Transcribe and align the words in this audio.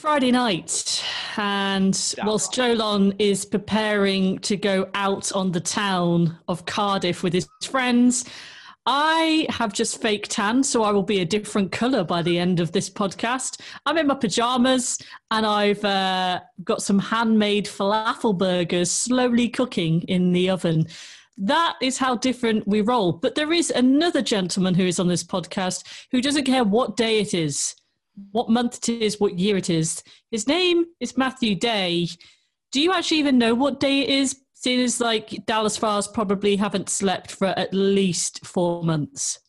Friday 0.00 0.30
night, 0.30 1.04
and 1.36 1.94
whilst. 2.24 2.54
Jolon 2.54 3.14
is 3.18 3.44
preparing 3.44 4.38
to 4.38 4.56
go 4.56 4.88
out 4.94 5.30
on 5.32 5.52
the 5.52 5.60
town 5.60 6.38
of 6.48 6.64
Cardiff 6.64 7.22
with 7.22 7.34
his 7.34 7.46
friends, 7.62 8.24
I 8.86 9.46
have 9.50 9.74
just 9.74 10.00
fake 10.00 10.28
tan, 10.28 10.62
so 10.62 10.84
I 10.84 10.90
will 10.90 11.02
be 11.02 11.20
a 11.20 11.26
different 11.26 11.70
colour 11.70 12.02
by 12.02 12.22
the 12.22 12.38
end 12.38 12.60
of 12.60 12.72
this 12.72 12.88
podcast. 12.88 13.60
I'm 13.84 13.98
in 13.98 14.06
my 14.06 14.14
pajamas, 14.14 14.96
and 15.30 15.44
I've 15.44 15.84
uh, 15.84 16.40
got 16.64 16.80
some 16.80 16.98
handmade 16.98 17.66
falafel 17.66 18.36
burgers 18.38 18.90
slowly 18.90 19.50
cooking 19.50 20.00
in 20.08 20.32
the 20.32 20.48
oven. 20.48 20.86
That 21.36 21.76
is 21.82 21.98
how 21.98 22.16
different 22.16 22.66
we 22.66 22.80
roll. 22.80 23.12
But 23.12 23.34
there 23.34 23.52
is 23.52 23.70
another 23.70 24.22
gentleman 24.22 24.74
who 24.74 24.86
is 24.86 24.98
on 24.98 25.08
this 25.08 25.24
podcast 25.24 25.84
who 26.10 26.22
doesn't 26.22 26.44
care 26.44 26.64
what 26.64 26.96
day 26.96 27.20
it 27.20 27.34
is 27.34 27.74
what 28.32 28.48
month 28.48 28.88
it 28.88 29.02
is, 29.02 29.20
what 29.20 29.38
year 29.38 29.56
it 29.56 29.70
is. 29.70 30.02
His 30.30 30.46
name 30.46 30.84
is 31.00 31.16
Matthew 31.16 31.54
Day. 31.54 32.08
Do 32.72 32.80
you 32.80 32.92
actually 32.92 33.18
even 33.18 33.38
know 33.38 33.54
what 33.54 33.80
day 33.80 34.00
it 34.00 34.08
is? 34.08 34.40
Seeing 34.54 34.80
as 34.80 35.00
like 35.00 35.46
Dallas 35.46 35.74
Stars 35.74 36.06
probably 36.06 36.56
haven't 36.56 36.90
slept 36.90 37.30
for 37.30 37.46
at 37.46 37.72
least 37.72 38.46
four 38.46 38.82
months. 38.82 39.40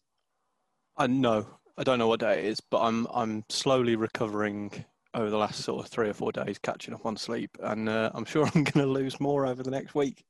I 0.98 1.08
know. 1.08 1.46
I 1.78 1.84
don't 1.84 2.00
know 2.00 2.08
what 2.08 2.22
day 2.22 2.40
it 2.40 2.46
is, 2.46 2.62
but 2.62 2.82
I'm 2.82 3.08
I'm 3.14 3.44
slowly 3.50 3.96
recovering 3.96 4.72
over 5.14 5.30
the 5.30 5.38
last 5.38 5.64
sort 5.64 5.84
of 5.84 5.92
three 5.92 6.10
or 6.10 6.14
four 6.14 6.32
days, 6.32 6.58
catching 6.60 6.94
up 6.94 7.06
on 7.06 7.18
sleep, 7.18 7.50
and 7.62 7.90
uh, 7.90 8.12
I'm 8.14 8.26
sure 8.26 8.46
I'm 8.46 8.64
going 8.64 8.86
to 8.86 8.92
lose 8.92 9.20
more 9.20 9.46
over 9.46 9.64
the 9.64 9.72
next 9.72 9.96
week. 9.96 10.24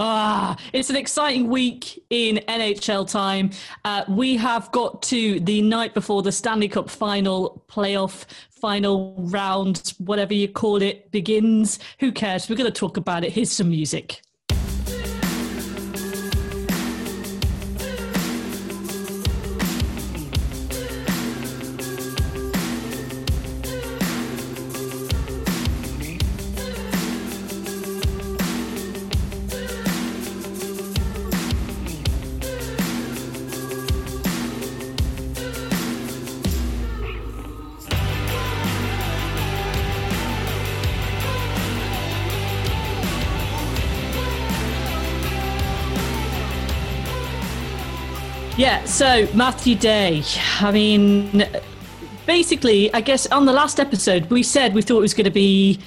Ah, 0.00 0.56
it's 0.72 0.90
an 0.90 0.96
exciting 0.96 1.48
week 1.48 2.00
in 2.10 2.36
NHL 2.46 3.10
time. 3.10 3.50
Uh, 3.84 4.04
we 4.08 4.36
have 4.36 4.70
got 4.70 5.02
to 5.02 5.40
the 5.40 5.60
night 5.60 5.92
before 5.92 6.22
the 6.22 6.30
Stanley 6.30 6.68
Cup 6.68 6.88
final 6.88 7.64
playoff 7.68 8.24
final 8.48 9.16
round, 9.18 9.94
whatever 9.98 10.34
you 10.34 10.46
call 10.46 10.82
it, 10.82 11.10
begins. 11.10 11.80
Who 11.98 12.12
cares? 12.12 12.48
We're 12.48 12.54
going 12.54 12.72
to 12.72 12.78
talk 12.78 12.96
about 12.96 13.24
it. 13.24 13.32
Here's 13.32 13.50
some 13.50 13.70
music. 13.70 14.22
So 48.98 49.28
Matthew 49.32 49.76
Day. 49.76 50.24
I 50.58 50.72
mean, 50.72 51.46
basically, 52.26 52.92
I 52.92 53.00
guess 53.00 53.28
on 53.28 53.44
the 53.44 53.52
last 53.52 53.78
episode, 53.78 54.28
we 54.28 54.42
said 54.42 54.74
we 54.74 54.82
thought 54.82 54.98
it 54.98 55.02
was 55.02 55.14
going 55.14 55.26
to 55.26 55.30
be 55.30 55.78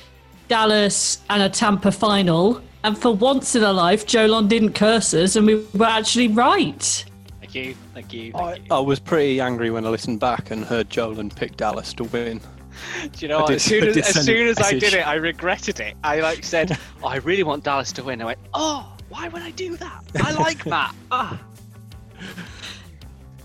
Dallas 0.48 1.22
and 1.30 1.44
a 1.44 1.50
Tampa 1.50 1.92
final. 1.92 2.62
And 2.86 2.98
for 2.98 3.14
once 3.14 3.53
in 3.53 3.66
our 3.66 3.73
life, 3.73 4.06
Jolon 4.06 4.48
didn't 4.48 4.76
curse 4.76 5.14
us, 5.14 5.36
and 5.36 5.45
we 5.45 5.56
were 5.73 5.88
actually 5.88 6.30
right. 6.30 7.03
Thank 7.42 7.53
you, 7.53 7.76
thank 7.94 8.14
you, 8.14 8.31
thank 8.31 8.44
I, 8.44 8.56
you. 8.56 8.64
I 8.72 8.80
was 8.80 9.02
pretty 9.02 9.42
angry 9.42 9.72
when 9.72 9.86
I 9.86 9.90
listened 9.90 10.22
back 10.22 10.50
and 10.50 10.64
heard 10.64 10.90
Jolan 10.90 11.36
pick 11.36 11.58
Dallas 11.58 11.94
to 11.96 12.06
win. 12.06 12.40
Do 13.12 13.20
you 13.20 13.28
know 13.28 13.40
what? 13.42 13.48
did- 13.48 13.56
as 13.58 13.64
soon 13.64 13.88
as, 13.90 13.98
as 13.98 14.25
soon 14.25 14.48
as 14.48 14.58
I 14.58 14.72
did 14.72 14.94
it, 14.94 15.06
I 15.06 15.16
regretted 15.16 15.81
it. 15.81 15.96
I 16.02 16.22
like 16.22 16.46
said, 16.46 16.80
oh, 17.03 17.08
I 17.08 17.18
really 17.18 17.44
want 17.44 17.66
Dallas 17.66 17.92
to 17.92 18.06
win. 18.06 18.22
I 18.22 18.25
went, 18.25 18.40
oh, 18.53 18.96
why 19.09 19.28
would 19.28 19.42
I 19.42 19.52
do 19.52 19.75
that? 19.75 20.02
I 20.16 20.31
like 20.31 20.64
that. 20.64 20.96
Ah. 21.12 21.41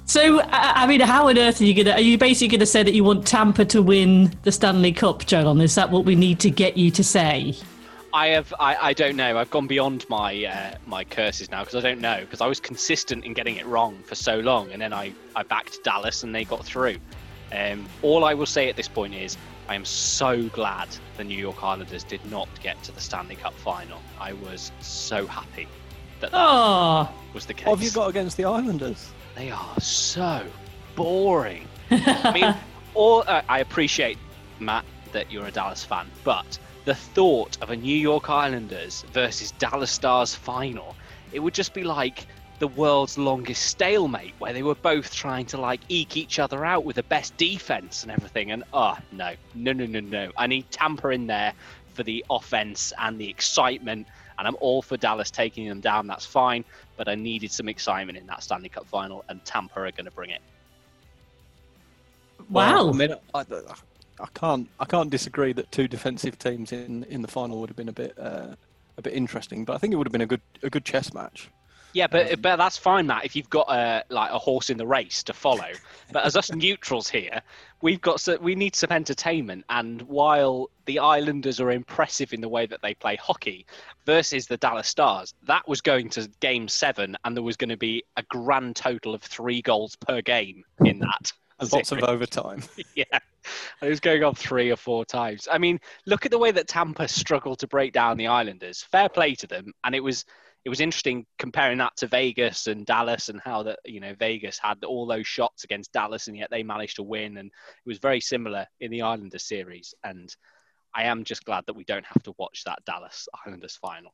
So, 0.06 0.41
I 0.41 0.84
I 0.84 0.87
mean, 0.87 1.00
how 1.00 1.28
on 1.28 1.37
earth 1.37 1.61
are 1.61 1.65
you 1.65 1.75
going 1.75 1.87
to? 1.87 1.94
Are 1.94 2.00
you 2.00 2.17
basically 2.17 2.49
going 2.49 2.61
to 2.61 2.67
say 2.67 2.83
that 2.84 2.94
you 2.94 3.03
want 3.03 3.27
Tampa 3.27 3.65
to 3.67 3.83
win 3.83 4.33
the 4.44 4.53
Stanley 4.53 4.93
Cup, 4.93 5.27
John? 5.27 5.61
Is 5.61 5.75
that 5.75 5.91
what 5.91 6.05
we 6.05 6.15
need 6.15 6.39
to 6.41 6.50
get 6.50 6.77
you 6.77 6.91
to 6.93 7.03
say? 7.03 7.55
I 8.15 8.28
have, 8.28 8.55
I, 8.59 8.77
I 8.77 8.93
don't 8.95 9.16
know. 9.16 9.37
I've 9.37 9.50
gone 9.50 9.66
beyond 9.66 10.09
my 10.09 10.45
uh, 10.45 10.77
my 10.87 11.03
curses 11.03 11.50
now 11.50 11.65
because 11.65 11.75
I 11.75 11.81
don't 11.81 12.00
know 12.00 12.21
because 12.21 12.41
I 12.41 12.47
was 12.47 12.61
consistent 12.61 13.25
in 13.25 13.34
getting 13.34 13.56
it 13.56 13.66
wrong 13.66 13.99
for 14.05 14.15
so 14.15 14.39
long, 14.39 14.71
and 14.71 14.81
then 14.81 14.93
I 14.93 15.12
I 15.34 15.43
backed 15.43 15.83
Dallas 15.83 16.22
and 16.22 16.33
they 16.33 16.45
got 16.45 16.65
through. 16.65 16.99
Um, 17.53 17.87
all 18.03 18.25
I 18.25 18.33
will 18.34 18.47
say 18.47 18.69
at 18.69 18.77
this 18.77 18.89
point 18.89 19.12
is 19.15 19.37
I 19.69 19.75
am 19.75 19.84
so 19.84 20.49
glad 20.50 20.89
the 21.16 21.25
New 21.25 21.39
York 21.39 21.62
Islanders 21.65 22.05
did 22.05 22.25
not 22.31 22.49
get 22.62 22.81
to 22.84 22.93
the 22.93 23.00
Stanley 23.00 23.37
Cup 23.37 23.55
final. 23.55 23.99
I 24.21 24.34
was 24.34 24.71
so 24.81 25.27
happy 25.27 25.66
that 26.21 26.31
that 26.31 26.39
Oh, 26.41 27.12
was 27.34 27.45
the 27.47 27.55
case. 27.55 27.66
What 27.66 27.78
have 27.78 27.84
you 27.84 27.91
got 27.93 28.09
against 28.09 28.37
the 28.37 28.45
Islanders? 28.45 29.11
They 29.37 29.51
are 29.51 29.81
so 29.81 30.47
boring. 30.95 31.69
I 31.91 32.33
mean, 32.33 32.55
all 32.95 33.23
uh, 33.27 33.43
I 33.49 33.61
appreciate, 33.61 34.17
Matt, 34.61 34.87
that 35.13 35.31
you're 35.31 35.45
a 35.45 35.51
Dallas 35.51 35.85
fan, 35.85 36.07
but 36.25 36.59
the 36.87 36.95
thought 36.95 37.59
of 37.61 37.69
a 37.69 37.77
New 37.77 37.97
York 37.97 38.31
Islanders 38.31 39.05
versus 39.13 39.51
Dallas 39.53 39.91
Stars 39.91 40.35
final, 40.35 40.97
it 41.33 41.41
would 41.41 41.53
just 41.53 41.75
be 41.75 41.85
like 41.85 42.27
the 42.61 42.69
world's 42.69 43.19
longest 43.19 43.67
stalemate, 43.67 44.33
where 44.39 44.55
they 44.55 44.63
were 44.63 44.75
both 44.77 45.15
trying 45.15 45.45
to 45.47 45.61
like 45.61 45.81
eke 45.91 46.17
each 46.17 46.39
other 46.39 46.65
out 46.65 46.87
with 46.87 46.97
the 46.97 47.03
best 47.03 47.37
defense 47.37 48.05
and 48.05 48.11
everything. 48.11 48.53
And 48.53 48.65
oh 48.73 48.97
no, 49.13 49.35
no, 49.55 49.73
no, 49.73 49.85
no, 49.85 50.01
no! 50.01 50.33
I 50.39 50.47
need 50.47 50.71
Tampa 50.71 51.11
in 51.11 51.27
there 51.27 51.53
for 51.93 52.05
the 52.05 52.25
offense 52.31 52.93
and 52.99 53.19
the 53.21 53.29
excitement. 53.29 54.07
And 54.39 54.47
I'm 54.47 54.57
all 54.61 54.83
for 54.83 54.97
Dallas 54.97 55.31
taking 55.31 55.67
them 55.69 55.81
down. 55.81 56.07
That's 56.07 56.27
fine, 56.27 56.65
but 56.97 57.09
I 57.09 57.15
needed 57.15 57.51
some 57.51 57.69
excitement 57.69 58.19
in 58.19 58.27
that 58.27 58.43
Stanley 58.43 58.69
Cup 58.69 58.87
final, 58.87 59.25
and 59.29 59.45
Tampa 59.45 59.81
are 59.81 59.91
going 59.91 60.05
to 60.07 60.11
bring 60.11 60.31
it. 60.31 60.41
wow. 62.51 62.89
I 62.89 62.93
mean, 62.93 63.15
I, 63.34 63.45
I 64.21 64.27
can't 64.34 64.69
I 64.81 64.84
can't 64.84 65.11
disagree 65.11 65.53
that 65.53 65.71
two 65.71 65.89
defensive 65.89 66.39
teams 66.39 66.73
in, 66.73 67.05
in 67.05 67.23
the 67.23 67.29
final 67.29 67.61
would 67.61 67.69
have 67.69 67.77
been 67.77 67.89
a 67.89 67.93
bit 67.93 68.19
uh, 68.19 68.55
a 68.97 69.03
bit 69.03 69.12
interesting, 69.12 69.65
but 69.65 69.75
I 69.75 69.79
think 69.79 69.93
it 69.93 69.97
would 69.97 70.07
have 70.07 70.12
been 70.12 70.23
a 70.23 70.27
good 70.27 70.41
a 70.62 70.71
good 70.71 70.84
chess 70.84 71.12
match. 71.12 71.51
Yeah, 71.97 72.09
but 72.09 72.31
Um, 72.31 72.41
but 72.43 72.57
that's 72.57 72.77
fine, 72.77 73.07
Matt. 73.07 73.25
If 73.25 73.34
you've 73.34 73.49
got 73.49 73.71
a 73.71 74.05
like 74.11 74.31
a 74.31 74.39
horse 74.39 74.69
in 74.69 74.77
the 74.77 74.87
race 74.87 75.23
to 75.23 75.33
follow, 75.33 75.71
but 76.12 76.27
as 76.27 76.37
us 76.37 76.53
neutrals 76.53 77.09
here, 77.09 77.41
we've 77.81 78.03
got 78.03 78.21
so, 78.21 78.37
we 78.37 78.55
need 78.55 78.77
some 78.77 78.93
entertainment. 78.93 79.65
And 79.71 80.03
while 80.03 80.69
the 80.84 80.99
Islanders 80.99 81.59
are 81.59 81.71
impressive 81.71 82.34
in 82.34 82.43
the 82.43 82.51
way 82.51 82.67
that 82.67 82.83
they 82.83 82.93
play 82.93 83.17
hockey 83.17 83.65
versus 84.05 84.47
the 84.47 84.59
Dallas 84.59 84.89
Stars, 84.89 85.33
that 85.45 85.67
was 85.67 85.81
going 85.81 86.11
to 86.11 86.29
Game 86.41 86.69
Seven, 86.69 87.17
and 87.25 87.34
there 87.34 87.43
was 87.43 87.57
going 87.57 87.71
to 87.71 87.79
be 87.79 88.05
a 88.19 88.23
grand 88.25 88.77
total 88.77 89.15
of 89.15 89.23
three 89.23 89.63
goals 89.63 89.97
per 89.97 90.21
game 90.21 90.65
in 90.84 90.99
that. 90.99 91.33
And 91.59 91.73
lots 91.73 91.91
of 91.91 92.03
overtime. 92.03 92.63
yeah, 92.95 93.19
it 93.81 93.89
was 93.89 93.99
going 93.99 94.23
on 94.23 94.34
three 94.34 94.71
or 94.71 94.77
four 94.77 95.07
times. 95.07 95.49
I 95.51 95.57
mean, 95.57 95.81
look 96.05 96.27
at 96.27 96.31
the 96.31 96.37
way 96.37 96.51
that 96.51 96.69
Tampa 96.69 97.09
struggled 97.09 97.61
to 97.61 97.67
break 97.67 97.95
down 97.95 98.19
the 98.19 98.27
Islanders. 98.27 98.83
Fair 98.83 99.09
play 99.09 99.34
to 99.37 99.47
them, 99.47 99.73
and 99.83 99.95
it 99.95 100.05
was 100.05 100.27
it 100.66 100.69
was 100.69 100.81
interesting 100.81 101.25
comparing 101.38 101.78
that 101.78 101.97
to 101.97 102.09
Vegas 102.09 102.66
and 102.66 102.84
Dallas 102.84 103.28
and 103.28 103.41
how 103.41 103.62
that 103.62 103.78
you 103.84 104.00
know 104.00 104.16
Vegas 104.19 104.59
had 104.59 104.82
all 104.82 105.06
those 105.06 105.25
shots 105.25 105.62
against 105.62 105.93
Dallas, 105.93 106.27
and 106.27 106.37
yet 106.37 106.50
they 106.50 106.65
managed 106.65 106.97
to 106.97 107.04
win, 107.04 107.37
and 107.37 107.47
it 107.47 107.88
was 107.88 107.99
very 107.99 108.21
similar 108.21 108.66
in 108.81 108.91
the 108.91 109.03
Islanders 109.03 109.47
series. 109.47 109.94
And 110.03 110.28
I 110.93 111.04
am 111.04 111.22
just 111.22 111.44
glad 111.44 111.62
that 111.66 111.77
we 111.77 111.84
don't 111.84 112.04
have 112.04 112.21
to 112.25 112.34
watch 112.37 112.65
that 112.65 112.84
Dallas 112.84 113.28
Islanders 113.47 113.77
final. 113.77 114.12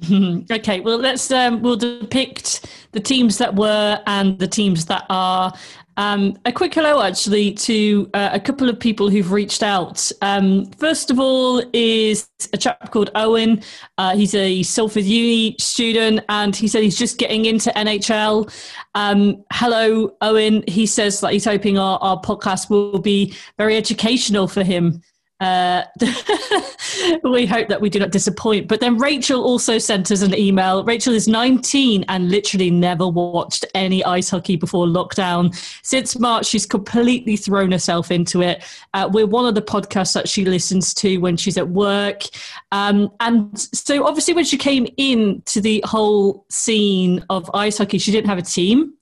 okay, 0.50 0.80
well, 0.80 0.98
let's 0.98 1.30
um, 1.30 1.60
we'll 1.60 1.76
depict 1.76 2.66
the 2.92 3.00
teams 3.00 3.38
that 3.38 3.54
were 3.54 4.00
and 4.06 4.38
the 4.38 4.48
teams 4.48 4.86
that 4.86 5.04
are. 5.10 5.52
Um, 5.98 6.38
a 6.46 6.52
quick 6.52 6.72
hello, 6.72 7.02
actually, 7.02 7.52
to 7.52 8.08
uh, 8.14 8.30
a 8.32 8.40
couple 8.40 8.70
of 8.70 8.80
people 8.80 9.10
who've 9.10 9.30
reached 9.30 9.62
out. 9.62 10.10
Um, 10.22 10.64
first 10.78 11.10
of 11.10 11.20
all, 11.20 11.62
is 11.74 12.30
a 12.54 12.56
chap 12.56 12.90
called 12.90 13.10
Owen. 13.14 13.62
Uh, 13.98 14.16
he's 14.16 14.34
a 14.34 14.62
Salford 14.62 15.04
Uni 15.04 15.54
student, 15.58 16.24
and 16.30 16.56
he 16.56 16.66
said 16.66 16.82
he's 16.82 16.98
just 16.98 17.18
getting 17.18 17.44
into 17.44 17.68
NHL. 17.70 18.50
Um, 18.94 19.44
hello, 19.52 20.16
Owen. 20.22 20.64
He 20.66 20.86
says 20.86 21.20
that 21.20 21.34
he's 21.34 21.44
hoping 21.44 21.78
our, 21.78 21.98
our 22.00 22.18
podcast 22.18 22.70
will 22.70 22.98
be 22.98 23.34
very 23.58 23.76
educational 23.76 24.48
for 24.48 24.62
him. 24.62 25.02
Uh, 25.42 25.82
we 27.24 27.46
hope 27.46 27.66
that 27.66 27.80
we 27.80 27.90
do 27.90 27.98
not 27.98 28.12
disappoint. 28.12 28.68
But 28.68 28.78
then 28.78 28.96
Rachel 28.96 29.42
also 29.42 29.76
sent 29.76 30.12
us 30.12 30.22
an 30.22 30.38
email. 30.38 30.84
Rachel 30.84 31.12
is 31.12 31.26
19 31.26 32.04
and 32.08 32.30
literally 32.30 32.70
never 32.70 33.08
watched 33.08 33.64
any 33.74 34.04
ice 34.04 34.30
hockey 34.30 34.54
before 34.54 34.86
lockdown. 34.86 35.52
Since 35.82 36.16
March, 36.20 36.46
she's 36.46 36.64
completely 36.64 37.36
thrown 37.36 37.72
herself 37.72 38.12
into 38.12 38.40
it. 38.40 38.62
Uh, 38.94 39.10
we're 39.12 39.26
one 39.26 39.44
of 39.44 39.56
the 39.56 39.62
podcasts 39.62 40.14
that 40.14 40.28
she 40.28 40.44
listens 40.44 40.94
to 40.94 41.18
when 41.18 41.36
she's 41.36 41.58
at 41.58 41.68
work. 41.68 42.22
Um, 42.70 43.10
and 43.18 43.58
so, 43.58 44.06
obviously, 44.06 44.34
when 44.34 44.44
she 44.44 44.56
came 44.56 44.86
in 44.96 45.42
to 45.46 45.60
the 45.60 45.82
whole 45.84 46.46
scene 46.50 47.24
of 47.30 47.50
ice 47.52 47.78
hockey, 47.78 47.98
she 47.98 48.12
didn't 48.12 48.28
have 48.28 48.38
a 48.38 48.42
team. 48.42 48.94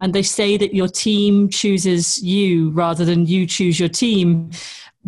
And 0.00 0.14
they 0.14 0.22
say 0.22 0.56
that 0.58 0.72
your 0.72 0.86
team 0.86 1.48
chooses 1.48 2.22
you 2.22 2.70
rather 2.70 3.04
than 3.04 3.26
you 3.26 3.46
choose 3.48 3.80
your 3.80 3.88
team 3.88 4.52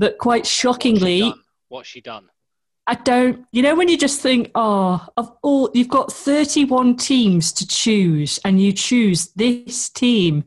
but 0.00 0.18
quite 0.18 0.46
shockingly, 0.46 1.20
What's 1.22 1.28
she 1.28 1.30
done? 1.30 1.44
What's 1.68 1.88
she 1.88 2.00
done? 2.00 2.30
I 2.86 2.94
don't. 2.94 3.46
You 3.52 3.62
know 3.62 3.76
when 3.76 3.88
you 3.88 3.96
just 3.96 4.20
think, 4.20 4.50
oh, 4.56 5.06
of 5.16 5.30
all 5.42 5.70
you've 5.74 5.88
got 5.88 6.12
31 6.12 6.96
teams 6.96 7.52
to 7.52 7.66
choose, 7.68 8.40
and 8.44 8.60
you 8.60 8.72
choose 8.72 9.28
this 9.36 9.88
team. 9.88 10.44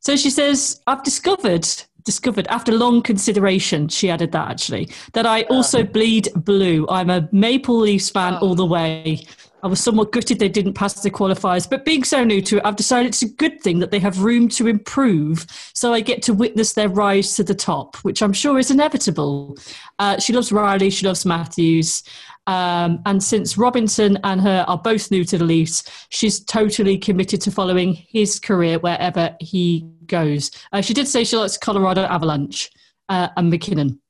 So 0.00 0.16
she 0.16 0.30
says, 0.30 0.80
I've 0.88 1.04
discovered 1.04 1.68
discovered 2.04 2.46
after 2.46 2.72
long 2.72 3.02
consideration 3.02 3.86
she 3.86 4.08
added 4.08 4.32
that 4.32 4.48
actually 4.48 4.88
that 5.12 5.26
i 5.26 5.42
also 5.50 5.82
bleed 5.82 6.26
blue 6.36 6.86
i'm 6.88 7.10
a 7.10 7.28
maple 7.32 7.76
leafs 7.76 8.08
fan 8.08 8.32
oh. 8.34 8.38
all 8.38 8.54
the 8.54 8.64
way 8.64 9.22
i 9.62 9.66
was 9.66 9.82
somewhat 9.82 10.12
gutted 10.12 10.38
they 10.38 10.48
didn't 10.48 10.74
pass 10.74 11.00
the 11.02 11.10
qualifiers 11.10 11.68
but 11.68 11.84
being 11.84 12.04
so 12.04 12.24
new 12.24 12.40
to 12.40 12.58
it 12.58 12.64
i've 12.64 12.76
decided 12.76 13.08
it's 13.08 13.22
a 13.22 13.28
good 13.28 13.60
thing 13.60 13.78
that 13.78 13.90
they 13.90 13.98
have 13.98 14.22
room 14.22 14.48
to 14.48 14.66
improve 14.66 15.46
so 15.74 15.92
i 15.92 16.00
get 16.00 16.22
to 16.22 16.32
witness 16.32 16.72
their 16.72 16.88
rise 16.88 17.34
to 17.34 17.44
the 17.44 17.54
top 17.54 17.96
which 17.96 18.22
i'm 18.22 18.32
sure 18.32 18.58
is 18.58 18.70
inevitable 18.70 19.56
uh, 19.98 20.18
she 20.18 20.32
loves 20.32 20.50
rielly 20.50 20.92
she 20.92 21.06
loves 21.06 21.24
matthews 21.24 22.02
um, 22.48 23.02
and 23.04 23.22
since 23.22 23.58
Robertson 23.58 24.18
and 24.24 24.40
her 24.40 24.64
are 24.66 24.78
both 24.78 25.10
new 25.10 25.22
to 25.22 25.36
the 25.36 25.44
Leafs, 25.44 25.82
she's 26.08 26.40
totally 26.40 26.96
committed 26.96 27.42
to 27.42 27.50
following 27.50 27.92
his 27.92 28.40
career 28.40 28.78
wherever 28.78 29.36
he 29.38 29.86
goes. 30.06 30.50
Uh, 30.72 30.80
she 30.80 30.94
did 30.94 31.06
say 31.06 31.24
she 31.24 31.36
likes 31.36 31.58
Colorado 31.58 32.04
Avalanche 32.04 32.70
uh, 33.10 33.28
and 33.36 33.50
MacKinnon. 33.50 34.00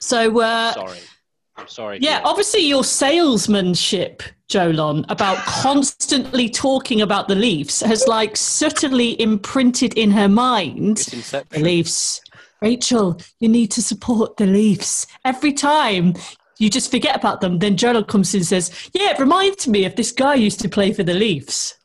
So, 0.00 0.40
uh, 0.40 0.72
Sorry. 0.72 0.98
I'm 1.56 1.68
sorry. 1.68 1.98
yeah, 2.00 2.20
obviously 2.24 2.66
your 2.66 2.84
salesmanship, 2.84 4.22
Jolon, 4.48 5.04
about 5.08 5.38
constantly 5.38 6.48
talking 6.48 7.00
about 7.00 7.28
the 7.28 7.34
Leafs 7.34 7.80
has 7.80 8.06
like 8.08 8.36
subtly 8.36 9.20
imprinted 9.20 9.94
in 9.94 10.10
her 10.10 10.28
mind 10.28 10.96
the 10.98 11.60
Leafs. 11.60 12.20
Rachel, 12.60 13.20
you 13.40 13.48
need 13.48 13.70
to 13.72 13.82
support 13.82 14.36
the 14.36 14.46
Leafs. 14.46 15.06
Every 15.24 15.52
time 15.52 16.14
you 16.58 16.70
just 16.70 16.90
forget 16.90 17.16
about 17.16 17.40
them, 17.40 17.58
then 17.58 17.76
Jolon 17.76 18.06
comes 18.08 18.34
in 18.34 18.38
and 18.38 18.46
says, 18.46 18.90
Yeah, 18.92 19.10
it 19.10 19.18
reminds 19.18 19.68
me 19.68 19.84
of 19.84 19.96
this 19.96 20.12
guy 20.12 20.34
used 20.34 20.60
to 20.60 20.68
play 20.68 20.92
for 20.92 21.02
the 21.02 21.14
Leafs. 21.14 21.76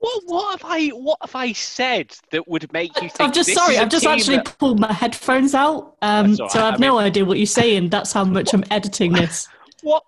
What, 0.00 0.22
what 0.24 0.60
have 0.60 0.70
I 0.70 0.88
what 0.88 1.18
have 1.20 1.34
I 1.34 1.52
said 1.52 2.14
that 2.32 2.48
would 2.48 2.72
make 2.72 2.94
you 3.02 3.10
think? 3.10 3.20
I'm 3.20 3.32
just 3.32 3.52
sorry, 3.52 3.76
I've 3.76 3.90
just 3.90 4.06
actually 4.06 4.38
that- 4.38 4.58
pulled 4.58 4.80
my 4.80 4.92
headphones 4.92 5.54
out. 5.54 5.96
Um, 6.02 6.36
so. 6.36 6.46
I 6.46 6.58
have 6.58 6.74
I 6.74 6.76
no 6.78 6.98
idea 6.98 7.24
what 7.24 7.36
you're 7.36 7.46
saying. 7.46 7.90
That's 7.90 8.12
how 8.12 8.24
much 8.24 8.54
I'm 8.54 8.64
editing 8.70 9.12
this. 9.12 9.46
what 9.82 10.02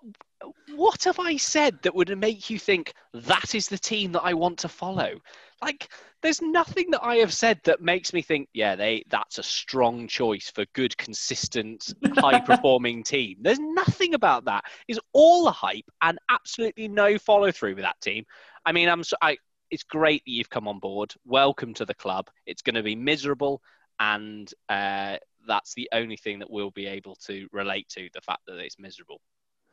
what 0.75 1.03
have 1.03 1.19
I 1.19 1.37
said 1.37 1.77
that 1.83 1.93
would 1.93 2.17
make 2.17 2.49
you 2.49 2.57
think 2.57 2.93
that 3.13 3.53
is 3.53 3.67
the 3.67 3.77
team 3.77 4.11
that 4.13 4.21
I 4.23 4.33
want 4.33 4.57
to 4.59 4.67
follow? 4.67 5.19
Like, 5.61 5.89
there's 6.21 6.41
nothing 6.41 6.89
that 6.91 7.03
I 7.03 7.17
have 7.17 7.33
said 7.33 7.59
that 7.63 7.81
makes 7.81 8.13
me 8.13 8.21
think, 8.21 8.49
yeah, 8.53 8.75
they 8.75 9.03
that's 9.09 9.37
a 9.37 9.43
strong 9.43 10.07
choice 10.07 10.51
for 10.53 10.65
good, 10.73 10.97
consistent, 10.97 11.93
high 12.17 12.39
performing 12.39 13.03
team. 13.13 13.37
There's 13.41 13.59
nothing 13.59 14.13
about 14.13 14.45
that. 14.45 14.63
Is 14.87 14.99
all 15.13 15.47
a 15.47 15.51
hype 15.51 15.89
and 16.01 16.17
absolutely 16.29 16.87
no 16.87 17.17
follow 17.17 17.51
through 17.51 17.75
with 17.75 17.83
that 17.83 18.01
team. 18.01 18.25
I 18.65 18.71
mean, 18.71 18.89
I'm 18.89 19.03
so, 19.03 19.15
I. 19.21 19.37
It's 19.73 19.81
great 19.81 20.21
that 20.23 20.31
you've 20.31 20.51
come 20.51 20.67
on 20.67 20.77
board. 20.77 21.15
Welcome 21.25 21.73
to 21.73 21.85
the 21.85 21.95
club. 21.95 22.29
It's 22.45 22.61
going 22.61 22.75
to 22.75 22.83
be 22.83 22.95
miserable, 22.95 23.59
and 23.99 24.47
uh, 24.69 25.17
that's 25.47 25.73
the 25.73 25.89
only 25.93 26.15
thing 26.15 26.37
that 26.37 26.51
we'll 26.51 26.69
be 26.69 26.85
able 26.85 27.15
to 27.25 27.47
relate 27.51 27.89
to 27.89 28.07
the 28.13 28.21
fact 28.21 28.41
that 28.45 28.59
it's 28.59 28.77
miserable. 28.77 29.19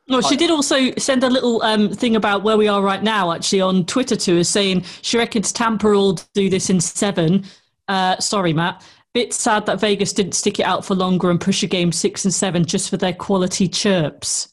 Well, 0.09 0.23
she 0.23 0.39
did 0.39 0.51
also 0.51 0.91
send 0.97 1.23
a 1.23 1.29
little 1.29 1.63
um, 1.63 1.91
thing 1.91 2.17
about 2.17 2.43
where 2.43 2.57
we 2.57 2.67
are 2.67 2.81
right 2.81 3.03
now, 3.03 3.31
actually, 3.31 3.61
on 3.61 3.85
Twitter 3.85 4.17
to 4.17 4.41
us, 4.41 4.49
saying 4.49 4.85
she 5.03 5.19
reckons 5.19 5.53
Tampa 5.53 5.89
will 5.89 6.19
do 6.33 6.49
this 6.49 6.71
in 6.71 6.81
seven. 6.81 7.45
Uh, 7.87 8.19
sorry, 8.21 8.55
Matt. 8.55 8.83
Bit 9.13 9.35
sad 9.35 9.67
that 9.67 9.81
Vegas 9.81 10.15
didn't 10.15 10.33
stick 10.33 10.59
it 10.59 10.65
out 10.65 10.83
for 10.83 10.95
longer 10.95 11.31
and 11.31 11.39
push 11.39 11.63
a 11.63 11.67
game 11.67 11.93
six 11.93 12.25
and 12.25 12.33
seven 12.33 12.65
just 12.65 12.89
for 12.89 12.97
their 12.97 13.13
quality 13.13 13.69
chirps. 13.69 14.49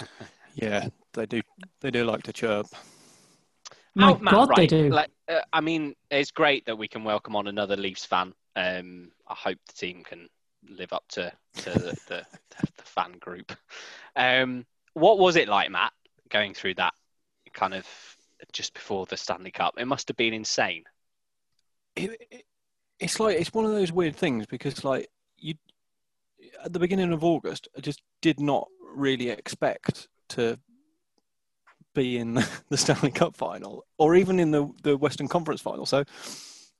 Yeah, 0.54 0.88
they 1.14 1.24
do. 1.24 1.40
They 1.80 1.90
do 1.90 2.04
like 2.04 2.24
to 2.24 2.32
chirp. 2.32 2.66
My 3.94 4.12
Oh, 4.12 4.18
Matt, 4.18 4.32
God, 4.32 4.50
they 4.56 4.66
do. 4.66 4.88
Like, 4.88 5.10
uh, 5.28 5.40
I 5.52 5.60
mean, 5.60 5.94
it's 6.10 6.30
great 6.30 6.66
that 6.66 6.76
we 6.78 6.88
can 6.88 7.04
welcome 7.04 7.36
on 7.36 7.46
another 7.46 7.76
Leafs 7.76 8.04
fan. 8.04 8.32
Um, 8.56 9.12
I 9.28 9.34
hope 9.34 9.58
the 9.66 9.72
team 9.74 10.02
can 10.04 10.28
live 10.68 10.92
up 10.92 11.04
to, 11.10 11.32
to 11.58 11.70
the, 11.70 11.98
the, 12.08 12.26
the 12.76 12.82
fan 12.84 13.12
group. 13.20 13.52
Um, 14.16 14.64
what 14.94 15.18
was 15.18 15.36
it 15.36 15.48
like, 15.48 15.70
Matt, 15.70 15.92
going 16.30 16.54
through 16.54 16.74
that 16.74 16.94
kind 17.52 17.74
of 17.74 17.86
just 18.52 18.74
before 18.74 19.06
the 19.06 19.16
Stanley 19.16 19.50
Cup? 19.50 19.74
It 19.78 19.86
must 19.86 20.08
have 20.08 20.16
been 20.16 20.34
insane. 20.34 20.84
it, 21.96 22.10
it- 22.30 22.44
it's 23.00 23.18
like 23.18 23.36
it's 23.36 23.52
one 23.52 23.64
of 23.64 23.72
those 23.72 23.90
weird 23.90 24.14
things 24.14 24.46
because 24.46 24.84
like 24.84 25.08
you 25.36 25.54
at 26.64 26.72
the 26.72 26.78
beginning 26.78 27.12
of 27.12 27.24
August 27.24 27.66
I 27.76 27.80
just 27.80 28.00
did 28.20 28.38
not 28.38 28.68
really 28.94 29.28
expect 29.30 30.06
to 30.28 30.56
be 31.94 32.18
in 32.18 32.34
the, 32.68 32.76
Stanley 32.76 33.10
Cup 33.10 33.36
final 33.36 33.84
or 33.98 34.14
even 34.14 34.40
in 34.40 34.50
the 34.50 34.70
the 34.82 34.96
Western 34.96 35.28
Conference 35.28 35.60
final. 35.60 35.86
So 35.86 36.04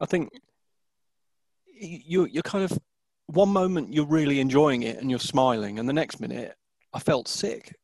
I 0.01 0.07
think 0.07 0.31
you 1.67 2.27
you're 2.27 2.43
kind 2.43 2.65
of 2.65 2.79
one 3.27 3.49
moment 3.49 3.95
you're 3.95 4.07
really 4.07 4.41
enjoying 4.41 4.83
it 4.83 4.99
and 4.99 5.11
you're 5.11 5.19
smiling 5.19 5.79
and 5.79 5.89
the 5.89 5.93
next 5.93 6.21
minute 6.21 6.55
I 6.93 6.99
felt 6.99 7.29
sick. 7.29 7.75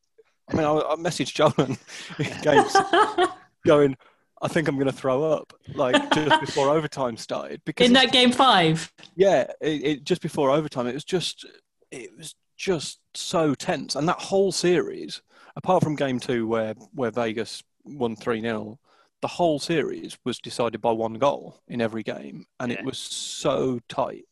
I 0.49 0.55
mean 0.55 0.65
I, 0.65 0.73
I 0.73 0.95
messaged 0.95 1.33
Jolan 1.35 1.77
games 2.43 3.29
going 3.65 3.95
I 4.41 4.47
think 4.47 4.67
I'm 4.67 4.75
going 4.75 4.87
to 4.87 4.93
throw 4.93 5.23
up 5.23 5.53
like 5.73 6.11
just 6.13 6.39
before 6.39 6.69
overtime 6.69 7.17
started 7.17 7.61
because 7.65 7.87
In 7.87 7.93
that 7.93 8.11
game 8.11 8.31
five. 8.31 8.91
yeah, 9.15 9.51
it, 9.59 9.83
it 9.83 10.03
just 10.03 10.21
before 10.21 10.49
overtime, 10.49 10.87
it 10.87 10.93
was 10.93 11.03
just 11.03 11.45
it 11.91 12.11
was 12.17 12.35
just 12.57 12.99
so 13.13 13.53
tense, 13.53 13.95
and 13.95 14.07
that 14.07 14.19
whole 14.19 14.51
series, 14.51 15.21
apart 15.59 15.83
from 15.83 15.95
game 15.95 16.19
two 16.19 16.47
where 16.47 16.73
where 16.93 17.11
Vegas 17.11 17.61
won 17.83 18.15
three 18.15 18.39
0 18.41 18.79
the 19.21 19.27
whole 19.27 19.59
series 19.59 20.17
was 20.23 20.39
decided 20.39 20.79
by 20.79 20.91
one 20.93 21.15
goal 21.15 21.61
in 21.67 21.81
every 21.81 22.03
game, 22.03 22.45
and 22.61 22.71
Yeah. 22.71 22.79
it 22.79 22.85
was 22.85 22.97
so 22.97 23.79
tight. 23.89 24.23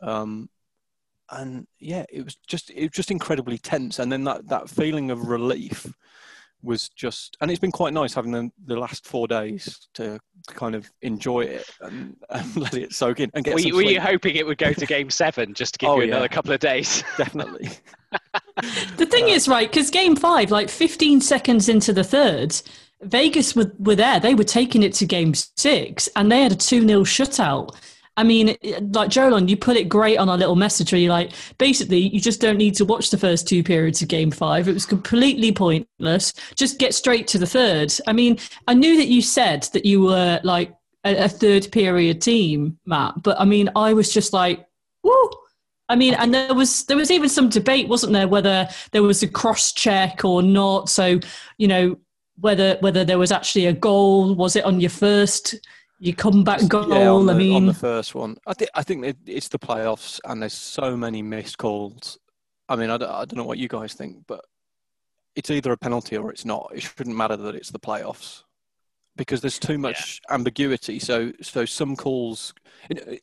Um, 0.00 0.50
and 1.30 1.68
yeah, 1.78 2.04
it 2.10 2.24
was 2.24 2.34
just 2.46 2.70
it 2.70 2.82
was 2.82 2.90
just 2.90 3.12
incredibly 3.12 3.58
tense, 3.58 4.00
and 4.00 4.10
then 4.10 4.24
that 4.24 4.48
that 4.48 4.68
feeling 4.68 5.12
of 5.12 5.28
relief 5.28 5.86
was 6.62 6.88
just 6.90 7.36
and 7.40 7.50
it's 7.50 7.60
been 7.60 7.70
quite 7.72 7.92
nice 7.92 8.12
having 8.14 8.32
the, 8.32 8.50
the 8.66 8.76
last 8.76 9.06
four 9.06 9.28
days 9.28 9.88
to 9.94 10.18
kind 10.48 10.74
of 10.74 10.90
enjoy 11.02 11.40
it 11.42 11.64
and, 11.82 12.16
and 12.30 12.56
let 12.56 12.74
it 12.74 12.92
soak 12.92 13.20
in 13.20 13.30
and 13.34 13.44
get 13.44 13.54
Were, 13.54 13.60
some 13.60 13.68
you- 13.68 13.76
were 13.76 13.82
you 13.82 14.00
hoping 14.00 14.34
it 14.36 14.46
would 14.46 14.58
go 14.58 14.72
to 14.72 14.86
game 14.86 15.10
seven 15.10 15.54
just 15.54 15.74
to 15.74 15.78
give 15.78 15.90
Oh, 15.90 15.96
you 16.00 16.02
yeah. 16.08 16.14
another 16.14 16.28
couple 16.28 16.52
of 16.52 16.60
days? 16.60 17.02
definitely 17.16 17.68
The 18.96 19.06
thing 19.06 19.24
uh, 19.26 19.28
is, 19.28 19.46
right, 19.48 19.70
because 19.70 19.90
game 19.90 20.16
five, 20.16 20.50
like 20.50 20.68
15 20.68 21.20
seconds 21.20 21.68
into 21.68 21.92
the 21.92 22.02
third, 22.04 22.60
Vegas 23.02 23.54
were, 23.54 23.70
were 23.78 23.94
there. 23.94 24.18
They 24.18 24.34
were 24.34 24.44
taking 24.44 24.82
it 24.82 24.94
to 24.94 25.06
game 25.06 25.34
six 25.34 26.08
and 26.16 26.32
they 26.32 26.42
had 26.42 26.52
a 26.52 26.56
2 26.56 26.86
0 26.86 27.00
shutout. 27.02 27.76
I 28.18 28.24
mean, 28.24 28.48
like 28.48 29.10
Jolon, 29.10 29.48
you 29.48 29.56
put 29.56 29.76
it 29.76 29.88
great 29.88 30.18
on 30.18 30.28
our 30.28 30.36
little 30.36 30.56
message 30.56 30.90
where 30.90 31.00
you're 31.00 31.12
like, 31.12 31.30
basically, 31.56 32.00
you 32.00 32.20
just 32.20 32.40
don't 32.40 32.56
need 32.56 32.74
to 32.74 32.84
watch 32.84 33.10
the 33.10 33.16
first 33.16 33.46
two 33.46 33.62
periods 33.62 34.02
of 34.02 34.08
game 34.08 34.32
five. 34.32 34.66
It 34.66 34.74
was 34.74 34.84
completely 34.84 35.52
pointless. 35.52 36.32
Just 36.56 36.80
get 36.80 36.94
straight 36.94 37.28
to 37.28 37.38
the 37.38 37.46
third. 37.46 37.92
I 38.08 38.12
mean, 38.12 38.40
I 38.66 38.74
knew 38.74 38.96
that 38.96 39.06
you 39.06 39.22
said 39.22 39.68
that 39.72 39.84
you 39.84 40.02
were 40.02 40.40
like 40.42 40.74
a, 41.04 41.26
a 41.26 41.28
third 41.28 41.70
period 41.70 42.20
team, 42.20 42.76
Matt, 42.86 43.22
but 43.22 43.40
I 43.40 43.44
mean, 43.44 43.70
I 43.76 43.92
was 43.92 44.12
just 44.12 44.32
like, 44.32 44.66
woo. 45.04 45.30
I 45.88 45.94
mean, 45.94 46.14
and 46.14 46.34
there 46.34 46.54
was 46.54 46.86
there 46.86 46.96
was 46.96 47.12
even 47.12 47.28
some 47.28 47.48
debate, 47.48 47.86
wasn't 47.86 48.14
there, 48.14 48.26
whether 48.26 48.68
there 48.90 49.04
was 49.04 49.22
a 49.22 49.28
cross 49.28 49.72
check 49.72 50.24
or 50.24 50.42
not. 50.42 50.88
So, 50.88 51.20
you 51.56 51.68
know, 51.68 51.96
whether 52.40 52.78
whether 52.80 53.04
there 53.04 53.18
was 53.18 53.30
actually 53.30 53.66
a 53.66 53.72
goal. 53.72 54.34
Was 54.34 54.56
it 54.56 54.64
on 54.64 54.80
your 54.80 54.90
first 54.90 55.54
your 55.98 56.14
comeback 56.14 56.66
goal? 56.68 56.88
Yeah, 56.88 57.08
on 57.08 57.26
the, 57.26 57.34
I 57.34 57.36
mean, 57.36 57.54
on 57.54 57.66
the 57.66 57.74
first 57.74 58.14
one, 58.14 58.36
I 58.46 58.54
think 58.54 58.70
I 58.74 58.82
think 58.82 59.04
it, 59.04 59.16
it's 59.26 59.48
the 59.48 59.58
playoffs, 59.58 60.20
and 60.24 60.42
there's 60.42 60.54
so 60.54 60.96
many 60.96 61.22
missed 61.22 61.58
calls. 61.58 62.18
I 62.68 62.76
mean, 62.76 62.90
I 62.90 62.98
don't 62.98 63.36
know 63.36 63.44
what 63.44 63.58
you 63.58 63.68
guys 63.68 63.94
think, 63.94 64.26
but 64.26 64.44
it's 65.34 65.50
either 65.50 65.72
a 65.72 65.76
penalty 65.76 66.16
or 66.16 66.30
it's 66.30 66.44
not. 66.44 66.70
It 66.74 66.82
shouldn't 66.82 67.16
matter 67.16 67.36
that 67.36 67.54
it's 67.54 67.70
the 67.70 67.78
playoffs 67.78 68.42
because 69.18 69.42
there's 69.42 69.58
too 69.58 69.76
much 69.76 70.22
ambiguity. 70.30 70.98
So, 70.98 71.32
so 71.42 71.66
some 71.66 71.96
calls 71.96 72.54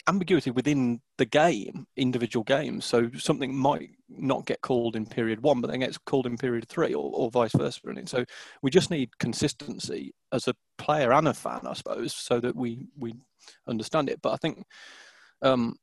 ambiguity 0.08 0.52
within 0.52 1.02
the 1.18 1.26
game, 1.26 1.88
individual 1.96 2.44
games. 2.44 2.86
So 2.86 3.10
something 3.18 3.56
might 3.56 3.90
not 4.10 4.46
get 4.46 4.62
called 4.62 4.96
in 4.96 5.06
period 5.08 5.42
one, 5.42 5.62
but 5.62 5.72
then 5.72 5.80
gets 5.80 5.98
called 5.98 6.28
in 6.28 6.38
period 6.38 6.68
three, 6.68 6.94
or, 6.94 7.10
or 7.14 7.32
vice 7.32 7.54
versa. 7.54 7.80
And 7.86 8.08
so 8.08 8.26
we 8.62 8.70
just 8.70 8.92
need 8.92 9.18
consistency 9.18 10.14
as 10.32 10.48
a 10.48 10.56
player 10.78 11.14
and 11.14 11.30
a 11.30 11.34
fan, 11.34 11.62
I 11.66 11.74
suppose, 11.74 12.14
so 12.14 12.40
that 12.42 12.56
we 12.56 12.86
we 13.00 13.16
understand 13.68 14.10
it. 14.10 14.22
But 14.22 14.34
I 14.34 14.38
think 14.38 14.66
um, 15.42 15.78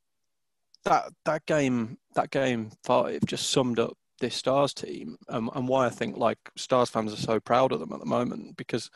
that 0.85 1.11
that 1.25 1.45
game 1.47 1.97
that 2.15 2.29
game 2.29 2.71
five 2.83 3.21
just 3.25 3.49
summed 3.49 3.79
up 3.79 3.97
this 4.19 4.35
Stars 4.35 4.73
team 4.73 5.17
um, 5.27 5.49
and 5.55 5.67
why 5.67 5.87
I 5.87 5.89
think 5.89 6.17
like 6.17 6.37
Stars 6.55 6.89
fans 6.89 7.11
are 7.11 7.17
so 7.17 7.39
proud 7.39 7.71
of 7.71 7.79
them 7.79 7.91
at 7.91 7.99
the 7.99 8.05
moment 8.05 8.55
because 8.55 8.89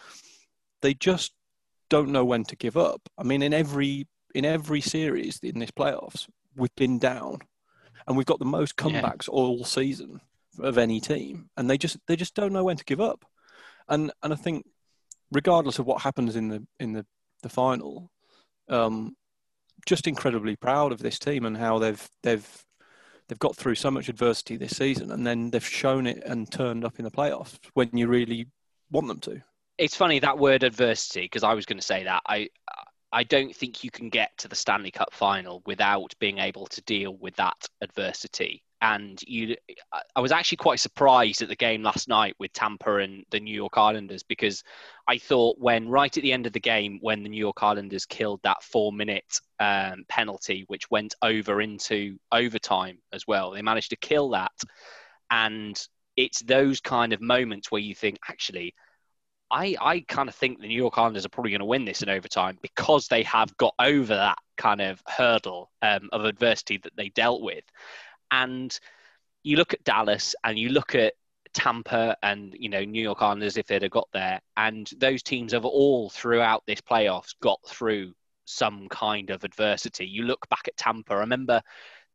they 0.82 0.94
just 0.94 1.34
don't 1.90 2.10
know 2.10 2.26
when 2.26 2.44
to 2.46 2.56
give 2.56 2.78
up. 2.78 3.02
I 3.18 3.24
mean, 3.24 3.42
in 3.42 3.54
every 3.54 4.08
in 4.36 4.46
every 4.46 4.82
series 4.82 5.40
in 5.42 5.60
this 5.60 5.72
playoffs, 5.72 6.28
we've 6.56 6.76
been 6.76 7.00
down, 7.00 7.40
and 8.08 8.18
we've 8.18 8.26
got 8.26 8.40
the 8.40 8.46
most 8.46 8.76
comebacks 8.76 9.28
yeah. 9.28 9.34
all 9.34 9.64
season 9.64 10.22
of 10.60 10.78
any 10.78 11.00
team, 11.00 11.50
and 11.58 11.70
they 11.70 11.78
just 11.78 11.98
they 12.08 12.16
just 12.16 12.36
don't 12.36 12.54
know 12.54 12.64
when 12.64 12.78
to 12.78 12.86
give 12.86 13.02
up. 13.02 13.26
And 13.88 14.12
and 14.24 14.34
I 14.34 14.36
think 14.36 14.66
regardless 15.32 15.80
of 15.80 15.86
what 15.86 16.02
happens 16.02 16.36
in 16.36 16.50
the 16.50 16.66
in 16.80 16.94
the 16.94 17.06
the 17.44 17.50
final, 17.50 18.12
um, 18.70 19.16
just 19.86 20.08
incredibly 20.08 20.56
proud 20.56 20.92
of 20.92 21.00
this 21.00 21.20
team 21.20 21.46
and 21.46 21.58
how 21.58 21.80
they've 21.80 22.10
they've 22.24 22.66
they've 23.28 23.40
got 23.40 23.56
through 23.56 23.76
so 23.76 23.92
much 23.92 24.10
adversity 24.10 24.58
this 24.58 24.76
season, 24.78 25.12
and 25.12 25.26
then 25.26 25.52
they've 25.52 25.66
shown 25.66 26.08
it 26.08 26.24
and 26.26 26.52
turned 26.52 26.84
up 26.86 27.00
in 27.00 27.06
the 27.06 27.12
playoffs 27.12 27.58
when 27.74 27.90
you 27.94 28.08
really 28.08 28.48
want 28.92 29.08
them 29.08 29.20
to. 29.20 29.42
It's 29.78 29.96
funny 29.96 30.20
that 30.20 30.40
word 30.40 30.64
adversity 30.64 31.22
because 31.22 31.44
I 31.44 31.54
was 31.54 31.66
going 31.66 31.80
to 31.80 31.86
say 31.86 32.04
that 32.04 32.24
I 32.28 32.50
I 33.12 33.24
don't 33.24 33.56
think 33.56 33.84
you 33.84 33.92
can 33.92 34.10
get 34.10 34.38
to 34.40 34.48
the 34.48 34.56
Stanley 34.56 34.92
Cup 34.92 35.14
final 35.14 35.62
without 35.66 36.14
being 36.20 36.40
able 36.40 36.68
to 36.68 36.82
deal 36.82 37.16
with 37.16 37.36
that 37.38 37.68
adversity. 37.82 38.64
And 38.82 39.20
you, 39.26 39.56
I 40.16 40.20
was 40.20 40.32
actually 40.32 40.58
quite 40.58 40.80
surprised 40.80 41.42
at 41.42 41.48
the 41.48 41.56
game 41.56 41.82
last 41.82 42.08
night 42.08 42.36
with 42.38 42.54
Tampa 42.54 42.98
and 42.98 43.24
the 43.32 43.40
New 43.40 43.56
York 43.56 43.78
Islanders 43.78 44.24
because 44.24 44.62
I 45.08 45.18
thought 45.18 45.58
when 45.58 45.90
right 45.90 46.16
at 46.16 46.22
the 46.22 46.34
end 46.34 46.46
of 46.46 46.54
the 46.54 46.60
game, 46.60 47.00
when 47.02 47.24
the 47.24 47.30
New 47.30 47.40
York 47.40 47.64
Islanders 47.64 48.06
killed 48.06 48.42
that 48.44 48.62
four-minute 48.62 49.40
um, 49.60 50.04
penalty, 50.10 50.66
which 50.68 50.92
went 50.92 51.16
over 51.24 51.62
into 51.62 52.20
overtime 52.32 53.00
as 53.14 53.26
well, 53.26 53.52
they 53.52 53.64
managed 53.64 53.90
to 53.92 53.96
kill 53.96 54.30
that, 54.32 54.52
and 55.32 55.82
it's 56.16 56.42
those 56.42 56.82
kind 56.82 57.14
of 57.14 57.22
moments 57.22 57.72
where 57.72 57.82
you 57.82 57.96
think, 57.96 58.20
actually, 58.30 58.76
I, 59.50 59.76
I 59.80 60.00
kind 60.02 60.28
of 60.28 60.36
think 60.36 60.60
the 60.60 60.68
New 60.68 60.78
York 60.78 60.98
Islanders 60.98 61.26
are 61.26 61.30
probably 61.30 61.52
going 61.52 61.60
to 61.60 61.66
win 61.66 61.86
this 61.86 62.02
in 62.02 62.10
overtime 62.10 62.58
because 62.62 63.08
they 63.08 63.24
have 63.24 63.56
got 63.58 63.74
over 63.80 64.16
that 64.16 64.38
kind 64.58 64.82
of 64.82 65.02
hurdle 65.08 65.72
um, 65.82 66.10
of 66.12 66.26
adversity 66.26 66.78
that 66.80 66.96
they 66.98 67.10
dealt 67.10 67.42
with. 67.42 67.64
And 68.32 68.78
you 69.44 69.58
look 69.58 69.74
at 69.74 69.84
Dallas 69.84 70.36
and 70.44 70.60
you 70.60 70.70
look 70.70 70.96
at 70.96 71.14
Tampa 71.54 72.16
and 72.22 72.56
you 72.60 72.70
know 72.70 72.84
New 72.84 73.02
York 73.02 73.22
Islanders 73.22 73.58
if 73.58 73.68
they'd 73.68 73.82
have 73.82 73.92
got 73.92 74.10
there, 74.14 74.42
and 74.58 74.90
those 74.98 75.24
teams 75.24 75.54
have 75.54 75.66
all 75.66 76.10
throughout 76.10 76.64
this 76.68 76.82
playoffs 76.82 77.34
got 77.42 77.60
through 77.66 78.14
some 78.46 78.88
kind 78.90 79.30
of 79.30 79.44
adversity. 79.44 80.06
You 80.06 80.24
look 80.24 80.48
back 80.50 80.68
at 80.68 80.78
Tampa. 80.78 81.14
I 81.14 81.20
remember 81.20 81.62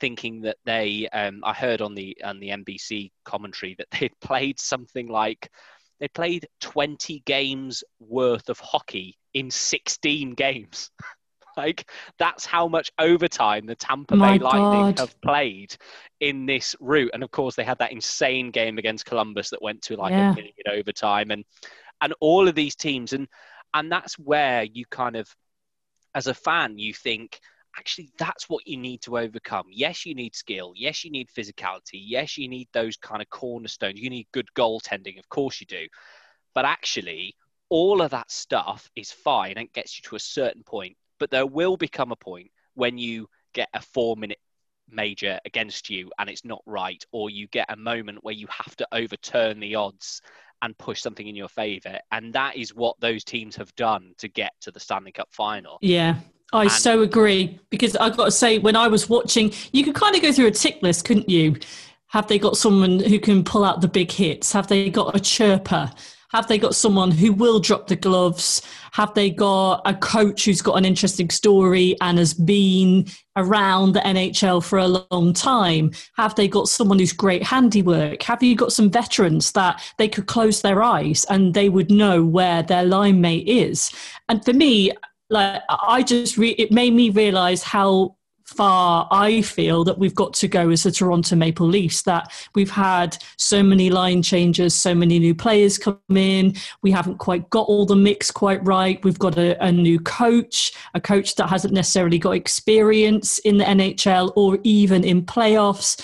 thinking 0.00 0.42
that 0.42 0.56
they, 0.64 1.08
um, 1.12 1.42
I 1.44 1.52
heard 1.52 1.80
on 1.80 1.94
the 1.94 2.16
on 2.24 2.40
the 2.40 2.50
NBC 2.50 3.10
commentary 3.24 3.74
that 3.78 3.88
they'd 3.98 4.18
played 4.20 4.60
something 4.60 5.08
like 5.08 5.50
they 6.02 6.08
played 6.08 6.48
20 6.60 7.22
games 7.26 7.84
worth 8.00 8.48
of 8.48 8.58
hockey 8.58 9.16
in 9.34 9.52
16 9.52 10.34
games. 10.34 10.90
like 11.56 11.88
that's 12.18 12.44
how 12.44 12.66
much 12.66 12.90
overtime 12.98 13.66
the 13.66 13.76
Tampa 13.76 14.16
My 14.16 14.36
Bay 14.36 14.42
Lightning 14.42 14.94
God. 14.94 14.98
have 14.98 15.20
played 15.20 15.76
in 16.18 16.44
this 16.44 16.74
route. 16.80 17.12
And 17.14 17.22
of 17.22 17.30
course, 17.30 17.54
they 17.54 17.62
had 17.62 17.78
that 17.78 17.92
insane 17.92 18.50
game 18.50 18.78
against 18.78 19.06
Columbus 19.06 19.50
that 19.50 19.62
went 19.62 19.80
to 19.82 19.96
like 19.96 20.10
yeah. 20.10 20.32
a 20.32 20.34
minute 20.34 20.54
overtime, 20.68 21.30
and 21.30 21.44
and 22.00 22.12
all 22.18 22.48
of 22.48 22.56
these 22.56 22.74
teams, 22.74 23.12
and 23.12 23.28
and 23.72 23.92
that's 23.92 24.18
where 24.18 24.64
you 24.64 24.84
kind 24.90 25.14
of, 25.14 25.28
as 26.16 26.26
a 26.26 26.34
fan, 26.34 26.78
you 26.78 26.92
think 26.92 27.38
actually 27.76 28.10
that's 28.18 28.48
what 28.48 28.66
you 28.66 28.76
need 28.76 29.02
to 29.02 29.18
overcome. 29.18 29.66
Yes, 29.70 30.04
you 30.04 30.14
need 30.14 30.34
skill. 30.34 30.72
Yes, 30.76 31.04
you 31.04 31.10
need 31.10 31.28
physicality. 31.28 32.00
Yes, 32.00 32.36
you 32.38 32.48
need 32.48 32.68
those 32.72 32.96
kind 32.96 33.22
of 33.22 33.30
cornerstones. 33.30 34.00
You 34.00 34.10
need 34.10 34.28
good 34.32 34.48
goaltending. 34.56 35.18
Of 35.18 35.28
course 35.28 35.60
you 35.60 35.66
do. 35.66 35.86
But 36.54 36.64
actually, 36.64 37.36
all 37.68 38.02
of 38.02 38.10
that 38.10 38.30
stuff 38.30 38.90
is 38.96 39.10
fine 39.10 39.54
and 39.56 39.72
gets 39.72 39.98
you 39.98 40.02
to 40.08 40.16
a 40.16 40.20
certain 40.20 40.62
point. 40.62 40.96
But 41.18 41.30
there 41.30 41.46
will 41.46 41.76
become 41.76 42.12
a 42.12 42.16
point 42.16 42.50
when 42.74 42.98
you 42.98 43.28
get 43.54 43.68
a 43.74 43.80
four 43.80 44.16
minute 44.16 44.38
major 44.90 45.38
against 45.46 45.88
you 45.88 46.10
and 46.18 46.28
it's 46.28 46.44
not 46.44 46.62
right, 46.66 47.02
or 47.12 47.30
you 47.30 47.46
get 47.48 47.66
a 47.70 47.76
moment 47.76 48.22
where 48.22 48.34
you 48.34 48.46
have 48.50 48.76
to 48.76 48.88
overturn 48.92 49.60
the 49.60 49.74
odds 49.74 50.20
and 50.60 50.78
push 50.78 51.00
something 51.00 51.26
in 51.26 51.34
your 51.34 51.48
favor. 51.48 51.98
And 52.12 52.32
that 52.34 52.56
is 52.56 52.74
what 52.74 53.00
those 53.00 53.24
teams 53.24 53.56
have 53.56 53.74
done 53.74 54.14
to 54.18 54.28
get 54.28 54.52
to 54.60 54.70
the 54.70 54.80
Stanley 54.80 55.12
Cup 55.12 55.28
final. 55.30 55.78
Yeah. 55.80 56.16
I 56.52 56.62
and 56.62 56.72
so 56.72 57.02
agree 57.02 57.58
because 57.70 57.96
I've 57.96 58.16
got 58.16 58.26
to 58.26 58.30
say, 58.30 58.58
when 58.58 58.76
I 58.76 58.88
was 58.88 59.08
watching, 59.08 59.52
you 59.72 59.84
could 59.84 59.94
kind 59.94 60.14
of 60.14 60.22
go 60.22 60.32
through 60.32 60.48
a 60.48 60.52
tick 60.52 60.78
list, 60.82 61.04
couldn't 61.04 61.28
you? 61.28 61.56
Have 62.08 62.28
they 62.28 62.38
got 62.38 62.56
someone 62.56 63.00
who 63.00 63.18
can 63.18 63.42
pull 63.42 63.64
out 63.64 63.80
the 63.80 63.88
big 63.88 64.10
hits? 64.10 64.52
Have 64.52 64.68
they 64.68 64.90
got 64.90 65.16
a 65.16 65.18
chirper? 65.18 65.90
Have 66.32 66.48
they 66.48 66.58
got 66.58 66.74
someone 66.74 67.10
who 67.10 67.32
will 67.32 67.60
drop 67.60 67.88
the 67.88 67.96
gloves? 67.96 68.62
Have 68.92 69.12
they 69.12 69.28
got 69.28 69.82
a 69.84 69.94
coach 69.94 70.46
who's 70.46 70.62
got 70.62 70.78
an 70.78 70.84
interesting 70.86 71.28
story 71.28 71.94
and 72.00 72.16
has 72.18 72.32
been 72.32 73.06
around 73.36 73.92
the 73.92 74.00
NHL 74.00 74.64
for 74.64 74.78
a 74.78 74.88
long 75.10 75.34
time? 75.34 75.90
Have 76.16 76.34
they 76.34 76.48
got 76.48 76.68
someone 76.68 76.98
who's 76.98 77.12
great 77.12 77.42
handiwork? 77.42 78.22
Have 78.22 78.42
you 78.42 78.56
got 78.56 78.72
some 78.72 78.90
veterans 78.90 79.52
that 79.52 79.82
they 79.98 80.08
could 80.08 80.26
close 80.26 80.62
their 80.62 80.82
eyes 80.82 81.26
and 81.28 81.52
they 81.52 81.68
would 81.68 81.90
know 81.90 82.24
where 82.24 82.62
their 82.62 82.84
line 82.84 83.20
mate 83.20 83.46
is? 83.46 83.92
And 84.30 84.42
for 84.42 84.54
me, 84.54 84.92
like 85.32 85.62
I 85.68 86.02
just 86.02 86.36
re- 86.36 86.50
it 86.50 86.70
made 86.70 86.92
me 86.92 87.10
realize 87.10 87.62
how 87.62 88.16
far 88.44 89.08
I 89.10 89.40
feel 89.40 89.82
that 89.84 89.98
we've 89.98 90.14
got 90.14 90.34
to 90.34 90.48
go 90.48 90.68
as 90.68 90.82
the 90.82 90.90
Toronto 90.90 91.34
Maple 91.34 91.66
Leafs. 91.66 92.02
That 92.02 92.30
we've 92.54 92.70
had 92.70 93.16
so 93.38 93.62
many 93.62 93.88
line 93.88 94.22
changes, 94.22 94.74
so 94.74 94.94
many 94.94 95.18
new 95.18 95.34
players 95.34 95.78
come 95.78 95.98
in. 96.14 96.54
We 96.82 96.90
haven't 96.90 97.18
quite 97.18 97.48
got 97.50 97.66
all 97.66 97.86
the 97.86 97.96
mix 97.96 98.30
quite 98.30 98.64
right. 98.64 99.02
We've 99.04 99.18
got 99.18 99.38
a, 99.38 99.60
a 99.64 99.72
new 99.72 99.98
coach, 99.98 100.72
a 100.94 101.00
coach 101.00 101.34
that 101.36 101.48
hasn't 101.48 101.74
necessarily 101.74 102.18
got 102.18 102.32
experience 102.32 103.38
in 103.38 103.56
the 103.56 103.64
NHL 103.64 104.32
or 104.36 104.58
even 104.62 105.02
in 105.02 105.22
playoffs. 105.22 106.00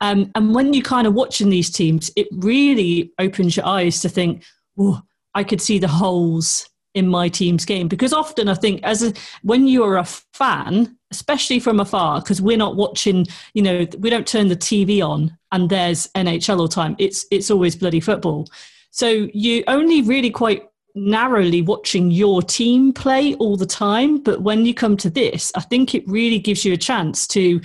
Um, 0.00 0.32
and 0.34 0.54
when 0.54 0.72
you're 0.72 0.82
kind 0.82 1.06
of 1.06 1.14
watching 1.14 1.50
these 1.50 1.70
teams, 1.70 2.10
it 2.16 2.26
really 2.32 3.12
opens 3.18 3.56
your 3.56 3.66
eyes 3.66 4.00
to 4.00 4.08
think, 4.08 4.44
oh, 4.78 5.02
I 5.34 5.44
could 5.44 5.60
see 5.60 5.78
the 5.78 5.88
holes 5.88 6.68
in 6.94 7.08
my 7.08 7.28
team's 7.28 7.64
game 7.64 7.88
because 7.88 8.12
often 8.12 8.48
I 8.48 8.54
think 8.54 8.82
as 8.82 9.02
a, 9.02 9.12
when 9.42 9.66
you're 9.66 9.96
a 9.96 10.04
fan, 10.04 10.96
especially 11.10 11.58
from 11.58 11.80
afar, 11.80 12.20
because 12.20 12.40
we're 12.42 12.56
not 12.56 12.76
watching, 12.76 13.26
you 13.54 13.62
know, 13.62 13.86
we 13.98 14.10
don't 14.10 14.26
turn 14.26 14.48
the 14.48 14.56
TV 14.56 15.06
on 15.06 15.36
and 15.52 15.70
there's 15.70 16.08
NHL 16.08 16.58
all 16.58 16.68
time. 16.68 16.96
It's 16.98 17.26
it's 17.30 17.50
always 17.50 17.76
bloody 17.76 18.00
football. 18.00 18.48
So 18.90 19.28
you 19.32 19.64
only 19.68 20.02
really 20.02 20.30
quite 20.30 20.68
narrowly 20.94 21.62
watching 21.62 22.10
your 22.10 22.42
team 22.42 22.92
play 22.92 23.34
all 23.34 23.56
the 23.56 23.66
time. 23.66 24.18
But 24.18 24.42
when 24.42 24.66
you 24.66 24.74
come 24.74 24.96
to 24.98 25.10
this, 25.10 25.50
I 25.54 25.60
think 25.60 25.94
it 25.94 26.06
really 26.06 26.38
gives 26.38 26.64
you 26.64 26.74
a 26.74 26.78
chance 26.78 27.26
to 27.28 27.60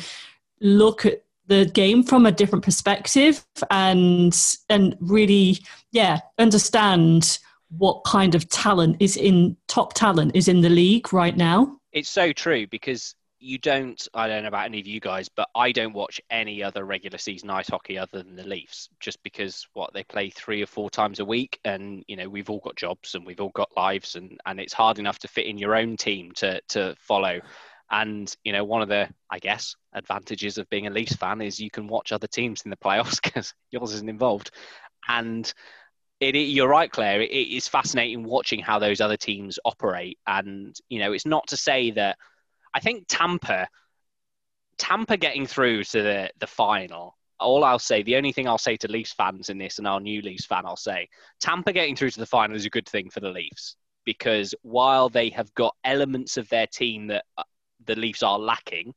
look 0.62 1.06
at 1.06 1.24
the 1.48 1.66
game 1.66 2.04
from 2.04 2.26
a 2.26 2.32
different 2.32 2.64
perspective 2.64 3.46
and 3.72 4.38
and 4.70 4.98
really 5.00 5.60
yeah 5.92 6.20
understand 6.38 7.40
what 7.70 8.04
kind 8.06 8.36
of 8.36 8.48
talent 8.50 8.98
is 9.00 9.18
in 9.18 9.58
top 9.68 9.94
talent 9.94 10.36
is 10.36 10.48
in 10.48 10.62
the 10.62 10.70
league 10.70 11.12
right 11.14 11.36
now. 11.36 11.78
It's 11.92 12.10
so 12.10 12.32
true 12.32 12.68
because 12.68 13.16
you 13.40 13.58
don't 13.58 14.08
I 14.14 14.28
don't 14.28 14.44
know 14.44 14.48
about 14.48 14.66
any 14.66 14.80
of 14.80 14.88
you 14.88 15.00
guys, 15.00 15.30
but 15.30 15.50
I 15.56 15.72
don't 15.72 15.94
watch 15.94 16.20
any 16.30 16.64
other 16.64 16.86
regular 16.86 17.18
season 17.18 17.50
ice 17.50 17.70
hockey 17.70 17.98
other 17.98 18.24
than 18.24 18.36
the 18.36 18.48
Leafs, 18.48 18.90
just 19.00 19.22
because 19.24 19.68
what 19.74 19.94
they 19.94 20.04
play 20.04 20.30
three 20.30 20.62
or 20.62 20.66
four 20.66 20.90
times 20.90 21.20
a 21.20 21.26
week 21.26 21.60
and 21.64 22.04
you 22.08 22.16
know, 22.16 22.30
we've 22.30 22.50
all 22.50 22.60
got 22.60 22.76
jobs 22.76 23.16
and 23.16 23.26
we've 23.26 23.40
all 23.40 23.52
got 23.54 23.70
lives 23.78 24.16
and, 24.16 24.40
and 24.46 24.60
it's 24.60 24.74
hard 24.74 25.00
enough 25.00 25.20
to 25.20 25.28
fit 25.28 25.46
in 25.46 25.58
your 25.58 25.76
own 25.76 25.98
team 25.98 26.32
to 26.34 26.62
to 26.70 26.96
follow. 27.00 27.40
And 27.92 28.34
you 28.44 28.54
know, 28.54 28.64
one 28.64 28.82
of 28.82 28.90
the 28.90 29.08
I 29.30 29.40
guess 29.40 29.76
advantages 29.94 30.58
of 30.58 30.70
being 30.70 30.88
a 30.88 30.92
Leafs 30.92 31.16
fan 31.16 31.42
is 31.42 31.60
you 31.60 31.70
can 31.70 31.88
watch 31.88 32.12
other 32.12 32.28
teams 32.28 32.64
in 32.64 32.72
the 32.72 32.78
playoffs 32.78 33.22
because 33.24 33.54
yours 33.72 33.94
isn't 33.94 34.10
involved. 34.10 34.52
And 35.08 35.52
it, 36.20 36.36
it, 36.36 36.40
you're 36.40 36.68
right, 36.68 36.92
Claire. 36.92 37.22
It, 37.22 37.32
it 37.32 37.56
is 37.56 37.68
fascinating 37.68 38.24
watching 38.24 38.60
how 38.60 38.80
those 38.80 39.02
other 39.02 39.18
teams 39.18 39.60
operate, 39.66 40.18
and 40.26 40.76
you 40.90 41.00
know, 41.00 41.14
it's 41.14 41.26
not 41.26 41.48
to 41.48 41.58
say 41.58 41.92
that. 41.92 42.18
I 42.74 42.80
think 42.80 43.06
Tampa, 43.08 43.68
Tampa 44.78 45.18
getting 45.18 45.48
through 45.48 45.84
to 45.86 46.02
the 46.02 46.30
the 46.40 46.48
final. 46.48 47.16
All 47.40 47.64
I'll 47.64 47.78
say, 47.78 48.02
the 48.02 48.16
only 48.16 48.32
thing 48.32 48.48
I'll 48.48 48.58
say 48.58 48.78
to 48.78 48.92
Leafs 48.92 49.14
fans 49.14 49.50
in 49.50 49.60
this, 49.60 49.78
and 49.78 49.88
our 49.88 50.00
new 50.00 50.22
Leafs 50.24 50.46
fan, 50.46 50.66
I'll 50.66 50.76
say, 50.76 51.08
Tampa 51.40 51.72
getting 51.72 51.96
through 51.96 52.10
to 52.12 52.20
the 52.20 52.26
final 52.26 52.56
is 52.56 52.66
a 52.66 52.70
good 52.72 52.90
thing 52.90 53.12
for 53.12 53.20
the 53.20 53.30
Leafs 53.30 53.76
because 54.08 54.56
while 54.64 55.10
they 55.10 55.30
have 55.30 55.54
got 55.54 55.76
elements 55.84 56.38
of 56.38 56.48
their 56.50 56.66
team 56.66 57.08
that 57.08 57.26
uh, 57.38 57.44
the 57.86 57.96
Leafs 57.96 58.24
are 58.24 58.40
lacking, 58.40 58.94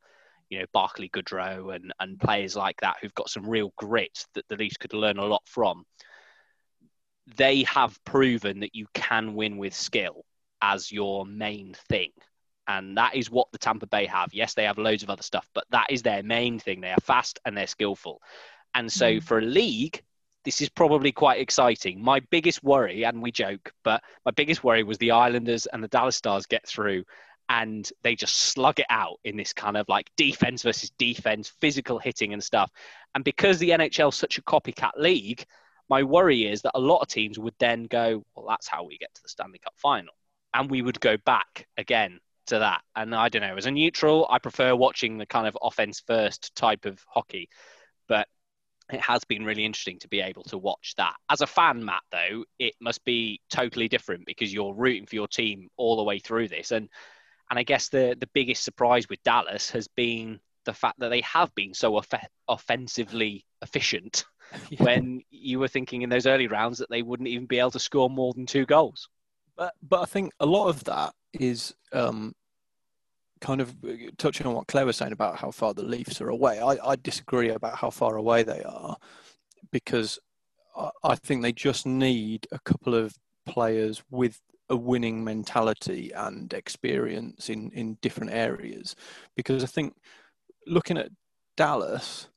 you 0.48 0.60
know, 0.60 0.64
Barclay 0.72 1.08
Goodrow 1.08 1.74
and, 1.74 1.92
and 1.98 2.18
players 2.18 2.56
like 2.56 2.80
that 2.80 2.96
who've 3.02 3.14
got 3.14 3.28
some 3.28 3.46
real 3.46 3.72
grit 3.76 4.24
that 4.34 4.44
the 4.48 4.56
Leafs 4.56 4.76
could 4.76 4.94
learn 4.94 5.18
a 5.18 5.26
lot 5.26 5.42
from 5.46 5.84
they 7.36 7.62
have 7.64 8.02
proven 8.04 8.60
that 8.60 8.74
you 8.74 8.86
can 8.94 9.34
win 9.34 9.56
with 9.56 9.74
skill 9.74 10.24
as 10.62 10.90
your 10.90 11.26
main 11.26 11.74
thing. 11.88 12.10
And 12.66 12.96
that 12.96 13.16
is 13.16 13.30
what 13.30 13.48
the 13.52 13.58
Tampa 13.58 13.86
Bay 13.86 14.06
have. 14.06 14.32
Yes, 14.32 14.54
they 14.54 14.64
have 14.64 14.78
loads 14.78 15.02
of 15.02 15.10
other 15.10 15.22
stuff, 15.22 15.48
but 15.54 15.64
that 15.70 15.86
is 15.90 16.02
their 16.02 16.22
main 16.22 16.58
thing. 16.58 16.80
They 16.80 16.92
are 16.92 17.00
fast 17.02 17.40
and 17.44 17.56
they're 17.56 17.66
skillful. 17.66 18.20
And 18.74 18.92
so 18.92 19.14
mm. 19.14 19.22
for 19.22 19.38
a 19.38 19.42
league, 19.42 20.02
this 20.44 20.60
is 20.60 20.68
probably 20.68 21.12
quite 21.12 21.40
exciting. 21.40 22.02
My 22.02 22.20
biggest 22.30 22.62
worry, 22.62 23.04
and 23.04 23.20
we 23.20 23.32
joke, 23.32 23.72
but 23.82 24.02
my 24.24 24.30
biggest 24.30 24.62
worry 24.62 24.82
was 24.82 24.98
the 24.98 25.10
Islanders 25.10 25.66
and 25.66 25.82
the 25.82 25.88
Dallas 25.88 26.16
Stars 26.16 26.46
get 26.46 26.66
through 26.66 27.04
and 27.48 27.90
they 28.02 28.14
just 28.14 28.36
slug 28.36 28.78
it 28.78 28.86
out 28.90 29.18
in 29.24 29.36
this 29.36 29.52
kind 29.52 29.76
of 29.76 29.88
like 29.88 30.08
defense 30.16 30.62
versus 30.62 30.90
defense, 30.98 31.52
physical 31.60 31.98
hitting 31.98 32.32
and 32.32 32.42
stuff. 32.42 32.70
And 33.14 33.24
because 33.24 33.58
the 33.58 33.70
NHL 33.70 34.10
is 34.10 34.14
such 34.14 34.38
a 34.38 34.42
copycat 34.42 34.92
league, 34.96 35.44
my 35.90 36.04
worry 36.04 36.46
is 36.46 36.62
that 36.62 36.72
a 36.74 36.80
lot 36.80 37.00
of 37.00 37.08
teams 37.08 37.38
would 37.38 37.54
then 37.58 37.84
go, 37.84 38.24
well, 38.34 38.46
that's 38.48 38.68
how 38.68 38.84
we 38.84 38.96
get 38.96 39.12
to 39.14 39.22
the 39.22 39.28
Stanley 39.28 39.58
Cup 39.58 39.74
final. 39.76 40.14
And 40.54 40.70
we 40.70 40.82
would 40.82 41.00
go 41.00 41.16
back 41.26 41.66
again 41.76 42.20
to 42.46 42.60
that. 42.60 42.82
And 42.94 43.14
I 43.14 43.28
don't 43.28 43.42
know, 43.42 43.56
as 43.56 43.66
a 43.66 43.70
neutral, 43.70 44.26
I 44.30 44.38
prefer 44.38 44.74
watching 44.74 45.18
the 45.18 45.26
kind 45.26 45.46
of 45.46 45.58
offense 45.60 46.02
first 46.06 46.54
type 46.54 46.86
of 46.86 47.04
hockey. 47.08 47.48
But 48.08 48.28
it 48.92 49.00
has 49.00 49.24
been 49.24 49.44
really 49.44 49.64
interesting 49.64 49.98
to 50.00 50.08
be 50.08 50.20
able 50.20 50.44
to 50.44 50.58
watch 50.58 50.94
that. 50.96 51.14
As 51.28 51.40
a 51.40 51.46
fan, 51.46 51.84
Matt, 51.84 52.02
though, 52.10 52.44
it 52.58 52.74
must 52.80 53.04
be 53.04 53.40
totally 53.50 53.88
different 53.88 54.26
because 54.26 54.52
you're 54.54 54.74
rooting 54.74 55.06
for 55.06 55.16
your 55.16 55.28
team 55.28 55.68
all 55.76 55.96
the 55.96 56.04
way 56.04 56.18
through 56.18 56.48
this. 56.48 56.70
And 56.70 56.88
and 57.50 57.58
I 57.58 57.64
guess 57.64 57.88
the 57.88 58.16
the 58.18 58.28
biggest 58.32 58.62
surprise 58.62 59.08
with 59.08 59.22
Dallas 59.24 59.70
has 59.70 59.88
been 59.88 60.40
the 60.64 60.72
fact 60.72 61.00
that 61.00 61.08
they 61.08 61.22
have 61.22 61.54
been 61.54 61.74
so 61.74 61.96
off- 61.96 62.08
offensively 62.48 63.44
efficient 63.62 64.24
yeah. 64.70 64.82
when 64.82 65.22
you 65.30 65.58
were 65.58 65.68
thinking 65.68 66.02
in 66.02 66.10
those 66.10 66.26
early 66.26 66.46
rounds 66.46 66.78
that 66.78 66.90
they 66.90 67.02
wouldn't 67.02 67.28
even 67.28 67.46
be 67.46 67.58
able 67.58 67.70
to 67.72 67.78
score 67.78 68.10
more 68.10 68.32
than 68.34 68.46
two 68.46 68.66
goals. 68.66 69.08
But 69.56 69.74
but 69.82 70.00
I 70.02 70.04
think 70.06 70.32
a 70.40 70.46
lot 70.46 70.68
of 70.68 70.84
that 70.84 71.12
is 71.32 71.74
um, 71.92 72.34
kind 73.40 73.60
of 73.60 73.74
touching 74.18 74.46
on 74.46 74.54
what 74.54 74.66
Claire 74.66 74.86
was 74.86 74.96
saying 74.96 75.12
about 75.12 75.36
how 75.36 75.50
far 75.50 75.74
the 75.74 75.82
Leafs 75.82 76.20
are 76.20 76.28
away. 76.28 76.60
I, 76.60 76.76
I 76.84 76.96
disagree 76.96 77.50
about 77.50 77.76
how 77.76 77.90
far 77.90 78.16
away 78.16 78.42
they 78.42 78.62
are 78.62 78.96
because 79.70 80.18
I, 80.76 80.90
I 81.02 81.14
think 81.14 81.42
they 81.42 81.52
just 81.52 81.86
need 81.86 82.46
a 82.52 82.58
couple 82.60 82.94
of 82.94 83.14
players 83.46 84.02
with 84.10 84.40
a 84.68 84.76
winning 84.76 85.24
mentality 85.24 86.12
and 86.14 86.52
experience 86.52 87.50
in, 87.50 87.70
in 87.72 87.98
different 88.02 88.32
areas. 88.32 88.94
Because 89.36 89.64
I 89.64 89.66
think 89.66 89.96
looking 90.66 90.96
at 90.96 91.10
Dallas, 91.56 92.28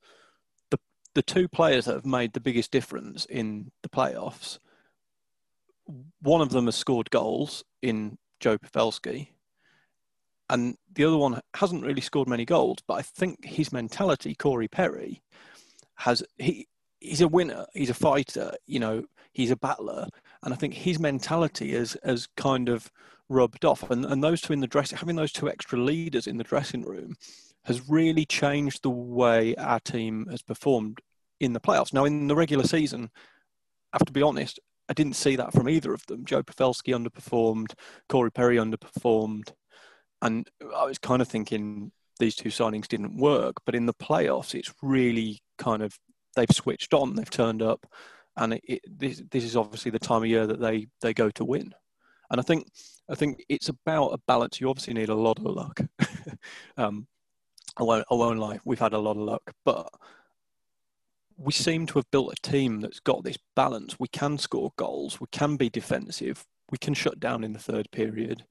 the 1.15 1.21
two 1.21 1.47
players 1.47 1.85
that 1.85 1.95
have 1.95 2.05
made 2.05 2.33
the 2.33 2.39
biggest 2.39 2.71
difference 2.71 3.25
in 3.25 3.71
the 3.81 3.89
playoffs, 3.89 4.59
one 6.21 6.41
of 6.41 6.49
them 6.49 6.65
has 6.65 6.75
scored 6.75 7.09
goals 7.11 7.63
in 7.81 8.17
Joe 8.39 8.57
Pavelski, 8.57 9.29
and 10.49 10.77
the 10.93 11.05
other 11.05 11.17
one 11.17 11.41
hasn't 11.55 11.83
really 11.83 12.01
scored 12.01 12.27
many 12.27 12.45
goals. 12.45 12.79
But 12.87 12.95
I 12.95 13.01
think 13.01 13.45
his 13.45 13.71
mentality, 13.71 14.35
Corey 14.35 14.67
Perry, 14.67 15.21
has 15.95 16.23
he 16.37 16.67
he's 16.99 17.21
a 17.21 17.27
winner, 17.27 17.65
he's 17.73 17.89
a 17.89 17.93
fighter, 17.93 18.53
you 18.65 18.79
know, 18.79 19.03
he's 19.33 19.51
a 19.51 19.55
battler, 19.55 20.07
and 20.43 20.53
I 20.53 20.57
think 20.57 20.73
his 20.73 20.99
mentality 20.99 21.73
has 21.73 21.97
has 22.03 22.27
kind 22.37 22.69
of 22.69 22.91
rubbed 23.29 23.65
off. 23.65 23.89
And 23.89 24.05
and 24.05 24.23
those 24.23 24.41
two 24.41 24.53
in 24.53 24.59
the 24.61 24.67
dressing, 24.67 24.97
having 24.97 25.15
those 25.15 25.31
two 25.31 25.49
extra 25.49 25.79
leaders 25.79 26.27
in 26.27 26.37
the 26.37 26.43
dressing 26.43 26.83
room, 26.83 27.15
has 27.65 27.89
really 27.89 28.25
changed 28.25 28.83
the 28.83 28.89
way 28.89 29.55
our 29.55 29.79
team 29.79 30.27
has 30.29 30.41
performed 30.41 30.99
in 31.39 31.53
the 31.53 31.59
playoffs. 31.59 31.93
Now, 31.93 32.05
in 32.05 32.27
the 32.27 32.35
regular 32.35 32.65
season, 32.65 33.09
I 33.93 33.97
have 33.97 34.05
to 34.05 34.13
be 34.13 34.21
honest, 34.21 34.59
I 34.89 34.93
didn't 34.93 35.15
see 35.15 35.35
that 35.37 35.53
from 35.53 35.69
either 35.69 35.93
of 35.93 36.05
them. 36.07 36.25
Joe 36.25 36.43
Pavelski 36.43 36.93
underperformed, 36.93 37.73
Corey 38.09 38.31
Perry 38.31 38.57
underperformed, 38.57 39.53
and 40.21 40.49
I 40.75 40.85
was 40.85 40.97
kind 40.97 41.21
of 41.21 41.27
thinking 41.27 41.91
these 42.19 42.35
two 42.35 42.49
signings 42.49 42.87
didn't 42.87 43.17
work. 43.17 43.55
But 43.65 43.75
in 43.75 43.85
the 43.85 43.93
playoffs, 43.93 44.55
it's 44.55 44.73
really 44.81 45.41
kind 45.57 45.81
of 45.83 45.97
they've 46.35 46.51
switched 46.51 46.93
on, 46.93 47.15
they've 47.15 47.29
turned 47.29 47.61
up, 47.61 47.85
and 48.37 48.53
it, 48.53 48.61
it, 48.63 48.81
this 48.87 49.21
this 49.31 49.43
is 49.43 49.55
obviously 49.55 49.91
the 49.91 49.99
time 49.99 50.23
of 50.23 50.27
year 50.27 50.47
that 50.47 50.59
they 50.59 50.87
they 51.01 51.13
go 51.13 51.29
to 51.31 51.45
win. 51.45 51.73
And 52.29 52.39
I 52.39 52.43
think 52.43 52.67
I 53.09 53.15
think 53.15 53.43
it's 53.47 53.69
about 53.69 54.09
a 54.09 54.19
balance. 54.27 54.59
You 54.59 54.69
obviously 54.69 54.93
need 54.93 55.09
a 55.09 55.15
lot 55.15 55.39
of 55.39 55.45
luck. 55.45 55.79
um, 56.77 57.07
I 57.77 57.83
won't, 57.83 58.05
I 58.09 58.13
won't 58.13 58.39
lie, 58.39 58.59
we've 58.65 58.79
had 58.79 58.93
a 58.93 58.99
lot 58.99 59.17
of 59.17 59.23
luck, 59.23 59.51
but 59.65 59.89
we 61.37 61.51
seem 61.51 61.85
to 61.87 61.95
have 61.95 62.11
built 62.11 62.33
a 62.33 62.41
team 62.47 62.81
that's 62.81 62.99
got 62.99 63.23
this 63.23 63.37
balance. 63.55 63.99
We 63.99 64.07
can 64.09 64.37
score 64.37 64.71
goals, 64.77 65.19
we 65.19 65.27
can 65.31 65.55
be 65.55 65.69
defensive, 65.69 66.45
we 66.71 66.77
can 66.77 66.93
shut 66.93 67.19
down 67.19 67.43
in 67.43 67.53
the 67.53 67.59
third 67.59 67.89
period, 67.91 68.45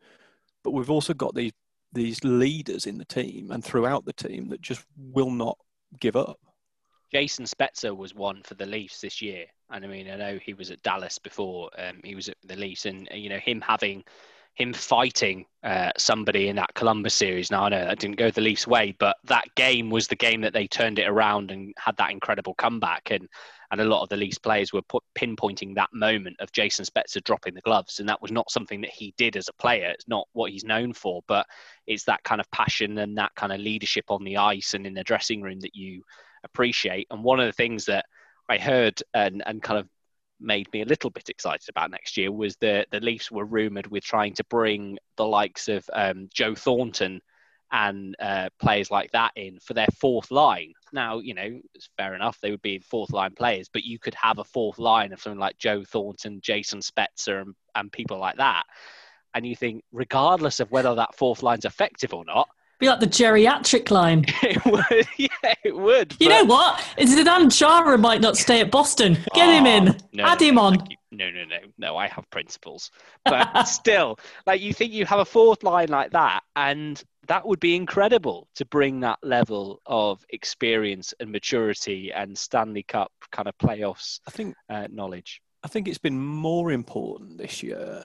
but 0.64 0.72
we've 0.72 0.90
also 0.90 1.14
got 1.14 1.34
these 1.34 1.52
these 1.94 2.24
leaders 2.24 2.86
in 2.86 2.96
the 2.96 3.04
team 3.04 3.50
and 3.50 3.62
throughout 3.62 4.06
the 4.06 4.14
team 4.14 4.48
that 4.48 4.62
just 4.62 4.82
will 4.96 5.30
not 5.30 5.58
give 6.00 6.16
up. 6.16 6.38
Jason 7.12 7.44
Spezza 7.44 7.94
was 7.94 8.14
one 8.14 8.40
for 8.42 8.54
the 8.54 8.64
Leafs 8.64 9.02
this 9.02 9.20
year, 9.20 9.44
and 9.70 9.84
I 9.84 9.88
mean, 9.88 10.08
I 10.08 10.16
know 10.16 10.38
he 10.42 10.54
was 10.54 10.70
at 10.70 10.82
Dallas 10.82 11.18
before. 11.18 11.68
Um, 11.76 12.00
he 12.02 12.14
was 12.14 12.30
at 12.30 12.38
the 12.44 12.56
Leafs, 12.56 12.86
and 12.86 13.06
you 13.12 13.28
know 13.28 13.38
him 13.38 13.60
having 13.60 14.02
him 14.54 14.72
fighting 14.72 15.46
uh, 15.62 15.90
somebody 15.96 16.48
in 16.48 16.56
that 16.56 16.74
Columbus 16.74 17.14
series. 17.14 17.50
Now 17.50 17.64
I 17.64 17.68
know 17.70 17.84
that 17.84 17.98
didn't 17.98 18.18
go 18.18 18.30
the 18.30 18.40
Leafs' 18.40 18.66
way, 18.66 18.94
but 18.98 19.16
that 19.24 19.44
game 19.56 19.88
was 19.88 20.06
the 20.06 20.16
game 20.16 20.40
that 20.42 20.52
they 20.52 20.66
turned 20.66 20.98
it 20.98 21.08
around 21.08 21.50
and 21.50 21.72
had 21.78 21.96
that 21.96 22.10
incredible 22.10 22.54
comeback. 22.54 23.10
And 23.10 23.28
and 23.70 23.80
a 23.80 23.86
lot 23.86 24.02
of 24.02 24.10
the 24.10 24.18
Leafs 24.18 24.38
players 24.38 24.70
were 24.70 24.82
put, 24.82 25.02
pinpointing 25.18 25.74
that 25.74 25.88
moment 25.94 26.36
of 26.40 26.52
Jason 26.52 26.84
Spezza 26.84 27.24
dropping 27.24 27.54
the 27.54 27.62
gloves, 27.62 28.00
and 28.00 28.08
that 28.08 28.20
was 28.20 28.30
not 28.30 28.50
something 28.50 28.82
that 28.82 28.90
he 28.90 29.14
did 29.16 29.34
as 29.34 29.48
a 29.48 29.54
player. 29.54 29.88
It's 29.88 30.06
not 30.06 30.28
what 30.34 30.50
he's 30.50 30.64
known 30.64 30.92
for, 30.92 31.22
but 31.26 31.46
it's 31.86 32.04
that 32.04 32.22
kind 32.22 32.38
of 32.38 32.50
passion 32.50 32.98
and 32.98 33.16
that 33.16 33.34
kind 33.34 33.50
of 33.50 33.60
leadership 33.60 34.04
on 34.10 34.24
the 34.24 34.36
ice 34.36 34.74
and 34.74 34.86
in 34.86 34.92
the 34.92 35.02
dressing 35.02 35.40
room 35.40 35.58
that 35.60 35.74
you 35.74 36.02
appreciate. 36.44 37.06
And 37.10 37.24
one 37.24 37.40
of 37.40 37.46
the 37.46 37.52
things 37.52 37.86
that 37.86 38.04
I 38.46 38.58
heard 38.58 39.02
and, 39.14 39.42
and 39.46 39.62
kind 39.62 39.80
of 39.80 39.88
made 40.42 40.72
me 40.72 40.82
a 40.82 40.86
little 40.86 41.10
bit 41.10 41.28
excited 41.28 41.68
about 41.68 41.90
next 41.90 42.16
year 42.16 42.32
was 42.32 42.56
the 42.56 42.86
the 42.90 43.00
Leafs 43.00 43.30
were 43.30 43.44
rumored 43.44 43.86
with 43.86 44.04
trying 44.04 44.34
to 44.34 44.44
bring 44.44 44.98
the 45.16 45.26
likes 45.26 45.68
of 45.68 45.88
um, 45.92 46.28
Joe 46.34 46.54
Thornton 46.54 47.20
and 47.72 48.14
uh, 48.20 48.50
players 48.60 48.90
like 48.90 49.10
that 49.12 49.32
in 49.34 49.58
for 49.58 49.72
their 49.72 49.88
fourth 49.98 50.30
line. 50.30 50.74
Now, 50.92 51.20
you 51.20 51.32
know, 51.32 51.58
it's 51.74 51.88
fair 51.96 52.14
enough 52.14 52.38
they 52.40 52.50
would 52.50 52.60
be 52.60 52.78
fourth 52.80 53.10
line 53.10 53.32
players, 53.34 53.70
but 53.72 53.84
you 53.84 53.98
could 53.98 54.14
have 54.14 54.38
a 54.38 54.44
fourth 54.44 54.78
line 54.78 55.12
of 55.12 55.22
something 55.22 55.40
like 55.40 55.56
Joe 55.56 55.82
Thornton, 55.82 56.40
Jason 56.42 56.80
Spezza, 56.80 57.40
and, 57.40 57.54
and 57.74 57.90
people 57.90 58.18
like 58.18 58.36
that. 58.36 58.64
And 59.34 59.46
you 59.46 59.56
think, 59.56 59.84
regardless 59.90 60.60
of 60.60 60.70
whether 60.70 60.94
that 60.94 61.16
fourth 61.16 61.42
line's 61.42 61.64
effective 61.64 62.12
or 62.12 62.26
not, 62.26 62.48
be 62.82 62.88
like 62.88 63.00
the 63.00 63.06
geriatric 63.06 63.90
line. 63.90 64.24
it 64.42 64.64
would, 64.66 65.06
yeah, 65.16 65.54
it 65.64 65.74
would. 65.74 66.16
You 66.18 66.28
but... 66.28 66.34
know 66.34 66.44
what? 66.44 66.80
Zdeno 66.98 67.56
Chara 67.56 67.96
might 67.96 68.20
not 68.20 68.36
stay 68.36 68.60
at 68.60 68.70
Boston. 68.70 69.14
Get 69.34 69.48
oh, 69.48 69.52
him 69.52 69.66
in. 69.66 69.96
No, 70.12 70.24
Add 70.24 70.42
him 70.42 70.58
on. 70.58 70.76
No, 71.12 71.30
no, 71.30 71.44
no, 71.44 71.58
no. 71.78 71.96
I 71.96 72.08
have 72.08 72.28
principles, 72.30 72.90
but 73.24 73.62
still, 73.64 74.18
like 74.46 74.60
you 74.60 74.74
think 74.74 74.92
you 74.92 75.06
have 75.06 75.20
a 75.20 75.24
fourth 75.24 75.62
line 75.62 75.88
like 75.88 76.10
that, 76.10 76.42
and 76.56 77.02
that 77.28 77.46
would 77.46 77.60
be 77.60 77.76
incredible 77.76 78.48
to 78.56 78.64
bring 78.66 79.00
that 79.00 79.18
level 79.22 79.80
of 79.86 80.24
experience 80.30 81.14
and 81.20 81.30
maturity 81.30 82.12
and 82.12 82.36
Stanley 82.36 82.82
Cup 82.82 83.12
kind 83.30 83.46
of 83.46 83.56
playoffs. 83.58 84.20
I 84.26 84.30
think 84.32 84.56
uh, 84.68 84.88
knowledge. 84.90 85.40
I 85.62 85.68
think 85.68 85.86
it's 85.86 85.98
been 85.98 86.18
more 86.18 86.72
important 86.72 87.38
this 87.38 87.62
year 87.62 88.02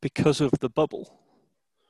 because 0.00 0.40
of 0.40 0.52
the 0.60 0.68
bubble 0.68 1.18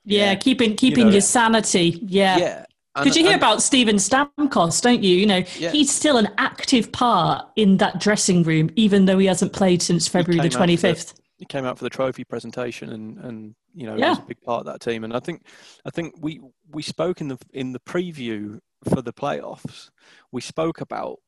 yeah, 0.06 0.34
keeping 0.34 0.76
keeping 0.76 1.00
you 1.00 1.04
know, 1.06 1.12
your 1.12 1.20
sanity. 1.20 2.00
Yeah. 2.02 2.38
Yeah. 2.38 2.64
Because 2.94 3.14
you 3.14 3.24
hear 3.24 3.34
and, 3.34 3.42
about 3.42 3.62
Steven 3.62 3.96
Stamkos, 3.96 4.80
don't 4.80 5.02
you? 5.02 5.16
You 5.16 5.26
know, 5.26 5.42
yeah. 5.58 5.70
he's 5.70 5.92
still 5.92 6.16
an 6.16 6.28
active 6.38 6.90
part 6.92 7.46
in 7.54 7.76
that 7.76 8.00
dressing 8.00 8.42
room, 8.42 8.70
even 8.74 9.04
though 9.04 9.18
he 9.18 9.26
hasn't 9.26 9.52
played 9.52 9.82
since 9.82 10.08
February 10.08 10.40
the 10.40 10.48
twenty 10.48 10.76
fifth. 10.76 11.12
He 11.36 11.44
came 11.44 11.66
out 11.66 11.76
for 11.76 11.84
the 11.84 11.90
trophy 11.90 12.24
presentation, 12.24 12.90
and 12.92 13.18
and 13.18 13.54
you 13.74 13.86
know, 13.86 13.96
yeah. 13.96 14.10
was 14.10 14.20
a 14.20 14.22
big 14.22 14.40
part 14.40 14.60
of 14.60 14.66
that 14.72 14.80
team. 14.80 15.04
And 15.04 15.14
I 15.14 15.20
think, 15.20 15.42
I 15.84 15.90
think 15.90 16.14
we 16.18 16.40
we 16.70 16.82
spoke 16.82 17.20
in 17.20 17.28
the 17.28 17.38
in 17.52 17.72
the 17.72 17.80
preview 17.80 18.60
for 18.88 19.02
the 19.02 19.12
playoffs. 19.12 19.90
We 20.32 20.40
spoke 20.40 20.80
about 20.80 21.18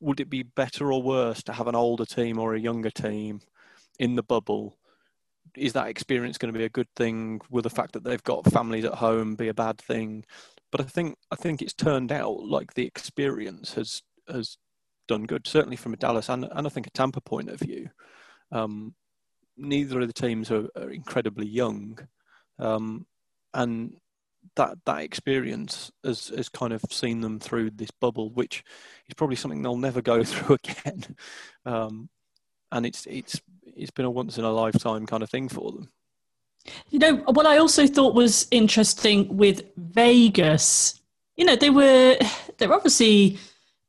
would 0.00 0.20
it 0.20 0.30
be 0.30 0.44
better 0.44 0.92
or 0.92 1.02
worse 1.02 1.42
to 1.42 1.52
have 1.52 1.66
an 1.66 1.74
older 1.74 2.04
team 2.04 2.38
or 2.38 2.54
a 2.54 2.60
younger 2.60 2.90
team 2.90 3.40
in 3.98 4.14
the 4.14 4.22
bubble 4.22 4.78
is 5.56 5.72
that 5.72 5.88
experience 5.88 6.38
going 6.38 6.52
to 6.52 6.58
be 6.58 6.64
a 6.64 6.70
good 6.70 6.88
thing? 6.96 7.40
Will 7.50 7.62
the 7.62 7.70
fact 7.70 7.92
that 7.92 8.04
they've 8.04 8.22
got 8.22 8.50
families 8.50 8.84
at 8.84 8.94
home 8.94 9.34
be 9.36 9.48
a 9.48 9.54
bad 9.54 9.78
thing? 9.78 10.24
But 10.70 10.80
I 10.80 10.84
think 10.84 11.16
I 11.30 11.36
think 11.36 11.62
it's 11.62 11.74
turned 11.74 12.12
out 12.12 12.44
like 12.44 12.74
the 12.74 12.86
experience 12.86 13.74
has 13.74 14.02
has 14.28 14.58
done 15.06 15.24
good, 15.24 15.46
certainly 15.46 15.76
from 15.76 15.94
a 15.94 15.96
Dallas 15.96 16.28
and, 16.28 16.44
and 16.50 16.66
I 16.66 16.70
think 16.70 16.86
a 16.86 16.90
Tampa 16.90 17.20
point 17.20 17.50
of 17.50 17.60
view. 17.60 17.88
Um, 18.52 18.94
neither 19.56 20.00
of 20.00 20.06
the 20.06 20.12
teams 20.12 20.50
are, 20.50 20.68
are 20.76 20.90
incredibly 20.90 21.46
young, 21.46 21.98
um, 22.58 23.06
and 23.54 23.96
that 24.56 24.78
that 24.84 25.02
experience 25.02 25.90
has 26.04 26.28
has 26.28 26.48
kind 26.48 26.72
of 26.72 26.82
seen 26.90 27.20
them 27.20 27.40
through 27.40 27.70
this 27.70 27.90
bubble, 27.90 28.30
which 28.30 28.62
is 29.08 29.14
probably 29.14 29.36
something 29.36 29.62
they'll 29.62 29.76
never 29.76 30.02
go 30.02 30.22
through 30.24 30.56
again. 30.64 31.16
Um, 31.64 32.08
and 32.70 32.86
it's 32.86 33.06
it's 33.06 33.40
it's 33.78 33.90
been 33.90 34.04
a 34.04 34.10
once 34.10 34.38
in 34.38 34.44
a 34.44 34.50
lifetime 34.50 35.06
kind 35.06 35.22
of 35.22 35.30
thing 35.30 35.48
for 35.48 35.72
them. 35.72 35.88
You 36.90 36.98
know 36.98 37.16
what 37.16 37.46
I 37.46 37.58
also 37.58 37.86
thought 37.86 38.14
was 38.14 38.46
interesting 38.50 39.36
with 39.36 39.62
Vegas. 39.76 41.00
You 41.36 41.44
know 41.44 41.56
they 41.56 41.70
were 41.70 42.18
they're 42.58 42.72
obviously 42.72 43.38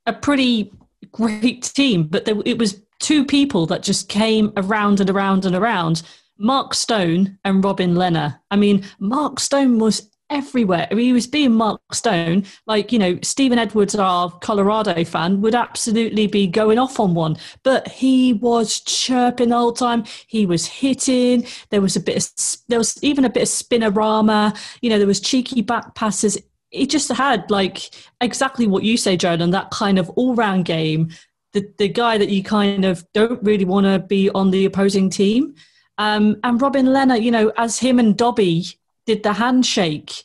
a 0.06 0.13
pretty 0.13 0.71
great 1.12 1.63
team, 1.63 2.04
but 2.04 2.25
there, 2.25 2.36
it 2.45 2.58
was 2.58 2.82
two 2.99 3.25
people 3.25 3.65
that 3.67 3.84
just 3.84 4.10
came 4.10 4.54
around 4.58 4.99
and 4.99 5.10
around 5.10 5.45
and 5.45 5.56
around. 5.56 6.04
Mark 6.41 6.73
Stone 6.73 7.38
and 7.43 7.63
Robin 7.63 7.95
Lehner. 7.95 8.39
I 8.49 8.56
mean, 8.56 8.86
Mark 8.99 9.41
Stone 9.41 9.80
was 9.80 10.09
everywhere. 10.30 10.88
I 10.89 10.94
mean, 10.94 11.06
he 11.06 11.13
was 11.13 11.28
being 11.28 11.54
Mark 11.54 11.82
Stone. 11.94 12.46
Like, 12.68 12.92
you 12.92 13.00
know, 13.00 13.20
Stephen 13.22 13.60
Edwards, 13.60 13.96
our 13.96 14.32
Colorado 14.39 15.04
fan, 15.04 15.42
would 15.42 15.56
absolutely 15.56 16.28
be 16.28 16.48
going 16.48 16.80
off 16.80 17.00
on 17.00 17.13
one. 17.13 17.38
But 17.63 17.88
he 17.88 18.34
was 18.34 18.80
chirping 18.82 19.52
all 19.52 19.60
the 19.60 19.63
whole 19.63 19.74
time. 19.74 20.04
He 20.28 20.46
was 20.46 20.65
hitting. 20.65 21.46
There 21.70 21.82
was 21.82 21.96
a 21.96 22.00
bit 22.00 22.18
of, 22.18 22.58
there 22.68 22.80
was 22.80 23.02
even 23.04 23.26
a 23.26 23.30
bit 23.30 23.44
of 23.44 23.50
spinorama. 23.50 24.58
You 24.82 24.89
know, 24.89 24.98
there 24.98 25.08
was 25.08 25.20
cheeky 25.20 25.62
back 25.62 25.96
passes. 25.96 26.38
He 26.70 26.86
just 26.86 27.10
had 27.12 27.50
like 27.50 27.89
exactly 28.22 28.68
what 28.68 28.84
you 28.84 28.98
say, 28.98 29.18
Jordan, 29.18 29.52
that 29.52 29.72
kind 29.72 29.98
of 29.98 30.10
all 30.12 30.36
round 30.36 30.65
game. 30.65 31.10
The, 31.54 31.68
the 31.80 31.88
guy 31.89 32.20
that 32.20 32.30
you 32.30 32.44
kind 32.44 32.86
of 32.86 33.04
don't 33.13 33.42
really 33.44 33.65
want 33.65 33.88
to 33.88 33.98
be 33.98 34.30
on 34.30 34.52
the 34.52 34.65
opposing 34.65 35.10
team. 35.10 35.56
Um, 35.98 36.38
and 36.44 36.62
Robin 36.62 36.86
Lehner, 36.86 37.22
you 37.22 37.32
know, 37.32 37.52
as 37.58 37.80
him 37.80 37.98
and 38.00 38.15
Dobby 38.15 38.80
did 39.10 39.24
the 39.24 39.34
handshake, 39.34 40.24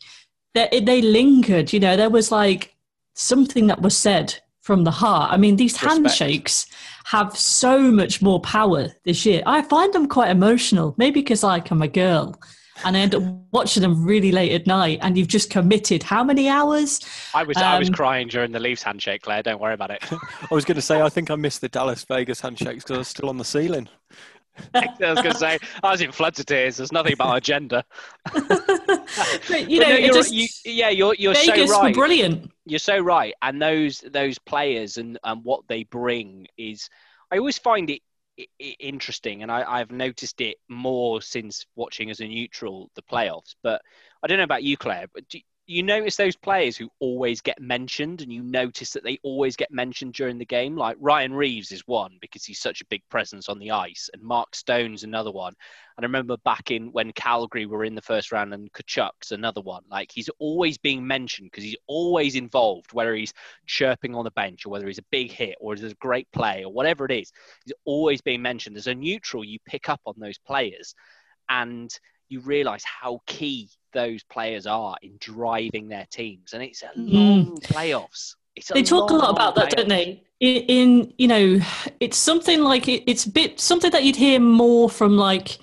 they, 0.52 0.68
they 0.84 1.00
lingered. 1.00 1.72
You 1.72 1.80
know, 1.80 1.96
there 1.96 2.10
was 2.10 2.30
like 2.30 2.74
something 3.14 3.66
that 3.68 3.80
was 3.80 3.96
said 3.96 4.34
from 4.60 4.84
the 4.84 4.90
heart. 4.90 5.32
I 5.32 5.38
mean, 5.38 5.56
these 5.56 5.72
Respect. 5.72 5.92
handshakes 5.92 6.66
have 7.06 7.34
so 7.34 7.80
much 7.80 8.20
more 8.20 8.40
power 8.40 8.88
this 9.04 9.24
year. 9.24 9.42
I 9.46 9.62
find 9.62 9.90
them 9.94 10.06
quite 10.06 10.30
emotional, 10.30 10.94
maybe 10.98 11.20
because 11.20 11.42
like 11.42 11.70
I'm 11.70 11.80
a 11.80 11.88
girl 11.88 12.38
and 12.84 12.94
I 12.94 13.00
end 13.00 13.14
up 13.14 13.22
watching 13.52 13.82
them 13.82 14.04
really 14.04 14.32
late 14.32 14.52
at 14.52 14.66
night. 14.66 14.98
And 15.00 15.16
you've 15.16 15.28
just 15.28 15.48
committed 15.48 16.02
how 16.02 16.22
many 16.22 16.48
hours? 16.48 17.00
I 17.34 17.42
was 17.44 17.56
um, 17.56 17.62
I 17.62 17.78
was 17.78 17.88
um, 17.88 17.94
crying 17.94 18.28
during 18.28 18.52
the 18.52 18.60
Leafs 18.60 18.82
handshake, 18.82 19.22
Claire. 19.22 19.42
Don't 19.42 19.60
worry 19.60 19.74
about 19.74 19.92
it. 19.92 20.04
I 20.12 20.54
was 20.54 20.66
going 20.66 20.76
to 20.76 20.82
say 20.82 21.00
I 21.00 21.08
think 21.08 21.30
I 21.30 21.36
missed 21.36 21.62
the 21.62 21.70
Dallas 21.70 22.04
Vegas 22.04 22.40
handshakes 22.40 22.84
because 22.84 22.94
I 22.96 22.98
was 22.98 23.08
still 23.08 23.30
on 23.30 23.38
the 23.38 23.44
ceiling. 23.44 23.88
I 24.74 24.88
was 25.00 25.20
going 25.20 25.32
to 25.32 25.38
say, 25.38 25.58
I 25.82 25.90
was 25.90 26.00
in 26.00 26.12
floods 26.12 26.38
of 26.40 26.46
tears. 26.46 26.76
There's 26.76 26.92
nothing 26.92 27.14
about 27.14 27.36
agenda. 27.36 27.84
but, 28.32 29.70
you 29.70 29.80
know, 29.80 29.88
no, 29.88 29.96
you're, 29.96 30.26
you, 30.26 30.48
yeah, 30.64 30.90
you're, 30.90 31.14
you're 31.14 31.34
Vegas 31.34 31.70
so 31.70 31.80
right. 31.80 31.94
Brilliant. 31.94 32.50
You're 32.66 32.78
so 32.78 32.98
right. 32.98 33.34
And 33.42 33.60
those 33.60 34.02
those 34.10 34.38
players 34.38 34.96
and, 34.96 35.18
and 35.24 35.44
what 35.44 35.62
they 35.68 35.84
bring 35.84 36.46
is, 36.56 36.88
I 37.30 37.38
always 37.38 37.58
find 37.58 37.90
it, 37.90 38.00
it 38.36 38.76
interesting, 38.80 39.42
and 39.42 39.50
I, 39.50 39.64
I've 39.66 39.90
noticed 39.90 40.40
it 40.40 40.56
more 40.68 41.20
since 41.20 41.66
watching 41.76 42.10
as 42.10 42.20
a 42.20 42.26
neutral 42.26 42.90
the 42.94 43.02
playoffs. 43.02 43.54
But 43.62 43.82
I 44.22 44.26
don't 44.26 44.38
know 44.38 44.44
about 44.44 44.62
you, 44.62 44.76
Claire, 44.76 45.06
but 45.12 45.28
do, 45.28 45.38
you 45.66 45.82
notice 45.82 46.16
those 46.16 46.36
players 46.36 46.76
who 46.76 46.90
always 47.00 47.40
get 47.40 47.60
mentioned 47.60 48.20
and 48.20 48.32
you 48.32 48.42
notice 48.42 48.90
that 48.90 49.02
they 49.02 49.18
always 49.22 49.56
get 49.56 49.70
mentioned 49.70 50.12
during 50.12 50.36
the 50.36 50.44
game? 50.44 50.76
Like 50.76 50.96
ryan 51.00 51.32
reaves 51.32 51.72
is 51.72 51.86
one 51.86 52.18
because 52.20 52.44
he's 52.44 52.60
such 52.60 52.82
a 52.82 52.86
big 52.86 53.02
presence 53.08 53.48
on 53.48 53.58
the 53.58 53.70
ice 53.70 54.10
and 54.12 54.22
mark 54.22 54.54
stone's 54.54 55.04
another 55.04 55.30
one. 55.30 55.54
And 55.96 56.04
i 56.04 56.06
remember 56.06 56.36
back 56.44 56.70
in 56.70 56.92
when 56.92 57.12
calgary 57.12 57.64
were 57.64 57.84
in 57.84 57.94
the 57.94 58.02
first 58.02 58.30
round 58.30 58.52
and 58.52 58.70
Tkachuk's 58.72 59.32
another 59.32 59.62
one. 59.62 59.84
Like 59.90 60.10
he's 60.12 60.28
always 60.38 60.76
being 60.76 61.06
mentioned 61.06 61.50
because 61.50 61.64
he's 61.64 61.76
always 61.86 62.34
involved 62.34 62.92
whether 62.92 63.14
he's 63.14 63.32
chirping 63.66 64.14
on 64.14 64.24
the 64.24 64.30
bench 64.32 64.66
or 64.66 64.70
whether 64.70 64.86
he's 64.86 64.98
a 64.98 65.04
big 65.10 65.30
hit 65.30 65.56
or 65.60 65.76
there's 65.76 65.92
a 65.92 65.96
great 65.96 66.30
play 66.32 66.64
or 66.64 66.72
whatever 66.72 67.06
it 67.06 67.12
is 67.12 67.32
he's 67.64 67.74
always 67.86 68.20
being 68.20 68.42
mentioned. 68.42 68.76
As 68.76 68.86
a 68.86 68.94
neutral 68.94 69.44
you 69.44 69.58
pick 69.66 69.88
up 69.88 70.00
on 70.04 70.14
those 70.18 70.38
players 70.38 70.94
and 71.48 71.90
you 72.28 72.40
realize 72.40 72.84
how 72.84 73.20
key 73.26 73.68
those 73.94 74.22
players 74.24 74.66
are 74.66 74.96
in 75.02 75.16
driving 75.18 75.88
their 75.88 76.06
teams. 76.10 76.52
And 76.52 76.62
it's 76.62 76.82
a 76.82 76.86
mm. 76.98 77.12
long 77.12 77.56
mm. 77.56 77.62
playoffs. 77.62 78.34
they 78.72 78.82
talk 78.82 79.10
a 79.10 79.14
lot 79.14 79.30
about 79.30 79.54
that, 79.54 79.70
don't 79.70 79.88
they? 79.88 80.22
In, 80.40 80.62
in, 80.64 81.14
you 81.16 81.28
know, 81.28 81.60
it's 82.00 82.18
something 82.18 82.60
like 82.60 82.88
it, 82.88 83.04
it's 83.06 83.24
a 83.24 83.30
bit 83.30 83.58
something 83.58 83.90
that 83.92 84.04
you'd 84.04 84.16
hear 84.16 84.40
more 84.40 84.90
from 84.90 85.16
like 85.16 85.58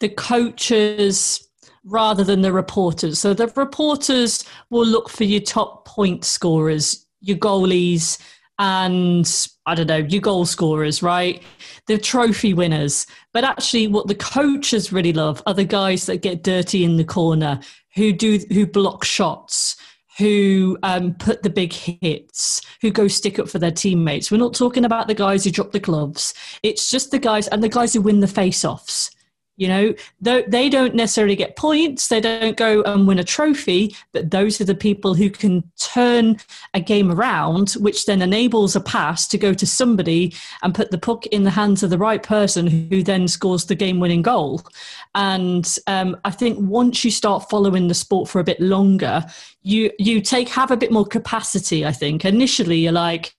the 0.00 0.08
coaches 0.08 1.48
rather 1.84 2.24
than 2.24 2.42
the 2.42 2.52
reporters. 2.52 3.18
So 3.18 3.32
the 3.32 3.46
reporters 3.56 4.44
will 4.68 4.86
look 4.86 5.08
for 5.08 5.24
your 5.24 5.40
top 5.40 5.86
point 5.86 6.24
scorers, 6.24 7.06
your 7.20 7.38
goalies, 7.38 8.18
and 8.58 9.48
I 9.66 9.74
don't 9.74 9.86
know, 9.86 9.98
your 9.98 10.20
goal 10.20 10.44
scorers, 10.46 11.02
right? 11.02 11.42
The 11.86 11.98
trophy 11.98 12.54
winners. 12.54 13.06
But 13.32 13.44
actually, 13.44 13.86
what 13.86 14.08
the 14.08 14.14
coaches 14.14 14.92
really 14.92 15.12
love 15.12 15.42
are 15.46 15.54
the 15.54 15.64
guys 15.64 16.06
that 16.06 16.22
get 16.22 16.42
dirty 16.42 16.84
in 16.84 16.96
the 16.96 17.04
corner, 17.04 17.60
who 17.94 18.12
do 18.12 18.38
who 18.50 18.66
block 18.66 19.04
shots, 19.04 19.76
who 20.18 20.76
um, 20.82 21.14
put 21.14 21.42
the 21.42 21.50
big 21.50 21.72
hits, 21.72 22.60
who 22.82 22.90
go 22.90 23.06
stick 23.06 23.38
up 23.38 23.48
for 23.48 23.60
their 23.60 23.70
teammates. 23.70 24.30
We're 24.30 24.38
not 24.38 24.54
talking 24.54 24.84
about 24.84 25.06
the 25.06 25.14
guys 25.14 25.44
who 25.44 25.50
drop 25.52 25.70
the 25.70 25.78
gloves. 25.78 26.34
It's 26.64 26.90
just 26.90 27.12
the 27.12 27.20
guys 27.20 27.46
and 27.48 27.62
the 27.62 27.68
guys 27.68 27.94
who 27.94 28.00
win 28.00 28.18
the 28.20 28.26
face-offs. 28.26 28.97
You 29.58 29.66
know, 29.66 29.94
they 30.20 30.68
don't 30.68 30.94
necessarily 30.94 31.34
get 31.34 31.56
points, 31.56 32.06
they 32.06 32.20
don't 32.20 32.56
go 32.56 32.80
and 32.82 33.08
win 33.08 33.18
a 33.18 33.24
trophy, 33.24 33.94
but 34.12 34.30
those 34.30 34.60
are 34.60 34.64
the 34.64 34.74
people 34.74 35.14
who 35.14 35.30
can 35.30 35.68
turn 35.80 36.36
a 36.74 36.80
game 36.80 37.10
around, 37.10 37.72
which 37.72 38.06
then 38.06 38.22
enables 38.22 38.76
a 38.76 38.80
pass 38.80 39.26
to 39.26 39.36
go 39.36 39.52
to 39.52 39.66
somebody 39.66 40.32
and 40.62 40.76
put 40.76 40.92
the 40.92 40.96
puck 40.96 41.26
in 41.26 41.42
the 41.42 41.50
hands 41.50 41.82
of 41.82 41.90
the 41.90 41.98
right 41.98 42.22
person 42.22 42.68
who 42.68 43.02
then 43.02 43.26
scores 43.26 43.64
the 43.66 43.74
game 43.74 43.98
winning 43.98 44.22
goal. 44.22 44.62
And 45.16 45.68
um, 45.88 46.16
I 46.24 46.30
think 46.30 46.58
once 46.60 47.04
you 47.04 47.10
start 47.10 47.50
following 47.50 47.88
the 47.88 47.94
sport 47.94 48.28
for 48.28 48.38
a 48.38 48.44
bit 48.44 48.60
longer, 48.60 49.24
you, 49.62 49.90
you 49.98 50.20
take 50.20 50.48
have 50.50 50.70
a 50.70 50.76
bit 50.76 50.92
more 50.92 51.04
capacity, 51.04 51.84
I 51.84 51.90
think. 51.90 52.24
Initially, 52.24 52.78
you're 52.78 52.92
like, 52.92 53.34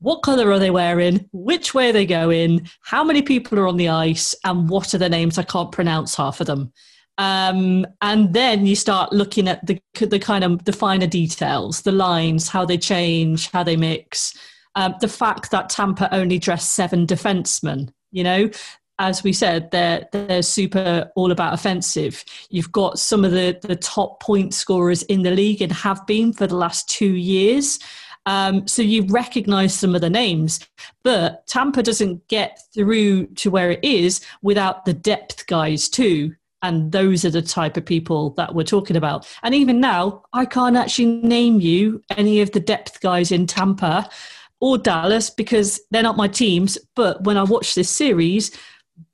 what 0.00 0.22
color 0.22 0.50
are 0.50 0.58
they 0.58 0.70
wearing, 0.70 1.28
which 1.32 1.74
way 1.74 1.90
are 1.90 1.92
they 1.92 2.06
going, 2.06 2.68
how 2.82 3.04
many 3.04 3.22
people 3.22 3.58
are 3.58 3.68
on 3.68 3.76
the 3.76 3.88
ice, 3.88 4.34
and 4.44 4.68
what 4.68 4.94
are 4.94 4.98
their 4.98 5.08
names? 5.08 5.38
I 5.38 5.42
can't 5.42 5.72
pronounce 5.72 6.14
half 6.14 6.40
of 6.40 6.46
them. 6.46 6.72
Um, 7.18 7.86
and 8.00 8.32
then 8.32 8.64
you 8.64 8.74
start 8.74 9.12
looking 9.12 9.46
at 9.46 9.64
the 9.66 9.78
the 9.94 10.18
kind 10.18 10.42
of 10.42 10.64
the 10.64 10.72
finer 10.72 11.06
details, 11.06 11.82
the 11.82 11.92
lines, 11.92 12.48
how 12.48 12.64
they 12.64 12.78
change, 12.78 13.50
how 13.50 13.62
they 13.62 13.76
mix. 13.76 14.34
Um, 14.74 14.94
the 15.00 15.08
fact 15.08 15.50
that 15.50 15.68
Tampa 15.68 16.12
only 16.14 16.38
dressed 16.38 16.72
seven 16.72 17.06
defensemen, 17.06 17.92
you 18.10 18.24
know, 18.24 18.50
as 18.98 19.22
we 19.22 19.32
said, 19.32 19.70
they're 19.70 20.06
they're 20.12 20.42
super 20.42 21.10
all 21.16 21.30
about 21.32 21.52
offensive. 21.52 22.24
You've 22.48 22.72
got 22.72 22.98
some 22.98 23.24
of 23.24 23.32
the 23.32 23.58
the 23.60 23.76
top 23.76 24.22
point 24.22 24.54
scorers 24.54 25.02
in 25.04 25.22
the 25.22 25.30
league 25.30 25.60
and 25.60 25.72
have 25.72 26.06
been 26.06 26.32
for 26.32 26.46
the 26.46 26.56
last 26.56 26.88
two 26.88 27.14
years. 27.16 27.78
Um, 28.26 28.66
so 28.66 28.82
you 28.82 29.04
recognize 29.06 29.74
some 29.74 29.94
of 29.94 30.00
the 30.00 30.10
names, 30.10 30.60
but 31.02 31.46
Tampa 31.46 31.82
doesn't 31.82 32.26
get 32.28 32.60
through 32.74 33.26
to 33.26 33.50
where 33.50 33.70
it 33.70 33.82
is 33.82 34.20
without 34.42 34.84
the 34.84 34.92
depth 34.92 35.46
guys 35.46 35.88
too. 35.88 36.34
And 36.62 36.92
those 36.92 37.24
are 37.24 37.30
the 37.30 37.40
type 37.40 37.78
of 37.78 37.86
people 37.86 38.30
that 38.30 38.54
we're 38.54 38.64
talking 38.64 38.96
about. 38.96 39.26
And 39.42 39.54
even 39.54 39.80
now, 39.80 40.24
I 40.34 40.44
can't 40.44 40.76
actually 40.76 41.06
name 41.06 41.60
you 41.60 42.02
any 42.16 42.42
of 42.42 42.52
the 42.52 42.60
depth 42.60 43.00
guys 43.00 43.32
in 43.32 43.46
Tampa 43.46 44.08
or 44.60 44.76
Dallas 44.76 45.30
because 45.30 45.80
they're 45.90 46.02
not 46.02 46.18
my 46.18 46.28
teams. 46.28 46.76
But 46.94 47.24
when 47.24 47.38
I 47.38 47.44
watch 47.44 47.74
this 47.74 47.88
series, 47.88 48.50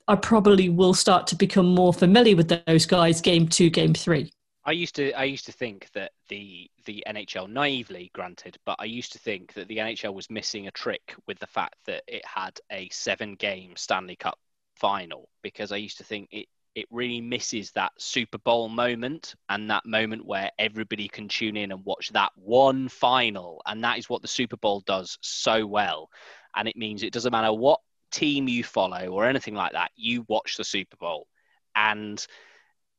I 0.09 0.15
probably 0.15 0.67
will 0.67 0.93
start 0.93 1.27
to 1.27 1.35
become 1.35 1.67
more 1.67 1.93
familiar 1.93 2.35
with 2.35 2.63
those 2.65 2.85
guys 2.85 3.21
game 3.21 3.47
two, 3.47 3.69
game 3.69 3.93
three. 3.93 4.31
I 4.65 4.71
used 4.71 4.95
to 4.95 5.13
I 5.13 5.23
used 5.23 5.45
to 5.45 5.53
think 5.53 5.89
that 5.93 6.11
the 6.27 6.69
the 6.87 7.03
NHL 7.07 7.49
naively 7.49 8.09
granted, 8.13 8.57
but 8.65 8.77
I 8.79 8.85
used 8.85 9.11
to 9.11 9.19
think 9.19 9.53
that 9.53 9.67
the 9.67 9.77
NHL 9.77 10.13
was 10.13 10.31
missing 10.31 10.67
a 10.67 10.71
trick 10.71 11.13
with 11.27 11.37
the 11.37 11.45
fact 11.45 11.75
that 11.85 12.03
it 12.07 12.25
had 12.25 12.59
a 12.71 12.89
seven 12.89 13.35
game 13.35 13.75
Stanley 13.75 14.15
Cup 14.15 14.39
final 14.75 15.29
because 15.43 15.71
I 15.71 15.77
used 15.77 15.97
to 15.99 16.03
think 16.03 16.29
it 16.31 16.47
it 16.73 16.85
really 16.91 17.21
misses 17.21 17.71
that 17.71 17.91
Super 17.97 18.37
Bowl 18.37 18.69
moment 18.69 19.33
and 19.49 19.67
that 19.71 19.87
moment 19.87 20.23
where 20.23 20.51
everybody 20.59 21.07
can 21.07 21.27
tune 21.27 21.57
in 21.57 21.71
and 21.71 21.83
watch 21.83 22.09
that 22.09 22.31
one 22.35 22.87
final. 22.87 23.63
And 23.65 23.83
that 23.83 23.97
is 23.97 24.07
what 24.07 24.21
the 24.21 24.27
Super 24.27 24.57
Bowl 24.57 24.81
does 24.85 25.17
so 25.21 25.65
well. 25.65 26.07
And 26.55 26.67
it 26.67 26.75
means 26.75 27.01
it 27.01 27.13
doesn't 27.13 27.31
matter 27.31 27.51
what 27.51 27.79
team 28.11 28.47
you 28.47 28.63
follow 28.63 29.07
or 29.07 29.25
anything 29.25 29.55
like 29.55 29.71
that 29.71 29.89
you 29.95 30.23
watch 30.27 30.55
the 30.55 30.63
Super 30.63 30.97
Bowl. 30.97 31.27
And 31.75 32.23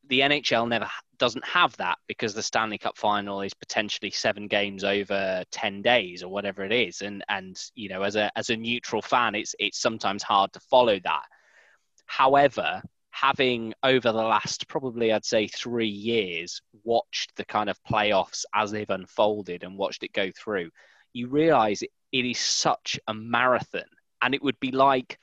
the 0.09 0.21
NHL 0.21 0.69
never 0.69 0.91
doesn't 1.19 1.45
have 1.47 1.77
that 1.77 1.99
because 2.07 2.35
the 2.35 2.43
Stanley 2.43 2.79
Cup 2.79 2.97
final 2.97 3.43
is 3.43 3.55
potentially 3.55 4.11
seven 4.11 4.47
games 4.47 4.85
over 4.85 5.45
ten 5.51 5.83
days 5.83 6.23
or 6.23 6.31
whatever 6.31 6.65
it 6.65 6.73
is, 6.73 7.03
and 7.03 7.25
and 7.29 7.61
you 7.75 7.89
know 7.89 8.03
as 8.03 8.17
a 8.17 8.31
as 8.37 8.51
a 8.51 8.57
neutral 8.57 9.03
fan, 9.03 9.35
it's 9.35 9.55
it's 9.59 9.81
sometimes 9.81 10.23
hard 10.23 10.53
to 10.53 10.61
follow 10.61 10.99
that. 11.05 11.25
However, 12.07 12.83
having 13.11 13.75
over 13.83 14.13
the 14.13 14.23
last 14.23 14.69
probably 14.69 15.13
I'd 15.13 15.25
say 15.25 15.49
three 15.49 15.89
years 15.89 16.63
watched 16.85 17.35
the 17.37 17.45
kind 17.45 17.69
of 17.69 17.79
playoffs 17.85 18.45
as 18.55 18.71
they've 18.71 18.89
unfolded 18.89 19.65
and 19.65 19.77
watched 19.77 20.05
it 20.05 20.13
go 20.13 20.31
through, 20.33 20.71
you 21.13 21.29
realise 21.29 21.83
it, 21.83 21.91
it 22.13 22.25
is 22.25 22.39
such 22.39 22.99
a 23.09 23.15
marathon, 23.15 23.85
and 24.23 24.35
it 24.35 24.43
would 24.43 24.59
be 24.61 24.73
like 24.73 25.19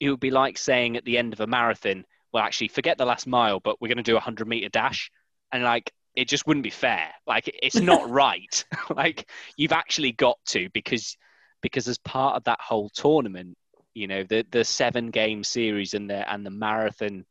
it 0.00 0.10
would 0.10 0.20
be 0.20 0.30
like 0.30 0.58
saying 0.58 0.96
at 0.96 1.04
the 1.04 1.18
end 1.18 1.32
of 1.32 1.40
a 1.40 1.46
marathon 1.46 2.04
well, 2.34 2.42
actually, 2.42 2.66
forget 2.66 2.98
the 2.98 3.06
last 3.06 3.28
mile, 3.28 3.60
but 3.60 3.80
we're 3.80 3.86
going 3.86 3.96
to 3.96 4.02
do 4.02 4.14
a 4.14 4.16
100 4.16 4.48
meter 4.48 4.68
dash. 4.68 5.08
And 5.54 5.62
like, 5.62 5.92
it 6.16 6.28
just 6.28 6.46
wouldn't 6.46 6.64
be 6.64 6.70
fair. 6.70 7.08
Like, 7.26 7.48
it's 7.62 7.76
not 7.76 8.10
right. 8.10 8.64
like, 8.94 9.30
you've 9.56 9.72
actually 9.72 10.12
got 10.12 10.36
to 10.48 10.68
because 10.74 11.16
because 11.62 11.88
as 11.88 11.96
part 11.98 12.36
of 12.36 12.44
that 12.44 12.60
whole 12.60 12.90
tournament, 12.90 13.56
you 13.94 14.08
know, 14.08 14.24
the 14.24 14.44
the 14.50 14.64
seven 14.64 15.10
game 15.10 15.44
series 15.44 15.94
and 15.94 16.10
the 16.10 16.30
and 16.30 16.44
the 16.44 16.50
marathon 16.50 17.24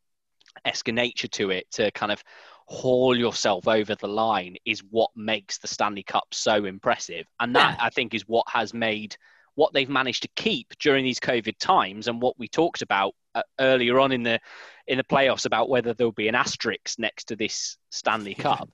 esque 0.64 0.88
nature 0.88 1.28
to 1.28 1.50
it 1.50 1.70
to 1.72 1.90
kind 1.90 2.10
of 2.12 2.24
haul 2.66 3.14
yourself 3.16 3.68
over 3.68 3.94
the 3.94 4.08
line 4.08 4.56
is 4.64 4.82
what 4.90 5.10
makes 5.14 5.58
the 5.58 5.68
Stanley 5.68 6.02
Cup 6.02 6.28
so 6.32 6.64
impressive. 6.64 7.26
And 7.38 7.54
that 7.56 7.76
Yeah. 7.78 7.84
I 7.86 7.90
think 7.90 8.14
is 8.14 8.26
what 8.26 8.46
has 8.48 8.72
made 8.72 9.16
what 9.54 9.72
they've 9.72 9.88
managed 9.88 10.22
to 10.22 10.28
keep 10.36 10.76
during 10.78 11.04
these 11.04 11.20
COVID 11.20 11.58
times 11.58 12.08
and 12.08 12.20
what 12.20 12.38
we 12.38 12.48
talked 12.48 12.82
about 12.82 13.14
uh, 13.34 13.42
earlier 13.60 14.00
on 14.00 14.12
in 14.12 14.22
the 14.22 14.40
in 14.86 14.98
the 14.98 15.04
playoffs 15.04 15.46
about 15.46 15.68
whether 15.68 15.94
there'll 15.94 16.12
be 16.12 16.28
an 16.28 16.34
asterisk 16.34 16.98
next 16.98 17.24
to 17.24 17.36
this 17.36 17.78
Stanley 17.90 18.34
Cup. 18.34 18.68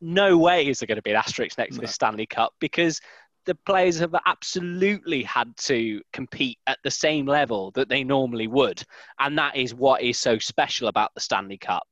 No 0.00 0.36
way 0.36 0.66
is 0.66 0.78
there 0.78 0.86
going 0.86 0.96
to 0.96 1.02
be 1.02 1.10
an 1.10 1.16
asterisk 1.16 1.56
next 1.56 1.76
to 1.76 1.80
No. 1.80 1.86
this 1.86 1.94
Stanley 1.94 2.26
Cup 2.26 2.52
because 2.60 3.00
the 3.46 3.54
players 3.66 3.98
have 3.98 4.14
absolutely 4.26 5.22
had 5.22 5.54
to 5.56 6.00
compete 6.12 6.58
at 6.66 6.78
the 6.82 6.90
same 6.90 7.26
level 7.26 7.70
that 7.72 7.88
they 7.88 8.02
normally 8.04 8.46
would. 8.46 8.82
And 9.18 9.38
that 9.38 9.56
is 9.56 9.74
what 9.74 10.02
is 10.02 10.18
so 10.18 10.38
special 10.38 10.88
about 10.88 11.14
the 11.14 11.20
Stanley 11.20 11.58
Cup. 11.58 11.86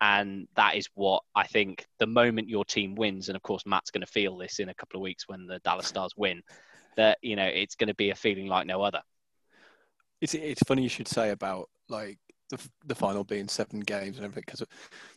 And 0.00 0.46
that 0.54 0.76
is 0.76 0.88
what 0.94 1.22
I 1.34 1.46
think 1.46 1.86
the 1.98 2.06
moment 2.06 2.48
your 2.48 2.64
team 2.64 2.94
wins, 2.94 3.28
and 3.28 3.36
of 3.36 3.42
course, 3.42 3.64
Matt's 3.66 3.90
going 3.90 4.02
to 4.02 4.06
feel 4.06 4.36
this 4.36 4.60
in 4.60 4.68
a 4.68 4.74
couple 4.74 4.98
of 4.98 5.02
weeks 5.02 5.26
when 5.26 5.46
the 5.46 5.58
Dallas 5.60 5.88
Stars 5.88 6.12
win, 6.16 6.42
that, 6.98 7.18
you 7.22 7.36
know, 7.36 7.46
it's 7.46 7.76
going 7.76 7.88
to 7.88 7.94
be 7.94 8.10
a 8.10 8.14
feeling 8.14 8.46
like 8.46 8.66
no 8.66 8.82
other. 8.82 9.00
It's 10.20 10.34
it's 10.34 10.62
funny 10.66 10.82
you 10.82 10.88
should 10.88 11.08
say 11.08 11.30
about 11.30 11.68
like 11.88 12.18
the 12.50 12.58
the 12.84 12.94
final 12.94 13.24
being 13.24 13.48
seven 13.48 13.80
games 13.80 14.16
and 14.16 14.24
everything 14.24 14.42
because 14.46 14.64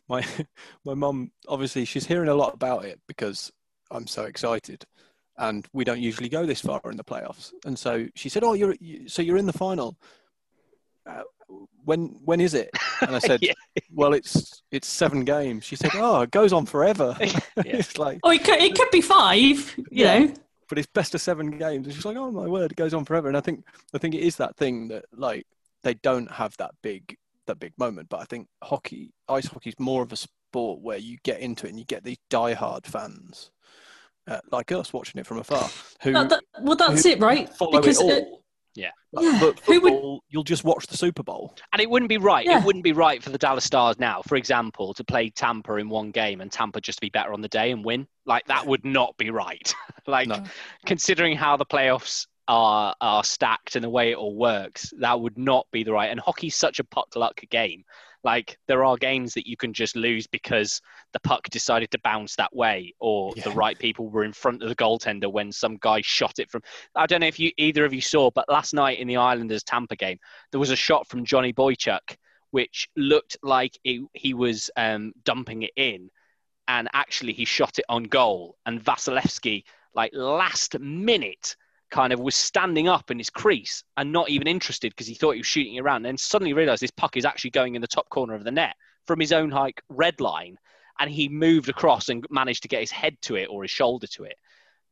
my 0.08 0.24
my 0.86 0.94
mum 0.94 1.32
obviously 1.48 1.86
she's 1.86 2.06
hearing 2.06 2.30
a 2.30 2.36
lot 2.36 2.54
about 2.54 2.86
it 2.86 3.00
because 3.08 3.52
I'm 3.90 4.06
so 4.08 4.24
excited, 4.26 4.86
and 5.38 5.68
we 5.74 5.84
don't 5.84 6.00
usually 6.00 6.30
go 6.30 6.46
this 6.46 6.62
far 6.62 6.80
in 6.86 6.98
the 6.98 7.04
playoffs, 7.04 7.52
and 7.66 7.78
so 7.78 8.08
she 8.16 8.30
said, 8.30 8.44
"Oh, 8.44 8.54
you're 8.54 8.76
you, 8.80 9.10
so 9.10 9.22
you're 9.24 9.38
in 9.38 9.48
the 9.48 9.54
final. 9.54 9.98
Uh, 11.06 11.24
when 11.84 12.20
when 12.24 12.40
is 12.40 12.54
it?" 12.54 12.70
And 13.02 13.16
I 13.16 13.20
said, 13.28 13.42
Yeah. 13.42 13.54
"Well, 13.92 14.14
it's 14.14 14.62
it's 14.72 14.88
seven 14.88 15.26
games." 15.26 15.66
She 15.66 15.76
said, 15.76 15.92
"Oh, 15.96 16.22
it 16.22 16.30
goes 16.32 16.54
on 16.54 16.68
forever." 16.68 17.18
it's 17.58 17.98
like, 17.98 18.20
Oh, 18.24 18.30
it 18.30 18.44
could, 18.44 18.62
it 18.62 18.76
could 18.76 18.92
be 18.92 19.02
five, 19.02 19.76
you 19.78 20.06
Yeah. 20.06 20.20
know. 20.20 20.34
But 20.72 20.78
it's 20.80 20.88
best 20.88 21.14
of 21.14 21.20
seven 21.20 21.52
games. 21.58 21.86
It's 21.86 21.98
she's 21.98 22.06
like, 22.06 22.16
"Oh 22.16 22.32
my 22.32 22.48
word, 22.48 22.72
it 22.72 22.78
goes 22.78 22.94
on 22.94 23.04
forever." 23.04 23.28
And 23.28 23.36
I 23.36 23.42
think 23.42 23.66
I 23.94 23.98
think 23.98 24.16
it 24.16 24.22
is 24.22 24.38
that 24.38 24.56
thing 24.56 24.88
that 24.88 25.04
like 25.12 25.46
they 25.84 25.96
don't 25.96 26.32
have 26.32 26.56
that 26.58 26.72
big 26.82 27.18
that 27.48 27.60
big 27.60 27.74
moment. 27.78 28.08
But 28.08 28.22
I 28.22 28.24
think 28.24 28.48
hockey, 28.64 29.12
ice 29.28 29.48
hockey, 29.48 29.72
is 29.72 29.80
more 29.80 30.02
of 30.02 30.14
a 30.14 30.16
sport 30.16 30.80
where 30.80 30.98
you 30.98 31.18
get 31.24 31.42
into 31.42 31.66
it 31.66 31.72
and 31.72 31.78
you 31.80 31.84
get 31.84 32.06
these 32.06 32.20
diehard 32.30 32.86
fans 32.86 33.52
uh, 34.28 34.40
like 34.50 34.72
us 34.72 34.94
watching 34.94 35.20
it 35.20 35.26
from 35.28 35.40
afar 35.40 35.70
who 36.04 36.14
That- 36.14 36.30
that- 36.30 36.44
well, 36.62 36.76
that's 36.78 37.04
who 37.04 37.10
it, 37.10 37.20
right? 37.20 37.50
Because 37.72 38.00
it 38.02 38.24
uh. 38.24 38.36
Yeah. 38.76 38.92
Like, 39.12 39.26
Yeah, 39.26 39.40
But 39.42 39.60
who 39.62 39.82
would- 39.82 39.92
football, 39.94 40.24
you'll 40.30 40.44
just 40.44 40.64
watch 40.64 40.88
the 40.88 40.96
Super 40.98 41.24
Bowl. 41.24 41.56
And 41.74 41.82
it 41.82 41.90
wouldn't 41.90 42.10
be 42.10 42.18
right. 42.18 42.46
Yeah. 42.46 42.60
It 42.60 42.66
wouldn't 42.66 42.84
be 42.84 42.94
right 42.94 43.22
for 43.22 43.30
the 43.30 43.38
Dallas 43.38 43.66
Stars 43.66 44.00
now, 44.00 44.22
for 44.28 44.36
example, 44.38 44.94
to 44.94 45.04
play 45.04 45.30
Tampa 45.30 45.76
in 45.76 45.90
one 45.90 46.12
game 46.12 46.40
and 46.42 46.52
Tampa 46.52 46.80
just 46.80 46.98
to 47.00 47.02
be 47.02 47.10
better 47.10 47.34
on 47.34 47.42
the 47.42 47.50
day 47.50 47.72
and 47.72 47.84
win. 47.84 48.08
Like 48.26 48.46
that 48.48 48.66
would 48.66 48.86
not 48.86 49.18
be 49.18 49.30
right. 49.30 49.74
like 50.08 50.28
No. 50.30 50.44
considering 50.86 51.36
how 51.36 51.58
the 51.58 51.66
playoffs 51.66 52.28
are 52.48 52.96
are 53.02 53.24
stacked 53.24 53.76
and 53.76 53.84
the 53.84 53.90
way 53.90 54.12
it 54.12 54.18
all 54.18 54.36
works, 54.36 54.92
that 55.00 55.20
would 55.20 55.38
not 55.38 55.68
be 55.72 55.84
the 55.84 55.92
right. 55.94 56.10
And 56.10 56.20
hockey's 56.20 56.56
such 56.56 56.80
a 56.80 56.84
puck 56.84 57.16
luck 57.16 57.42
game. 57.50 57.84
Like 58.24 58.58
there 58.68 58.86
are 58.86 58.98
games 58.98 59.34
that 59.34 59.48
you 59.48 59.58
can 59.58 59.74
just 59.74 59.96
lose 59.96 60.28
because 60.28 60.82
the 61.14 61.20
puck 61.22 61.50
decided 61.50 61.92
to 61.92 62.00
bounce 62.04 62.36
that 62.36 62.56
way, 62.56 62.94
or 63.00 63.34
the 63.44 63.52
right 63.52 63.78
people 63.78 64.10
were 64.10 64.24
in 64.24 64.34
front 64.34 64.62
of 64.62 64.70
the 64.70 64.76
goaltender 64.76 65.32
when 65.32 65.52
some 65.52 65.78
guy 65.82 66.02
shot 66.02 66.40
it 66.40 66.50
from. 66.52 66.62
I 66.96 67.08
don't 67.08 67.22
know 67.22 67.28
if 67.28 67.40
you 67.40 67.52
either 67.58 67.86
of 67.86 67.94
you 67.94 68.02
saw, 68.02 68.30
but 68.32 68.50
last 68.50 68.74
night 68.74 69.00
in 69.00 69.08
the 69.08 69.18
Islanders 69.18 69.64
Tampa 69.64 69.96
game, 69.96 70.20
there 70.52 70.60
was 70.60 70.72
a 70.72 70.76
shot 70.76 71.08
from 71.08 71.26
Johnny 71.26 71.54
Boychuk 71.54 72.16
which 72.52 72.90
looked 72.96 73.38
like 73.42 73.78
he, 73.84 74.06
he 74.14 74.34
was 74.34 74.70
um, 74.76 75.14
dumping 75.24 75.64
it 75.64 75.72
in, 75.76 76.10
and 76.68 76.88
actually 76.94 77.34
he 77.34 77.46
shot 77.46 77.80
it 77.80 77.86
on 77.90 78.04
goal. 78.04 78.58
And 78.66 78.84
Vasilevskiy, 78.84 79.64
like 79.96 80.12
last 80.14 80.78
minute, 80.80 81.56
kind 81.92 82.14
of 82.14 82.20
was 82.20 82.36
standing 82.36 82.88
up 82.88 83.12
in 83.12 83.18
his 83.18 83.30
crease 83.30 83.84
and 83.98 84.12
not 84.12 84.30
even 84.30 84.48
interested 84.48 84.92
because 84.92 85.08
he 85.08 85.14
thought 85.14 85.32
he 85.32 85.40
was 85.40 85.48
shooting 85.48 85.78
around. 85.80 85.98
And 85.98 86.06
then 86.06 86.18
suddenly 86.18 86.54
realized 86.54 86.82
this 86.82 86.92
puck 86.92 87.18
is 87.18 87.26
actually 87.26 87.52
going 87.52 87.76
in 87.76 87.82
the 87.82 87.88
top 87.88 88.10
corner 88.10 88.34
of 88.34 88.44
the 88.44 88.52
net 88.52 88.76
from 89.06 89.20
his 89.20 89.32
own 89.32 89.50
like 89.50 89.82
red 89.90 90.20
line, 90.20 90.58
and 91.00 91.10
he 91.10 91.30
moved 91.30 91.70
across 91.70 92.10
and 92.10 92.26
managed 92.30 92.64
to 92.64 92.68
get 92.68 92.82
his 92.82 92.92
head 92.92 93.18
to 93.22 93.36
it 93.36 93.48
or 93.50 93.64
his 93.64 93.72
shoulder 93.72 94.08
to 94.08 94.24
it. 94.24 94.38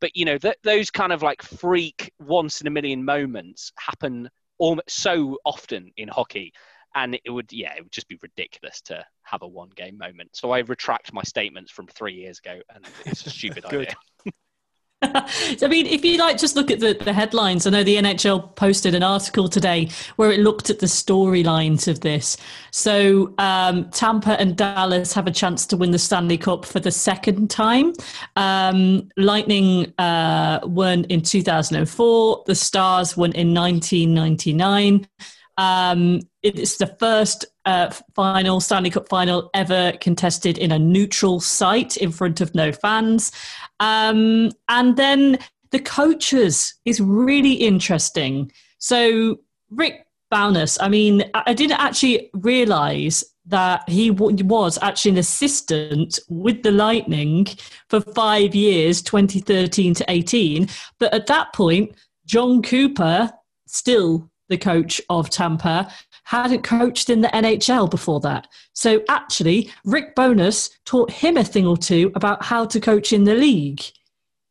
But 0.01 0.15
you 0.15 0.25
know 0.25 0.37
th- 0.37 0.57
those 0.63 0.91
kind 0.91 1.11
of 1.11 1.23
like 1.23 1.41
freak 1.41 2.11
once 2.19 2.61
in 2.61 2.67
a 2.67 2.71
million 2.71 3.03
moments 3.03 3.71
happen 3.77 4.29
almost 4.57 4.89
so 4.91 5.37
often 5.45 5.91
in 5.97 6.07
hockey 6.07 6.53
and 6.95 7.19
it 7.23 7.29
would 7.29 7.51
yeah 7.51 7.73
it 7.75 7.83
would 7.83 7.91
just 7.91 8.07
be 8.07 8.17
ridiculous 8.21 8.81
to 8.81 9.03
have 9.23 9.41
a 9.41 9.47
one 9.47 9.69
game 9.75 9.97
moment 9.97 10.29
so 10.33 10.51
i 10.51 10.59
retract 10.59 11.13
my 11.13 11.23
statements 11.23 11.71
from 11.71 11.87
three 11.87 12.13
years 12.13 12.39
ago 12.39 12.59
and 12.73 12.85
it's 13.05 13.25
a 13.25 13.29
stupid 13.29 13.65
idea 13.65 13.93
I 15.01 15.67
mean, 15.69 15.85
if 15.85 16.03
you 16.03 16.17
like, 16.17 16.37
just 16.37 16.57
look 16.57 16.69
at 16.69 16.81
the, 16.81 16.93
the 16.93 17.13
headlines. 17.13 17.65
I 17.65 17.69
know 17.69 17.83
the 17.83 17.95
NHL 17.95 18.55
posted 18.57 18.93
an 18.95 19.03
article 19.03 19.47
today 19.47 19.89
where 20.17 20.29
it 20.29 20.41
looked 20.41 20.69
at 20.69 20.79
the 20.79 20.87
storylines 20.87 21.87
of 21.87 22.01
this. 22.01 22.35
So 22.71 23.33
um, 23.37 23.89
Tampa 23.91 24.39
and 24.39 24.57
Dallas 24.57 25.13
have 25.13 25.25
a 25.25 25.31
chance 25.31 25.65
to 25.67 25.77
win 25.77 25.91
the 25.91 25.99
Stanley 25.99 26.37
Cup 26.37 26.65
for 26.65 26.81
the 26.81 26.91
second 26.91 27.49
time. 27.49 27.93
Um, 28.35 29.09
Lightning 29.15 29.93
uh, 29.97 30.59
won 30.63 31.05
in 31.05 31.21
2004. 31.21 32.43
The 32.45 32.55
Stars 32.55 33.15
won 33.15 33.31
in 33.31 33.53
1999. 33.53 35.07
Um, 35.57 36.21
it's 36.43 36.77
the 36.77 36.87
first 36.99 37.45
uh, 37.69 37.93
final 38.15 38.59
Stanley 38.59 38.89
Cup 38.89 39.07
final 39.07 39.51
ever 39.53 39.93
contested 40.01 40.57
in 40.57 40.71
a 40.71 40.79
neutral 40.79 41.39
site 41.39 41.97
in 41.97 42.11
front 42.11 42.41
of 42.41 42.55
no 42.55 42.71
fans. 42.71 43.31
Um, 43.79 44.51
and 44.69 44.97
then 44.97 45.37
the 45.69 45.79
coaches 45.79 46.73
is 46.85 46.99
really 46.99 47.53
interesting. 47.53 48.51
So 48.79 49.39
Rick 49.69 50.07
Bowness, 50.31 50.79
I 50.81 50.89
mean, 50.89 51.29
I 51.35 51.53
didn't 51.53 51.79
actually 51.79 52.31
realize 52.33 53.23
that 53.45 53.87
he 53.87 54.09
was 54.09 54.79
actually 54.81 55.11
an 55.11 55.17
assistant 55.19 56.19
with 56.27 56.63
the 56.63 56.71
Lightning 56.71 57.45
for 57.87 58.01
five 58.01 58.55
years, 58.55 59.03
2013 59.03 59.93
to 59.93 60.05
18. 60.07 60.67
But 60.99 61.13
at 61.13 61.27
that 61.27 61.53
point, 61.53 61.93
Jon 62.25 62.63
Cooper, 62.63 63.31
still 63.67 64.29
the 64.49 64.57
coach 64.57 64.99
of 65.09 65.29
Tampa, 65.29 65.91
hadn't 66.29 66.61
coached 66.61 67.09
in 67.09 67.21
the 67.21 67.27
NHL 67.29 67.89
before 67.89 68.19
that. 68.19 68.47
So 68.73 69.01
actually, 69.09 69.71
Rick 69.83 70.13
Bowness 70.15 70.69
taught 70.85 71.09
him 71.09 71.37
a 71.37 71.43
thing 71.43 71.65
or 71.65 71.75
two 71.75 72.11
about 72.13 72.45
how 72.45 72.65
to 72.65 72.79
coach 72.79 73.11
in 73.11 73.23
the 73.23 73.33
league, 73.33 73.81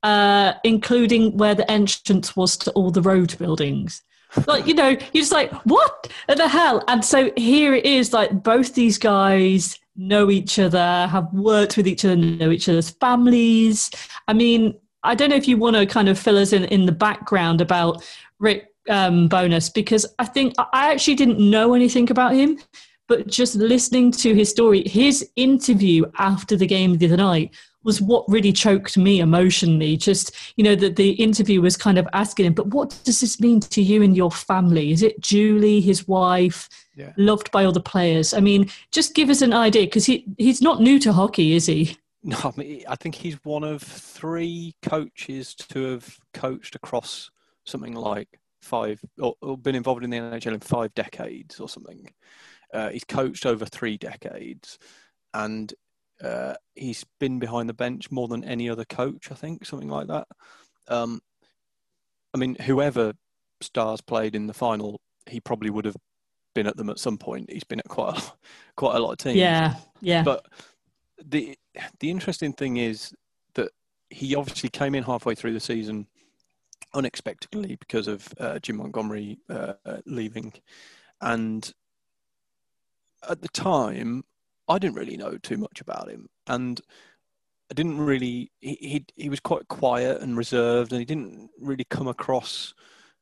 uh, 0.02 0.54
including 0.64 1.36
where 1.36 1.54
the 1.54 1.70
entrance 1.70 2.34
was 2.34 2.56
to 2.56 2.72
all 2.72 2.90
the 2.90 3.00
road 3.00 3.38
buildings. 3.38 4.02
Like, 4.48 4.66
you 4.66 4.74
know, 4.74 4.88
you're 4.88 5.22
just 5.22 5.30
like, 5.30 5.52
what 5.66 6.12
the 6.26 6.48
hell? 6.48 6.82
And 6.88 7.04
so 7.04 7.30
here 7.36 7.74
it 7.74 7.86
is 7.86 8.12
like 8.12 8.42
both 8.42 8.74
these 8.74 8.98
guys 8.98 9.78
know 9.94 10.32
each 10.32 10.58
other, 10.58 11.06
have 11.06 11.32
worked 11.32 11.76
with 11.76 11.86
each 11.86 12.04
other, 12.04 12.16
know 12.16 12.50
each 12.50 12.68
other's 12.68 12.90
families. 12.90 13.88
I 14.26 14.32
mean, 14.32 14.74
I 15.04 15.14
don't 15.14 15.30
know 15.30 15.36
if 15.36 15.46
you 15.46 15.56
want 15.56 15.76
to 15.76 15.86
kind 15.86 16.08
of 16.08 16.18
fill 16.18 16.38
us 16.38 16.52
in 16.52 16.64
in 16.64 16.86
the 16.86 16.92
background 16.92 17.60
about 17.60 18.04
Rick 18.40 18.67
um, 18.88 19.28
Bowness 19.28 19.68
because 19.72 20.06
I 20.18 20.24
think 20.24 20.54
I 20.58 20.92
actually 20.92 21.14
didn't 21.16 21.38
know 21.38 21.74
anything 21.74 22.10
about 22.10 22.34
him, 22.34 22.58
but 23.06 23.26
just 23.26 23.54
listening 23.56 24.10
to 24.12 24.34
his 24.34 24.50
story, 24.50 24.86
his 24.86 25.28
interview 25.36 26.04
after 26.18 26.56
the 26.56 26.66
game 26.66 26.98
the 26.98 27.06
other 27.06 27.16
night 27.16 27.54
was 27.84 28.02
what 28.02 28.24
really 28.28 28.52
choked 28.52 28.98
me 28.98 29.20
emotionally. 29.20 29.96
Just, 29.96 30.34
you 30.56 30.64
know, 30.64 30.74
that 30.74 30.96
the 30.96 31.10
interview 31.12 31.60
was 31.62 31.76
kind 31.76 31.96
of 31.96 32.06
asking 32.12 32.46
him, 32.46 32.52
but 32.52 32.66
what 32.66 32.98
does 33.04 33.20
this 33.20 33.40
mean 33.40 33.60
to 33.60 33.82
you 33.82 34.02
and 34.02 34.16
your 34.16 34.30
family? 34.30 34.90
Is 34.92 35.02
it 35.02 35.20
Julie, 35.20 35.80
his 35.80 36.06
wife, 36.06 36.68
Yeah. 36.96 37.12
loved 37.16 37.50
by 37.50 37.64
all 37.64 37.72
the 37.72 37.80
players? 37.80 38.34
I 38.34 38.40
mean, 38.40 38.68
just 38.90 39.14
give 39.14 39.30
us 39.30 39.40
an 39.40 39.52
idea 39.54 39.84
because 39.84 40.04
he, 40.06 40.26
he's 40.36 40.60
not 40.60 40.82
new 40.82 40.98
to 40.98 41.12
hockey, 41.12 41.54
is 41.54 41.66
he? 41.66 41.96
No, 42.22 42.36
I, 42.44 42.52
mean, 42.56 42.84
I 42.88 42.96
think 42.96 43.14
he's 43.14 43.36
one 43.44 43.62
of 43.64 43.80
three 43.80 44.74
coaches 44.82 45.54
to 45.54 45.92
have 45.92 46.18
coached 46.34 46.74
across 46.74 47.30
something 47.64 47.94
like 47.94 48.37
five 48.68 49.00
or, 49.18 49.34
or 49.40 49.56
been 49.56 49.74
involved 49.74 50.04
in 50.04 50.10
the 50.10 50.18
NHL 50.18 50.54
in 50.54 50.60
five 50.60 50.94
decades 50.94 51.58
or 51.58 51.68
something. 51.68 52.12
Uh, 52.72 52.90
he's 52.90 53.04
coached 53.04 53.46
over 53.46 53.64
three 53.64 53.96
decades, 53.96 54.78
and 55.34 55.72
uh, 56.22 56.54
he's 56.74 57.04
been 57.18 57.38
behind 57.38 57.68
the 57.68 57.74
bench 57.74 58.10
more 58.10 58.28
than 58.28 58.44
any 58.44 58.68
other 58.68 58.84
coach. 58.84 59.30
I 59.30 59.34
think 59.34 59.64
something 59.64 59.88
like 59.88 60.08
that. 60.08 60.26
Um, 60.88 61.20
I 62.34 62.38
mean, 62.38 62.56
whoever 62.56 63.14
Stars 63.60 64.00
played 64.00 64.34
in 64.34 64.46
the 64.46 64.54
final, 64.54 65.00
he 65.26 65.40
probably 65.40 65.70
would 65.70 65.86
have 65.86 65.96
been 66.54 66.66
at 66.66 66.76
them 66.76 66.90
at 66.90 66.98
some 66.98 67.18
point. 67.18 67.50
He's 67.50 67.64
been 67.64 67.80
at 67.80 67.88
quite 67.88 68.18
a, 68.18 68.22
quite 68.76 68.96
a 68.96 68.98
lot 68.98 69.12
of 69.12 69.18
teams. 69.18 69.36
Yeah, 69.36 69.76
yeah. 70.00 70.22
But 70.22 70.46
the 71.24 71.56
the 72.00 72.10
interesting 72.10 72.52
thing 72.52 72.76
is 72.76 73.12
that 73.54 73.70
he 74.10 74.34
obviously 74.34 74.68
came 74.68 74.94
in 74.94 75.04
halfway 75.04 75.34
through 75.34 75.54
the 75.54 75.60
season 75.60 76.06
unexpectedly 76.94 77.76
because 77.76 78.08
of 78.08 78.28
uh, 78.38 78.58
Jim 78.58 78.76
Montgomery 78.76 79.38
uh, 79.48 79.74
leaving, 80.06 80.52
and 81.20 81.72
at 83.28 83.42
the 83.42 83.48
time, 83.48 84.24
I 84.68 84.78
didn't 84.78 84.96
really 84.96 85.16
know 85.16 85.36
too 85.38 85.56
much 85.56 85.80
about 85.80 86.10
him, 86.10 86.28
and 86.46 86.80
I 87.70 87.74
didn't 87.74 87.98
really. 87.98 88.50
He 88.60 88.78
he, 88.80 89.06
he 89.16 89.28
was 89.28 89.40
quite 89.40 89.68
quiet 89.68 90.20
and 90.20 90.36
reserved, 90.36 90.92
and 90.92 91.00
he 91.00 91.04
didn't 91.04 91.50
really 91.60 91.84
come 91.84 92.08
across 92.08 92.74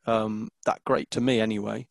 um, 0.07 0.49
that 0.65 0.83
great 0.85 1.11
to 1.13 1.21
me 1.21 1.41
anyway. 1.41 1.87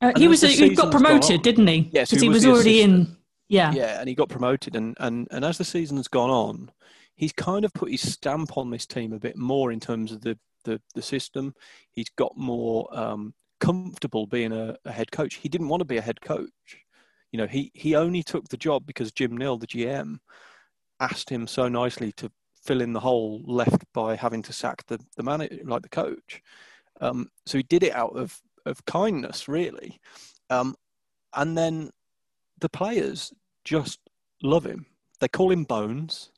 Uh, 0.00 0.12
he 0.16 0.26
was 0.26 0.42
a, 0.42 0.48
he 0.48 0.74
got 0.74 0.90
promoted, 0.90 1.36
on, 1.38 1.42
didn't 1.42 1.66
he? 1.66 1.88
Yes, 1.92 2.10
because 2.10 2.22
he, 2.22 2.26
he, 2.26 2.28
was, 2.28 2.44
was 2.44 2.54
already 2.54 2.80
assistant. 2.80 3.08
in. 3.08 3.16
Yeah, 3.48 3.72
yeah, 3.72 4.00
and 4.00 4.08
he 4.08 4.14
got 4.14 4.28
promoted, 4.28 4.74
and 4.76 4.96
and 4.98 5.28
and 5.30 5.44
as 5.44 5.58
the 5.58 5.64
season's 5.64 6.08
gone 6.08 6.30
on, 6.30 6.70
he's 7.14 7.32
kind 7.32 7.64
of 7.64 7.72
put 7.72 7.90
his 7.90 8.12
stamp 8.12 8.56
on 8.56 8.70
this 8.70 8.86
team 8.86 9.12
a 9.12 9.18
bit 9.18 9.36
more 9.36 9.70
in 9.70 9.78
terms 9.78 10.10
of 10.10 10.22
the 10.22 10.38
the, 10.64 10.80
the 10.94 11.02
system. 11.02 11.54
He's 11.90 12.10
got 12.16 12.36
more 12.36 12.88
um, 12.96 13.34
comfortable 13.60 14.26
being 14.26 14.52
a, 14.52 14.76
a 14.84 14.92
head 14.92 15.10
coach. 15.12 15.36
He 15.36 15.48
didn't 15.48 15.68
want 15.68 15.80
to 15.80 15.86
be 15.86 15.96
a 15.96 16.02
head 16.02 16.20
coach. 16.20 16.78
You 17.30 17.38
know, 17.38 17.46
he 17.46 17.70
he 17.74 17.94
only 17.94 18.22
took 18.22 18.48
the 18.48 18.56
job 18.56 18.84
because 18.86 19.12
Jim 19.12 19.36
Nill, 19.36 19.58
the 19.58 19.66
GM, 19.66 20.18
asked 21.00 21.30
him 21.30 21.46
so 21.46 21.68
nicely 21.68 22.12
to 22.12 22.30
fill 22.62 22.80
in 22.80 22.92
the 22.92 23.00
hole 23.00 23.42
left 23.44 23.84
by 23.94 24.16
having 24.16 24.42
to 24.42 24.52
sack 24.52 24.86
the 24.86 24.98
the 25.16 25.22
manager, 25.22 25.58
like 25.64 25.82
the 25.82 25.88
coach. 25.88 26.42
Um, 27.00 27.28
so 27.46 27.58
he 27.58 27.64
did 27.64 27.82
it 27.82 27.94
out 27.94 28.16
of 28.16 28.38
of 28.66 28.84
kindness, 28.84 29.48
really. 29.48 29.98
Um, 30.50 30.76
and 31.34 31.56
then 31.56 31.90
the 32.60 32.68
players 32.68 33.32
just 33.64 33.98
love 34.42 34.64
him. 34.64 34.86
They 35.20 35.28
call 35.28 35.50
him 35.50 35.64
Bones. 35.64 36.30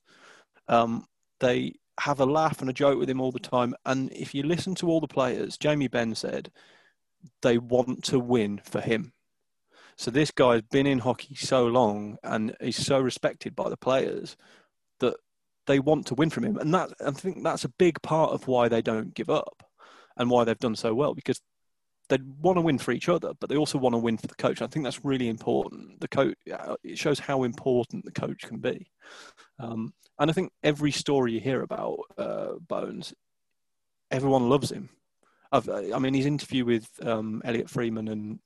Um, 0.69 1.07
they 1.41 1.75
have 2.01 2.21
a 2.21 2.27
laugh 2.27 2.61
and 2.61 2.69
a 2.69 2.73
joke 2.73 2.99
with 2.99 3.09
him 3.09 3.21
all 3.21 3.33
the 3.33 3.39
time. 3.39 3.75
And 3.85 4.13
if 4.13 4.35
you 4.35 4.43
listen 4.43 4.75
to 4.77 4.89
all 4.89 5.01
the 5.01 5.09
players, 5.09 5.57
Jamie 5.57 5.89
Benn 5.89 6.15
said 6.15 6.51
they 7.43 7.59
want 7.59 8.05
to 8.05 8.19
win 8.19 8.61
for 8.65 8.81
him. 8.81 9.13
So 9.97 10.11
this 10.11 10.31
guy's 10.31 10.63
been 10.63 10.87
in 10.87 10.99
hockey 10.99 11.37
so 11.37 11.67
long 11.67 12.19
and 12.25 12.57
he's 12.61 12.85
so 12.85 12.99
respected 12.99 13.55
by 13.55 13.69
the 13.69 13.77
players 13.77 14.37
that 15.01 15.15
they 15.67 15.79
want 15.79 16.07
to 16.07 16.15
win 16.15 16.31
from 16.31 16.45
him. 16.45 16.59
And 16.59 16.75
that 16.75 16.91
I 17.05 17.13
think 17.13 17.45
that's 17.45 17.65
a 17.65 17.73
big 17.79 18.03
part 18.03 18.33
of 18.33 18.49
why 18.49 18.69
they 18.69 18.83
don't 18.83 19.15
give 19.15 19.31
up 19.31 19.63
and 20.17 20.31
why 20.31 20.45
they've 20.45 20.59
done 20.59 20.77
so 20.77 20.95
well 20.95 21.15
because 21.15 21.41
they 22.09 22.19
want 22.41 22.57
to 22.57 22.63
win 22.63 22.79
for 22.79 22.93
each 22.93 23.09
other, 23.09 23.33
but 23.41 23.49
they 23.49 23.57
also 23.57 23.79
want 23.79 23.95
to 23.95 23.99
win 23.99 24.17
for 24.17 24.27
the 24.27 24.35
coach. 24.35 24.63
I 24.63 24.67
think 24.67 24.85
that's 24.85 25.05
really 25.05 25.29
important. 25.29 26.01
The 26.01 26.09
coach 26.09 26.37
it 26.83 26.99
shows 26.99 27.19
how 27.19 27.45
important 27.45 28.05
the 28.05 28.13
coach 28.13 28.43
can 28.43 28.59
be, 28.59 28.87
um, 29.59 29.93
and 30.19 30.31
I 30.31 30.35
think 30.35 30.53
every 30.63 30.91
story 30.91 31.33
you 31.33 31.41
hear 31.41 31.63
about 31.63 31.99
uh, 32.19 32.53
Bones, 32.69 33.15
everyone 34.11 34.49
loves 34.49 34.71
him. 34.71 34.89
I've, 35.53 35.69
i 35.69 35.99
mean, 35.99 36.15
his 36.15 36.27
interview 36.27 36.65
with 36.65 36.89
um, 37.03 37.41
Elliotte 37.45 37.71
Friedman 37.71 38.09
and 38.09 38.39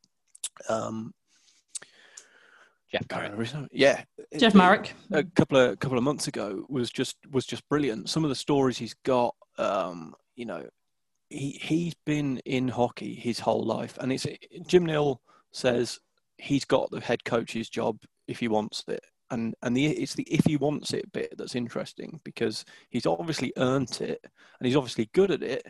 um, 0.68 1.14
Jeff 2.90 3.06
Marek. 3.10 3.50
Yeah, 3.70 4.02
Jeff 4.36 4.54
Marek. 4.54 4.94
A 5.12 5.24
couple 5.24 5.58
of 5.58 5.78
couple 5.78 5.98
of 5.98 6.04
months 6.04 6.26
ago 6.26 6.64
was 6.68 6.90
just 6.90 7.16
was 7.30 7.44
just 7.44 7.68
brilliant. 7.68 8.08
Some 8.08 8.24
of 8.24 8.30
the 8.30 8.34
stories 8.34 8.78
he's 8.78 8.94
got, 9.04 9.34
um, 9.58 10.14
you 10.36 10.46
know, 10.46 10.66
he 11.30 11.58
he's 11.62 11.94
been 12.06 12.38
in 12.38 12.68
hockey 12.68 13.14
his 13.14 13.40
whole 13.40 13.64
life, 13.64 13.98
and 14.00 14.12
it's 14.12 14.26
Jim 14.66 14.86
Nill 14.86 15.20
says 15.52 16.00
he's 16.38 16.64
got 16.64 16.90
the 16.90 17.00
head 17.00 17.24
coach's 17.24 17.68
job 17.68 17.98
if 18.26 18.38
he 18.38 18.48
wants 18.48 18.84
it, 18.88 19.04
and 19.30 19.54
and 19.62 19.76
the 19.76 19.86
it's 19.86 20.14
the 20.14 20.24
if 20.24 20.44
he 20.46 20.56
wants 20.56 20.92
it 20.92 21.12
bit 21.12 21.34
that's 21.36 21.54
interesting 21.54 22.20
because 22.24 22.64
he's 22.90 23.06
obviously 23.06 23.52
earned 23.56 24.00
it 24.00 24.20
and 24.22 24.66
he's 24.66 24.76
obviously 24.76 25.10
good 25.12 25.30
at 25.30 25.42
it, 25.42 25.66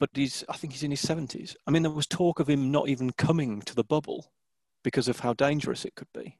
but 0.00 0.10
he's 0.14 0.44
I 0.48 0.56
think 0.56 0.72
he's 0.72 0.82
in 0.82 0.90
his 0.90 1.00
seventies. 1.00 1.56
I 1.66 1.70
mean, 1.70 1.82
there 1.82 1.92
was 1.92 2.06
talk 2.06 2.40
of 2.40 2.48
him 2.48 2.70
not 2.70 2.88
even 2.88 3.12
coming 3.12 3.62
to 3.62 3.74
the 3.74 3.84
bubble 3.84 4.32
because 4.82 5.08
of 5.08 5.20
how 5.20 5.34
dangerous 5.34 5.84
it 5.84 5.94
could 5.94 6.12
be. 6.12 6.38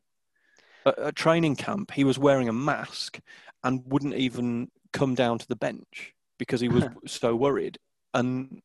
At, 0.84 0.98
at 0.98 1.16
training 1.16 1.56
camp, 1.56 1.92
he 1.92 2.04
was 2.04 2.18
wearing 2.18 2.48
a 2.48 2.52
mask 2.52 3.20
and 3.62 3.82
wouldn't 3.86 4.14
even 4.14 4.70
come 4.92 5.14
down 5.14 5.38
to 5.38 5.48
the 5.48 5.56
bench 5.56 6.13
because 6.38 6.60
he 6.60 6.68
was 6.68 6.84
so 7.06 7.34
worried. 7.34 7.78
And 8.12 8.60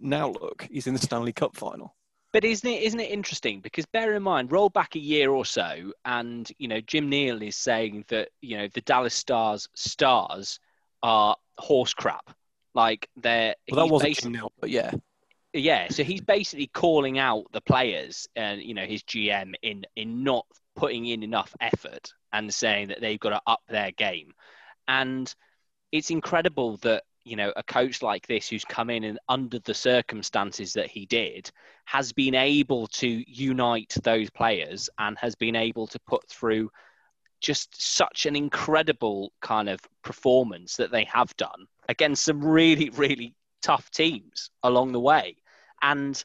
now 0.00 0.30
look, 0.30 0.66
he's 0.70 0.86
in 0.86 0.94
the 0.94 1.00
Stanley 1.00 1.32
Cup 1.32 1.56
final. 1.56 1.94
But 2.32 2.44
isn't 2.44 2.68
it 2.68 2.82
isn't 2.82 3.00
it 3.00 3.10
interesting? 3.10 3.60
Because 3.60 3.86
bear 3.86 4.14
in 4.14 4.22
mind, 4.22 4.52
roll 4.52 4.68
back 4.68 4.94
a 4.94 4.98
year 4.98 5.30
or 5.30 5.44
so, 5.44 5.92
and 6.04 6.50
you 6.58 6.68
know 6.68 6.80
Jim 6.82 7.08
Nill 7.08 7.40
is 7.42 7.56
saying 7.56 8.04
that 8.08 8.28
you 8.42 8.58
know 8.58 8.68
the 8.74 8.82
Dallas 8.82 9.14
Stars 9.14 9.68
stars 9.74 10.60
are 11.02 11.36
horse 11.56 11.94
crap. 11.94 12.30
Like 12.74 13.08
they're 13.16 13.54
well, 13.70 13.86
that 13.86 13.92
wasn't 13.92 14.18
Jim 14.18 14.32
Nill, 14.32 14.52
but 14.60 14.68
yeah, 14.68 14.92
yeah. 15.54 15.88
So 15.88 16.04
he's 16.04 16.20
basically 16.20 16.66
calling 16.66 17.18
out 17.18 17.46
the 17.52 17.62
players 17.62 18.28
and 18.36 18.60
you 18.60 18.74
know 18.74 18.84
his 18.84 19.02
GM 19.04 19.54
in 19.62 19.86
in 19.96 20.22
not 20.22 20.44
putting 20.74 21.06
in 21.06 21.22
enough 21.22 21.54
effort 21.60 22.12
and 22.34 22.52
saying 22.52 22.88
that 22.88 23.00
they've 23.00 23.18
got 23.18 23.30
to 23.30 23.40
up 23.46 23.62
their 23.68 23.92
game. 23.92 24.32
And 24.88 25.34
it's 25.92 26.10
incredible 26.10 26.76
that 26.78 27.04
you 27.24 27.36
know 27.36 27.52
a 27.56 27.62
coach 27.62 28.02
like 28.02 28.26
this 28.26 28.48
who's 28.48 28.64
come 28.64 28.90
in 28.90 29.04
and 29.04 29.18
under 29.28 29.58
the 29.60 29.74
circumstances 29.74 30.72
that 30.72 30.88
he 30.88 31.06
did 31.06 31.50
has 31.84 32.12
been 32.12 32.34
able 32.34 32.86
to 32.88 33.24
unite 33.26 33.94
those 34.02 34.30
players 34.30 34.88
and 34.98 35.18
has 35.18 35.34
been 35.34 35.56
able 35.56 35.86
to 35.86 35.98
put 36.00 36.28
through 36.28 36.70
just 37.40 37.80
such 37.80 38.26
an 38.26 38.34
incredible 38.34 39.32
kind 39.42 39.68
of 39.68 39.80
performance 40.02 40.76
that 40.76 40.90
they 40.90 41.04
have 41.04 41.36
done 41.36 41.66
against 41.88 42.24
some 42.24 42.44
really 42.44 42.90
really 42.96 43.34
tough 43.62 43.90
teams 43.90 44.50
along 44.62 44.92
the 44.92 45.00
way. 45.00 45.36
And 45.82 46.22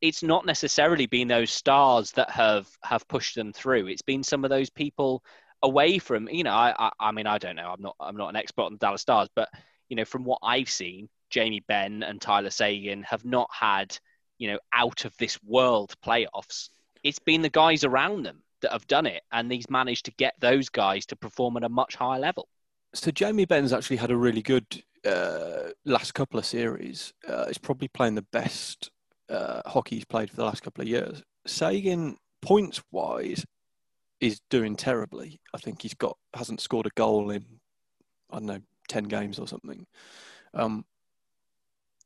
it's 0.00 0.22
not 0.22 0.46
necessarily 0.46 1.06
been 1.06 1.28
those 1.28 1.50
stars 1.50 2.12
that 2.12 2.30
have 2.30 2.68
have 2.82 3.06
pushed 3.08 3.34
them 3.34 3.52
through. 3.52 3.86
It's 3.86 4.02
been 4.02 4.22
some 4.22 4.44
of 4.44 4.50
those 4.50 4.70
people 4.70 5.22
away 5.66 5.98
from 5.98 6.28
you 6.28 6.44
know 6.44 6.52
I, 6.52 6.74
I, 6.78 6.90
I 7.00 7.12
mean 7.12 7.26
I 7.26 7.38
don't 7.38 7.56
know. 7.56 7.70
I'm 7.72 7.82
not 7.82 7.96
I'm 8.00 8.16
not 8.16 8.30
an 8.30 8.36
expert 8.36 8.62
on 8.62 8.72
the 8.72 8.78
Dallas 8.78 9.02
Stars 9.02 9.28
but 9.34 9.48
you 9.88 9.96
know 9.96 10.04
from 10.04 10.24
what 10.24 10.38
I've 10.42 10.70
seen 10.70 11.08
Jamie 11.28 11.64
Benn 11.66 12.02
and 12.02 12.20
Tyler 12.20 12.50
Seguin 12.50 13.02
have 13.02 13.24
not 13.24 13.50
had 13.52 13.98
you 14.38 14.50
know 14.52 14.58
out 14.72 15.04
of 15.04 15.16
this 15.18 15.42
world 15.42 15.94
playoffs. 16.04 16.70
It's 17.02 17.18
been 17.18 17.42
the 17.42 17.50
guys 17.50 17.84
around 17.84 18.24
them 18.24 18.42
that 18.62 18.72
have 18.72 18.86
done 18.86 19.06
it 19.06 19.22
and 19.32 19.52
he's 19.52 19.68
managed 19.68 20.06
to 20.06 20.12
get 20.12 20.34
those 20.40 20.68
guys 20.68 21.04
to 21.06 21.16
perform 21.16 21.56
at 21.56 21.64
a 21.64 21.68
much 21.68 21.96
higher 21.96 22.20
level. 22.20 22.48
So 22.94 23.10
Jamie 23.10 23.44
Benn's 23.44 23.72
actually 23.72 23.96
had 23.98 24.10
a 24.10 24.16
really 24.16 24.42
good 24.42 24.82
uh, 25.04 25.70
last 25.84 26.14
couple 26.14 26.38
of 26.38 26.46
series. 26.46 27.12
Uh, 27.28 27.46
he's 27.46 27.58
probably 27.58 27.88
playing 27.88 28.14
the 28.14 28.22
best 28.22 28.90
uh, 29.28 29.60
hockey 29.66 29.96
he's 29.96 30.04
played 30.04 30.30
for 30.30 30.36
the 30.36 30.44
last 30.44 30.62
couple 30.62 30.82
of 30.82 30.88
years. 30.88 31.22
Sagan 31.46 32.16
points 32.40 32.82
wise 32.90 33.44
is 34.20 34.40
doing 34.50 34.76
terribly. 34.76 35.40
I 35.54 35.58
think 35.58 35.82
he's 35.82 35.94
got 35.94 36.16
hasn't 36.34 36.60
scored 36.60 36.86
a 36.86 36.90
goal 36.96 37.30
in 37.30 37.44
I 38.30 38.36
don't 38.36 38.46
know 38.46 38.60
ten 38.88 39.04
games 39.04 39.38
or 39.38 39.46
something. 39.46 39.86
Um, 40.54 40.84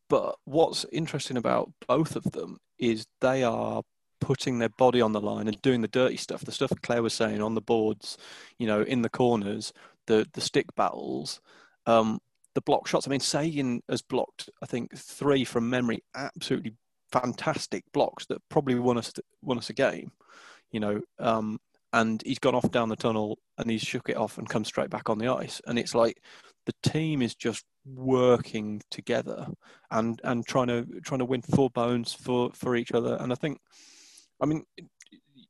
but 0.08 0.36
what's 0.44 0.84
interesting 0.92 1.36
about 1.36 1.70
both 1.86 2.16
of 2.16 2.24
them 2.32 2.58
is 2.78 3.06
they 3.20 3.44
are 3.44 3.82
putting 4.20 4.58
their 4.58 4.70
body 4.70 5.00
on 5.00 5.12
the 5.12 5.20
line 5.20 5.48
and 5.48 5.62
doing 5.62 5.80
the 5.80 5.88
dirty 5.88 6.16
stuff. 6.16 6.44
The 6.44 6.52
stuff 6.52 6.72
Claire 6.82 7.02
was 7.02 7.14
saying 7.14 7.40
on 7.40 7.54
the 7.54 7.60
boards, 7.60 8.18
you 8.58 8.66
know, 8.66 8.82
in 8.82 9.02
the 9.02 9.08
corners, 9.08 9.72
the 10.06 10.26
the 10.32 10.40
stick 10.40 10.66
battles, 10.76 11.40
um, 11.86 12.20
the 12.54 12.60
block 12.60 12.86
shots. 12.86 13.06
I 13.06 13.10
mean, 13.10 13.20
Seguin 13.20 13.82
has 13.88 14.02
blocked, 14.02 14.50
I 14.62 14.66
think, 14.66 14.96
three 14.96 15.44
from 15.44 15.70
memory, 15.70 16.02
absolutely 16.14 16.74
fantastic 17.12 17.84
blocks 17.92 18.26
that 18.26 18.42
probably 18.48 18.74
won 18.76 18.98
us 18.98 19.12
won 19.42 19.58
us 19.58 19.70
a 19.70 19.74
game. 19.74 20.12
You 20.70 20.80
know, 20.80 21.00
um, 21.18 21.60
and 21.92 22.22
he's 22.24 22.38
gone 22.38 22.54
off 22.54 22.70
down 22.70 22.88
the 22.88 22.96
tunnel 22.96 23.38
and 23.58 23.70
he's 23.70 23.82
shook 23.82 24.08
it 24.08 24.16
off 24.16 24.38
and 24.38 24.48
come 24.48 24.64
straight 24.64 24.90
back 24.90 25.10
on 25.10 25.18
the 25.18 25.28
ice. 25.28 25.60
And 25.66 25.78
it's 25.78 25.94
like 25.94 26.22
the 26.66 26.90
team 26.90 27.22
is 27.22 27.34
just 27.34 27.64
working 27.84 28.80
together 28.90 29.48
and 29.90 30.20
and 30.22 30.46
trying 30.46 30.68
to 30.68 30.86
trying 31.04 31.18
to 31.18 31.24
win 31.24 31.42
for 31.42 31.70
bones 31.70 32.12
for 32.12 32.50
for 32.54 32.76
each 32.76 32.92
other. 32.92 33.16
And 33.20 33.32
I 33.32 33.34
think, 33.34 33.58
I 34.40 34.46
mean, 34.46 34.64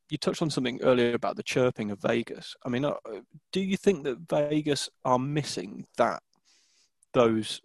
you 0.08 0.18
touched 0.18 0.42
on 0.42 0.50
something 0.50 0.80
earlier 0.82 1.14
about 1.14 1.36
the 1.36 1.42
chirping 1.42 1.90
of 1.90 2.00
Vegas. 2.00 2.54
I 2.64 2.68
mean, 2.68 2.84
uh, 2.84 2.94
do 3.52 3.60
you 3.60 3.76
think 3.76 4.04
that 4.04 4.18
Vegas 4.28 4.88
are 5.04 5.18
missing 5.18 5.86
that 5.98 6.22
those 7.12 7.60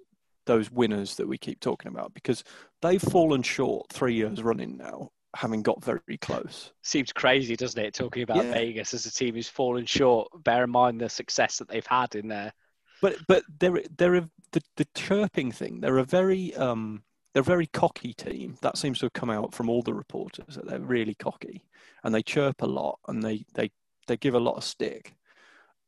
those 0.46 0.70
winners 0.70 1.16
that 1.16 1.28
we 1.28 1.38
keep 1.38 1.60
talking 1.60 1.92
about 1.92 2.14
because 2.14 2.44
they've 2.82 3.02
fallen 3.02 3.42
short 3.42 3.92
three 3.92 4.14
years 4.14 4.44
running 4.44 4.78
now 4.78 5.10
having 5.36 5.62
got 5.62 5.84
very 5.84 6.18
close. 6.22 6.72
Seems 6.82 7.12
crazy, 7.12 7.56
doesn't 7.56 7.84
it? 7.84 7.94
Talking 7.94 8.24
about 8.24 8.38
yeah. 8.38 8.54
Vegas 8.54 8.94
as 8.94 9.06
a 9.06 9.12
team 9.12 9.36
who's 9.36 9.50
fallen 9.50 9.86
short. 9.86 10.30
Bear 10.44 10.64
in 10.64 10.70
mind 10.70 11.02
the 11.02 11.10
success 11.10 11.58
that 11.58 11.68
they've 11.68 11.86
had 11.86 12.16
in 12.16 12.28
there. 12.28 12.54
But 13.02 13.18
but 13.28 13.44
they're 13.60 13.82
they're 13.98 14.16
a, 14.16 14.30
the 14.52 14.62
the 14.78 14.88
chirping 14.96 15.52
thing. 15.52 15.82
They're 15.82 15.98
a 15.98 16.06
very 16.06 16.56
um 16.56 17.04
they're 17.34 17.42
a 17.42 17.44
very 17.44 17.68
cocky 17.68 18.14
team. 18.14 18.58
That 18.62 18.78
seems 18.78 19.00
to 19.00 19.06
have 19.06 19.14
come 19.14 19.30
out 19.30 19.54
from 19.54 19.70
all 19.70 19.82
the 19.82 19.94
reporters 19.94 20.56
that 20.56 20.66
they're 20.68 20.80
really 20.80 21.16
cocky 21.16 21.66
and 22.04 22.16
they 22.16 22.24
chirp 22.24 22.62
a 22.62 22.68
lot 22.68 23.00
and 23.08 23.22
they 23.22 23.46
they 23.54 23.72
they 24.08 24.18
give 24.18 24.36
a 24.36 24.40
lot 24.40 24.56
of 24.56 24.64
stick. 24.64 25.16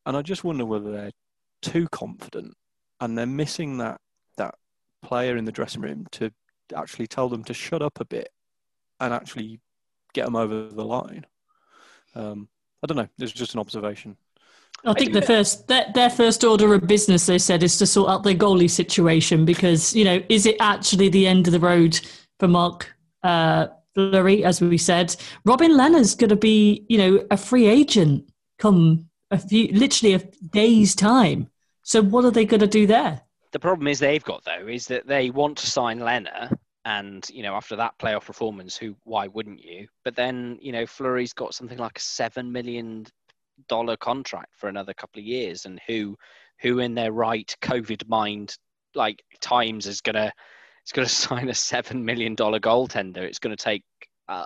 And 0.06 0.18
I 0.18 0.22
just 0.22 0.44
wonder 0.44 0.66
whether 0.66 0.92
they're 0.92 1.12
too 1.62 1.88
confident 1.90 2.56
and 3.00 3.18
they're 3.18 3.26
missing 3.26 3.78
that 3.78 4.02
that 4.36 4.56
player 5.02 5.38
in 5.38 5.46
the 5.46 5.52
dressing 5.52 5.82
room 5.82 6.06
to 6.12 6.32
actually 6.76 7.08
tell 7.08 7.30
them 7.30 7.44
to 7.46 7.54
shut 7.54 7.82
up 7.82 8.00
a 8.02 8.06
bit 8.06 8.30
and 9.00 9.14
actually 9.14 9.60
get 10.14 10.26
them 10.26 10.36
over 10.36 10.68
the 10.70 10.86
line. 10.86 11.26
Um, 12.16 12.48
I 12.84 12.88
don't 12.88 12.98
know. 12.98 13.08
It's 13.20 13.32
just 13.32 13.54
an 13.54 13.60
observation. 13.60 14.18
I 14.86 14.94
think 14.94 15.14
the 15.14 15.22
first 15.22 15.68
their, 15.68 15.86
their 15.94 16.10
first 16.10 16.44
order 16.44 16.74
of 16.74 16.88
business, 16.88 17.26
they 17.26 17.40
said, 17.40 17.64
is 17.64 17.78
to 17.80 17.88
sort 17.88 18.10
out 18.10 18.24
their 18.24 18.36
goalie 18.36 18.70
situation 18.70 19.44
because 19.44 19.96
you 19.96 20.06
know, 20.06 20.22
is 20.30 20.46
it 20.46 20.56
actually 20.60 21.10
the 21.10 21.28
end 21.28 21.48
of 21.48 21.54
the 21.54 21.60
road 21.60 22.00
for 22.40 22.48
Mark 22.48 22.94
uh, 23.24 23.68
Fleury, 23.96 24.44
as 24.44 24.62
we 24.62 24.78
said? 24.78 25.16
Robin 25.46 25.72
Lehner's 25.72 26.16
going 26.16 26.30
to 26.30 26.36
be, 26.36 26.86
you 26.90 26.98
know, 26.98 27.26
a 27.32 27.38
free 27.38 27.66
agent 27.66 28.30
come 28.60 29.08
a 29.32 29.38
few, 29.38 29.68
literally 29.70 30.14
a 30.14 30.20
day's 30.50 30.96
time. 30.96 31.50
So 31.84 32.02
what 32.02 32.26
are 32.26 32.32
they 32.32 32.46
going 32.46 32.60
to 32.60 32.68
do 32.68 32.86
there? 32.86 33.22
The 33.52 33.60
problem 33.60 33.88
is 33.88 34.00
they've 34.00 34.24
got 34.24 34.44
though 34.44 34.68
is 34.68 34.88
that 34.88 35.08
they 35.08 35.30
want 35.30 35.58
to 35.60 35.68
sign 35.68 36.00
Lehner, 36.00 36.56
and 36.88 37.30
you 37.30 37.44
know 37.44 37.54
after 37.54 37.76
that 37.76 38.00
playoff 38.00 38.26
performance, 38.26 38.78
who 38.78 38.96
why 39.04 39.28
wouldn't 39.28 39.62
you? 39.62 39.88
But 40.06 40.16
then 40.16 40.58
you 40.62 40.72
know 40.72 40.86
Fleury's 40.86 41.34
got 41.34 41.54
something 41.54 41.78
like 41.78 41.98
a 41.98 42.02
seven 42.02 42.50
million 42.50 43.06
dollar 43.68 43.98
contract 43.98 44.56
for 44.56 44.70
another 44.70 44.94
couple 44.94 45.20
of 45.20 45.26
years, 45.26 45.66
and 45.66 45.82
who 45.86 46.16
who 46.62 46.80
in 46.80 46.96
their 46.96 47.12
right 47.12 47.54
COVID 47.62 48.08
mind 48.08 48.56
like 48.96 49.22
times 49.42 49.86
is 49.86 50.00
gonna 50.00 50.32
it's 50.82 50.94
gonna 50.94 51.10
sign 51.28 51.50
a 51.50 51.54
seven 51.54 52.06
million 52.06 52.36
dollar 52.36 52.60
goaltender. 52.60 53.18
It's 53.18 53.40
gonna 53.40 53.58
take. 53.58 53.84
Uh, 54.30 54.46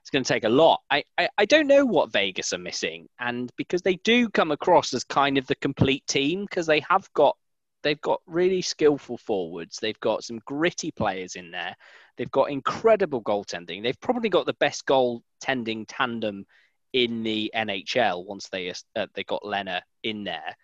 it's 0.00 0.10
going 0.10 0.22
to 0.22 0.28
take 0.28 0.44
a 0.44 0.50
lot. 0.50 0.82
I, 0.90 1.02
I, 1.16 1.30
I 1.38 1.44
don't 1.46 1.66
know 1.66 1.86
what 1.86 2.12
Vegas 2.12 2.52
are 2.52 2.58
missing, 2.58 3.08
and 3.18 3.50
because 3.56 3.80
they 3.80 3.94
do 4.04 4.28
come 4.28 4.50
across 4.50 4.92
as 4.92 5.02
kind 5.02 5.38
of 5.38 5.46
the 5.46 5.54
complete 5.54 6.06
team, 6.06 6.42
because 6.44 6.66
they 6.66 6.80
have 6.90 7.10
got 7.14 7.38
they've 7.84 8.00
got 8.00 8.20
really 8.26 8.62
skillful 8.62 9.18
forwards. 9.18 9.78
They've 9.78 10.00
got 10.00 10.24
some 10.24 10.40
gritty 10.44 10.90
players 10.90 11.36
in 11.36 11.52
there. 11.52 11.76
They've 12.16 12.30
got 12.30 12.50
incredible 12.50 13.22
goaltending. 13.22 13.82
They've 13.82 14.00
probably 14.00 14.30
got 14.30 14.46
the 14.46 14.54
best 14.54 14.86
goaltending 14.86 15.84
tandem 15.86 16.46
in 16.92 17.22
the 17.22 17.52
NHL 17.54 18.24
once 18.24 18.48
they 18.48 18.72
uh, 18.96 19.06
they 19.14 19.22
got 19.22 19.42
Lehner 19.42 19.82
in 20.02 20.24
there. 20.24 20.56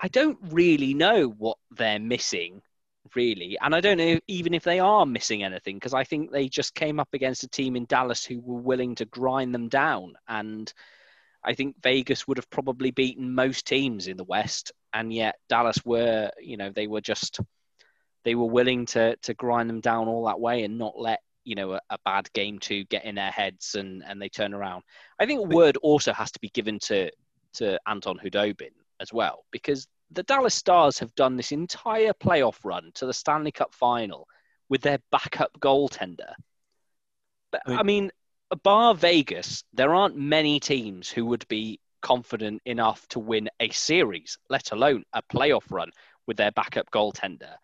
I 0.00 0.08
don't 0.08 0.38
really 0.50 0.92
know 0.92 1.28
what 1.28 1.56
they're 1.70 2.00
missing, 2.00 2.60
really, 3.14 3.56
and 3.60 3.74
I 3.74 3.80
don't 3.80 3.98
know 3.98 4.18
even 4.26 4.52
if 4.52 4.64
they 4.64 4.80
are 4.80 5.06
missing 5.06 5.44
anything 5.44 5.76
because 5.76 5.94
I 5.94 6.04
think 6.04 6.30
they 6.30 6.48
just 6.48 6.74
came 6.74 6.98
up 6.98 7.08
against 7.12 7.44
a 7.44 7.48
team 7.48 7.76
in 7.76 7.84
Dallas 7.84 8.24
who 8.24 8.40
were 8.40 8.60
willing 8.60 8.96
to 8.96 9.04
grind 9.04 9.54
them 9.54 9.68
down, 9.68 10.14
and 10.26 10.72
I 11.44 11.54
think 11.54 11.76
Vegas 11.82 12.26
would 12.26 12.38
have 12.38 12.50
probably 12.50 12.90
beaten 12.90 13.34
most 13.34 13.66
teams 13.66 14.08
in 14.08 14.16
the 14.16 14.24
West, 14.24 14.72
and 14.94 15.12
yet 15.12 15.34
Dallas 15.48 15.84
were, 15.84 16.30
you 16.40 16.56
know, 16.56 16.70
they 16.70 16.86
were 16.86 17.00
just 17.00 17.40
they 18.24 18.34
were 18.34 18.46
willing 18.46 18.86
to 18.86 19.16
to 19.16 19.34
grind 19.34 19.68
them 19.68 19.80
down 19.80 20.08
all 20.08 20.24
that 20.26 20.40
way 20.40 20.64
and 20.64 20.78
not 20.78 20.98
let 20.98 21.20
you 21.44 21.54
know 21.54 21.72
a, 21.72 21.80
a, 21.90 21.98
bad 22.06 22.32
game 22.32 22.58
to 22.58 22.84
get 22.84 23.04
in 23.04 23.16
their 23.16 23.30
heads 23.30 23.74
and 23.74 24.02
and 24.06 24.22
they 24.22 24.28
turn 24.28 24.54
around. 24.54 24.82
I 25.18 25.26
think 25.26 25.40
a 25.40 25.54
word 25.54 25.76
also 25.78 26.12
has 26.12 26.30
to 26.32 26.40
be 26.40 26.48
given 26.48 26.78
to 26.84 27.10
to 27.54 27.78
Anton 27.86 28.18
Khudobin 28.18 28.72
as 29.00 29.12
well 29.12 29.44
because 29.50 29.86
the 30.10 30.22
Dallas 30.22 30.54
Stars 30.54 30.98
have 31.00 31.14
done 31.16 31.36
this 31.36 31.52
entire 31.52 32.12
playoff 32.12 32.58
run 32.64 32.90
to 32.94 33.06
the 33.06 33.12
Stanley 33.12 33.52
Cup 33.52 33.74
final 33.74 34.26
with 34.68 34.80
their 34.80 34.98
backup 35.10 35.50
goaltender. 35.60 36.32
But 37.50 37.62
I 37.66 37.70
mean, 37.70 37.78
I 37.78 37.82
mean 37.82 38.10
bar 38.62 38.94
Vegas, 38.94 39.64
there 39.72 39.94
aren't 39.94 40.16
many 40.16 40.60
teams 40.60 41.10
who 41.10 41.26
would 41.26 41.46
be 41.48 41.80
confident 42.04 42.62
enough 42.64 43.08
to 43.08 43.18
win 43.18 43.48
a 43.58 43.70
series, 43.70 44.38
let 44.48 44.70
alone 44.70 45.02
a 45.12 45.22
playoff 45.22 45.64
run 45.70 45.90
with 46.28 46.36
their 46.36 46.52
backup 46.52 46.88
goaltender. 46.92 47.56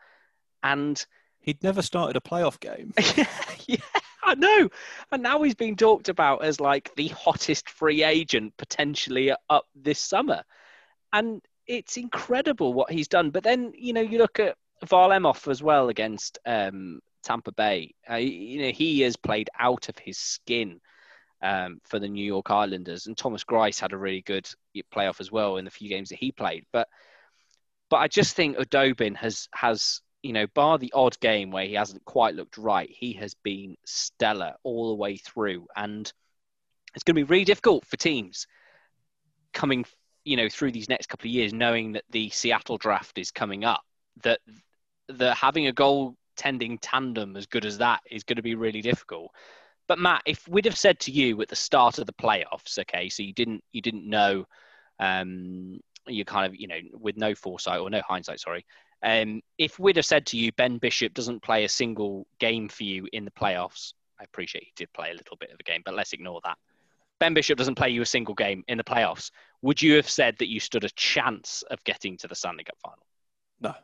And 0.64 1.05
He'd 1.41 1.62
never 1.62 1.82
started 1.82 2.16
a 2.16 2.20
playoff 2.20 2.61
game. 2.61 2.93
yeah, 3.66 3.76
I 4.22 4.34
know. 4.34 4.68
And 5.11 5.22
now 5.22 5.43
he's 5.43 5.55
being 5.55 5.76
talked 5.76 6.09
about 6.09 6.45
as 6.45 6.61
like 6.61 6.95
the 6.97 7.09
hottest 7.09 7.70
free 7.70 8.05
agent 8.05 8.55
potentially 8.59 9.32
up 9.49 9.66
this 9.74 9.99
summer. 9.99 10.43
And 11.12 11.43
it's 11.66 11.97
incredible 11.97 12.74
what 12.74 12.91
he's 12.91 13.09
done. 13.09 13.30
But 13.30 13.43
then, 13.43 13.72
you 13.74 13.95
know, 13.95 14.03
you 14.03 14.18
look 14.18 14.38
at 14.38 14.57
Varlamov 14.84 15.51
as 15.51 15.62
well 15.62 15.88
against 15.88 16.38
um, 16.45 17.01
Tampa 17.24 17.53
Bay. 17.53 17.95
Uh, 18.09 18.16
you 18.16 18.62
know, 18.62 18.70
he 18.70 19.01
has 19.01 19.16
played 19.16 19.49
out 19.59 19.88
of 19.88 19.99
his 19.99 20.18
skin 20.18 20.80
um, 21.43 21.80
for 21.84 21.99
the 21.99 22.09
New 22.09 22.24
York 22.24 22.51
Islanders. 22.51 23.07
And 23.07 23.16
Thomas 23.16 23.45
Greiss 23.45 23.80
had 23.80 23.93
a 23.93 23.99
really 23.99 24.22
good 24.22 24.49
playoff 24.95 25.20
as 25.20 25.32
well 25.32 25.57
in 25.57 25.64
the 25.64 25.70
few 25.70 25.88
games 25.88 26.09
that 26.11 26.18
he 26.18 26.32
played. 26.32 26.64
But 26.72 26.88
but 27.88 27.97
I 27.97 28.09
just 28.09 28.36
think 28.36 28.57
Khudobin 28.57 29.16
has 29.16 29.49
has 29.53 30.01
you 30.22 30.32
know, 30.32 30.47
bar 30.49 30.78
the 30.78 30.93
odd 30.95 31.18
game 31.20 31.51
where 31.51 31.64
he 31.64 31.74
hasn't 31.74 32.05
quite 32.05 32.34
looked 32.34 32.59
right, 32.59 32.91
he 32.91 33.14
has 33.14 33.34
been 33.34 33.76
stellar 33.86 34.55
all 34.62 34.88
the 34.88 34.95
way 34.95 35.16
through. 35.16 35.66
And 35.74 36.11
it's 36.95 37.05
going 37.05 37.16
to 37.16 37.20
be 37.20 37.30
really 37.30 37.45
difficult 37.45 37.86
for 37.86 37.97
teams 37.97 38.47
coming, 39.53 39.84
you 40.24 40.36
know, 40.36 40.49
through 40.49 40.72
these 40.72 40.88
next 40.88 41.07
couple 41.07 41.28
of 41.28 41.32
years, 41.32 41.53
knowing 41.53 41.93
that 41.93 42.05
the 42.11 42.28
Seattle 42.30 42.76
draft 42.76 43.18
is 43.18 43.30
coming 43.30 43.64
up, 43.64 43.82
that 44.22 44.41
the 45.09 45.34
having 45.34 45.66
a 45.66 45.72
goal 45.72 46.16
tending 46.36 46.78
tandem 46.78 47.36
as 47.36 47.47
good 47.47 47.64
as 47.64 47.78
that 47.78 48.01
is 48.11 48.24
going 48.24 48.36
to 48.36 48.43
be 48.43 48.55
really 48.55 48.82
difficult. 48.82 49.30
But 49.91 49.99
Matt, 49.99 50.22
if 50.24 50.47
we'd 50.47 50.66
have 50.66 50.78
said 50.78 51.01
to 51.01 51.11
you 51.11 51.43
at 51.43 51.49
the 51.49 51.57
start 51.57 51.99
of 51.99 52.07
the 52.07 52.12
playoffs, 52.12 52.78
okay, 52.78 53.09
so 53.09 53.24
you 53.24 53.32
didn't 53.32 53.64
you 53.72 53.82
didn't 53.82 54.09
know 54.09 54.47
um, 55.01 55.80
you 56.07 56.24
kind 56.24 56.47
of 56.47 56.55
you 56.55 56.68
know 56.68 56.78
with 56.93 57.16
no 57.16 57.34
foresight 57.34 57.80
or 57.80 57.91
no 57.91 58.01
hindsight, 58.07 58.38
sorry, 58.38 58.64
um, 59.03 59.41
if 59.59 59.80
we'd 59.80 59.97
have 59.97 60.07
said 60.07 60.26
to 60.26 60.36
you, 60.36 60.53
Ben 60.53 60.78
Bishop 60.78 61.12
doesn't 61.12 61.43
play 61.43 61.64
a 61.64 61.68
single 61.68 62.24
game 62.38 62.68
for 62.68 62.84
you 62.84 63.09
in 63.12 63.24
the 63.24 63.32
playoffs, 63.32 63.95
I 64.20 64.22
appreciate 64.22 64.62
he 64.62 64.72
did 64.76 64.93
play 64.93 65.11
a 65.11 65.14
little 65.14 65.36
bit 65.36 65.51
of 65.51 65.59
a 65.59 65.64
game, 65.64 65.82
but 65.84 65.95
let's 65.95 66.12
ignore 66.12 66.41
that. 66.45 66.57
Ben 67.18 67.34
Bishop 67.34 67.59
doesn't 67.59 67.74
play 67.74 67.91
you 67.91 68.01
a 68.01 68.07
single 68.07 68.36
game 68.36 68.62
in 68.68 68.78
the 68.78 68.84
playoffs. 68.84 69.32
Would 69.62 69.82
you 69.82 69.97
have 69.97 70.09
said 70.09 70.36
that 70.38 70.49
you 70.49 70.61
stood 70.61 70.84
a 70.84 70.91
chance 70.91 71.64
of 71.68 71.82
getting 71.82 72.16
to 72.18 72.28
the 72.28 72.36
Stanley 72.36 72.62
Cup 72.62 72.76
final? 72.80 73.05
No. 73.61 73.74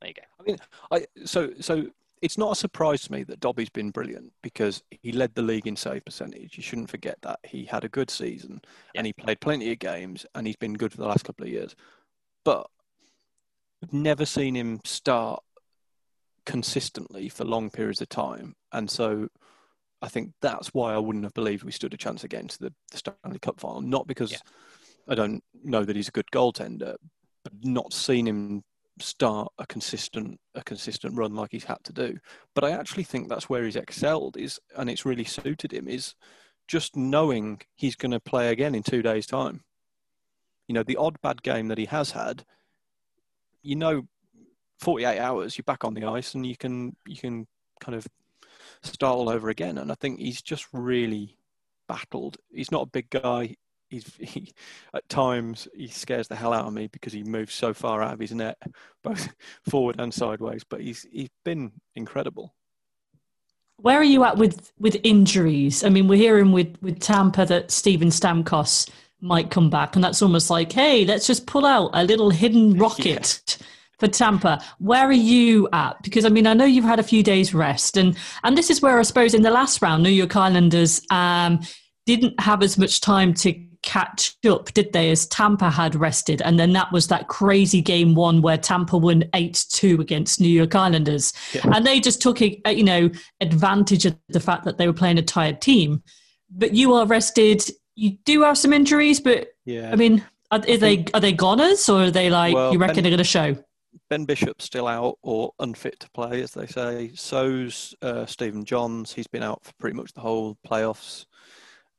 There 0.00 0.08
you 0.08 0.14
go. 0.14 0.22
I 0.40 0.42
mean, 0.42 0.58
I 0.90 1.24
so 1.24 1.52
so 1.60 1.86
it's 2.26 2.36
not 2.36 2.50
a 2.50 2.56
surprise 2.56 3.02
to 3.02 3.12
me 3.12 3.22
that 3.22 3.38
Dobby's 3.38 3.70
been 3.70 3.90
brilliant 3.90 4.32
because 4.42 4.82
he 4.90 5.12
led 5.12 5.32
the 5.36 5.42
league 5.42 5.68
in 5.68 5.76
save 5.76 6.04
percentage. 6.04 6.56
You 6.56 6.62
shouldn't 6.64 6.90
forget 6.90 7.18
that 7.22 7.38
he 7.44 7.64
had 7.64 7.84
a 7.84 7.88
good 7.88 8.10
season 8.10 8.60
yeah. 8.92 8.98
and 8.98 9.06
he 9.06 9.12
played 9.12 9.40
plenty 9.40 9.70
of 9.70 9.78
games 9.78 10.26
and 10.34 10.44
he's 10.44 10.56
been 10.56 10.74
good 10.74 10.90
for 10.90 10.98
the 10.98 11.06
last 11.06 11.24
couple 11.24 11.46
of 11.46 11.52
years. 11.52 11.76
But 12.44 12.66
I've 13.80 13.92
never 13.92 14.26
seen 14.26 14.56
him 14.56 14.80
start 14.84 15.40
consistently 16.46 17.28
for 17.28 17.44
long 17.44 17.70
periods 17.70 18.00
of 18.00 18.08
time, 18.08 18.56
and 18.72 18.90
so 18.90 19.28
I 20.02 20.08
think 20.08 20.32
that's 20.42 20.74
why 20.74 20.92
I 20.92 20.98
wouldn't 20.98 21.24
have 21.24 21.34
believed 21.34 21.62
we 21.62 21.70
stood 21.70 21.94
a 21.94 21.96
chance 21.96 22.24
against 22.24 22.58
the, 22.58 22.72
the 22.90 22.98
Stanley 22.98 23.38
Cup 23.40 23.60
final. 23.60 23.82
Not 23.82 24.08
because 24.08 24.32
yeah. 24.32 24.38
I 25.08 25.14
don't 25.14 25.44
know 25.62 25.84
that 25.84 25.94
he's 25.94 26.08
a 26.08 26.12
good 26.12 26.30
goaltender, 26.32 26.96
but 27.44 27.52
not 27.62 27.92
seen 27.92 28.26
him 28.26 28.64
start 28.98 29.52
a 29.58 29.66
consistent 29.66 30.40
a 30.54 30.62
consistent 30.62 31.16
run 31.16 31.34
like 31.34 31.52
he's 31.52 31.64
had 31.64 31.82
to 31.84 31.92
do. 31.92 32.18
But 32.54 32.64
I 32.64 32.70
actually 32.70 33.04
think 33.04 33.28
that's 33.28 33.48
where 33.48 33.64
he's 33.64 33.76
excelled 33.76 34.36
is, 34.36 34.58
and 34.76 34.88
it's 34.88 35.04
really 35.04 35.24
suited 35.24 35.72
him 35.72 35.88
is 35.88 36.14
just 36.66 36.96
knowing 36.96 37.60
he's 37.74 37.96
going 37.96 38.12
to 38.12 38.20
play 38.20 38.50
again 38.50 38.74
in 38.74 38.82
two 38.82 39.02
days' 39.02 39.26
time. 39.26 39.62
You 40.66 40.74
know, 40.74 40.82
the 40.82 40.96
odd 40.96 41.20
bad 41.22 41.42
game 41.42 41.68
that 41.68 41.78
he 41.78 41.84
has 41.84 42.10
had, 42.10 42.44
you 43.66 43.76
know 43.76 44.06
48 44.78 45.18
hours 45.18 45.58
you're 45.58 45.64
back 45.64 45.84
on 45.84 45.94
the 45.94 46.04
ice 46.04 46.34
and 46.34 46.46
you 46.46 46.56
can 46.56 46.94
you 47.06 47.16
can 47.16 47.46
kind 47.80 47.96
of 47.96 48.06
start 48.82 49.16
all 49.16 49.28
over 49.28 49.48
again 49.48 49.78
and 49.78 49.90
i 49.90 49.94
think 49.96 50.20
he's 50.20 50.40
just 50.40 50.66
really 50.72 51.36
battled 51.88 52.36
he's 52.52 52.70
not 52.70 52.82
a 52.82 52.90
big 52.90 53.10
guy 53.10 53.54
he's 53.88 54.14
he, 54.20 54.52
at 54.94 55.08
times 55.08 55.68
he 55.74 55.88
scares 55.88 56.28
the 56.28 56.36
hell 56.36 56.52
out 56.52 56.66
of 56.66 56.72
me 56.72 56.88
because 56.88 57.12
he 57.12 57.22
moves 57.22 57.54
so 57.54 57.72
far 57.72 58.02
out 58.02 58.14
of 58.14 58.20
his 58.20 58.32
net 58.32 58.56
both 59.02 59.28
forward 59.68 59.96
and 59.98 60.12
sideways 60.12 60.64
but 60.64 60.80
he's 60.80 61.06
he's 61.10 61.30
been 61.44 61.72
incredible 61.94 62.54
where 63.78 63.98
are 63.98 64.04
you 64.04 64.24
at 64.24 64.36
with 64.36 64.72
with 64.78 64.96
injuries 65.02 65.84
i 65.84 65.88
mean 65.88 66.08
we're 66.08 66.16
hearing 66.16 66.52
with 66.52 66.76
with 66.80 66.98
tampa 67.00 67.44
that 67.44 67.70
steven 67.70 68.08
stamkos 68.08 68.88
might 69.20 69.50
come 69.50 69.70
back. 69.70 69.94
And 69.94 70.04
that's 70.04 70.22
almost 70.22 70.50
like, 70.50 70.72
hey, 70.72 71.04
let's 71.04 71.26
just 71.26 71.46
pull 71.46 71.66
out 71.66 71.90
a 71.94 72.04
little 72.04 72.30
hidden 72.30 72.78
rocket. 72.78 73.56
Yeah. 73.60 73.66
For 73.98 74.08
Tampa, 74.08 74.62
where 74.78 75.06
are 75.06 75.12
you 75.12 75.70
at? 75.72 76.02
Because 76.02 76.26
I 76.26 76.28
mean, 76.28 76.46
I 76.46 76.52
know 76.52 76.66
you've 76.66 76.84
had 76.84 77.00
a 77.00 77.02
few 77.02 77.22
days 77.22 77.54
rest, 77.54 77.96
and 77.96 78.14
and 78.44 78.54
this 78.54 78.68
is 78.68 78.82
where 78.82 78.98
I 78.98 79.02
suppose 79.02 79.32
in 79.32 79.40
the 79.40 79.50
last 79.50 79.80
round, 79.80 80.02
New 80.02 80.10
York 80.10 80.36
Islanders 80.36 81.00
um, 81.08 81.60
didn't 82.04 82.38
have 82.38 82.62
as 82.62 82.76
much 82.76 83.00
time 83.00 83.32
to 83.32 83.54
catch 83.86 84.36
up, 84.46 84.70
did 84.74 84.92
they, 84.92 85.10
as 85.10 85.26
Tampa 85.26 85.70
had 85.70 85.94
rested. 85.94 86.42
And 86.42 86.60
then 86.60 86.74
that 86.74 86.92
was 86.92 87.06
that 87.06 87.28
crazy 87.28 87.80
game 87.80 88.14
one 88.14 88.42
where 88.42 88.58
Tampa 88.58 88.98
won 88.98 89.24
8 89.34 89.64
2 89.70 90.02
against 90.02 90.40
New 90.40 90.48
York 90.48 90.74
Islanders. 90.74 91.32
Yeah. 91.54 91.62
And 91.74 91.86
they 91.86 92.00
just 92.00 92.20
took, 92.20 92.42
a, 92.42 92.60
you 92.66 92.84
know, 92.84 93.08
advantage 93.40 94.04
of 94.04 94.14
the 94.28 94.40
fact 94.40 94.64
that 94.64 94.76
they 94.76 94.86
were 94.86 94.92
playing 94.92 95.16
a 95.16 95.22
tired 95.22 95.62
team. 95.62 96.02
But 96.50 96.74
you 96.74 96.92
are 96.92 97.06
rested 97.06 97.62
you 97.96 98.10
do 98.24 98.42
have 98.42 98.56
some 98.56 98.72
injuries, 98.72 99.18
but 99.18 99.48
yeah, 99.64 99.90
I 99.90 99.96
mean, 99.96 100.22
are, 100.50 100.58
are 100.58 100.76
they 100.76 101.04
are 101.14 101.20
they 101.20 101.32
goners 101.32 101.88
or 101.88 102.04
are 102.04 102.10
they 102.10 102.30
like 102.30 102.54
well, 102.54 102.72
you 102.72 102.78
reckon 102.78 102.96
ben, 102.96 103.04
they're 103.04 103.10
going 103.10 103.18
to 103.18 103.24
show? 103.24 103.56
Ben 104.10 104.24
Bishop's 104.24 104.66
still 104.66 104.86
out 104.86 105.18
or 105.22 105.52
unfit 105.58 105.98
to 106.00 106.10
play, 106.10 106.42
as 106.42 106.52
they 106.52 106.66
say. 106.66 107.10
So's 107.14 107.94
uh, 108.02 108.26
Stephen 108.26 108.64
Johns. 108.64 109.12
He's 109.12 109.26
been 109.26 109.42
out 109.42 109.64
for 109.64 109.72
pretty 109.80 109.96
much 109.96 110.12
the 110.12 110.20
whole 110.20 110.56
playoffs. 110.64 111.24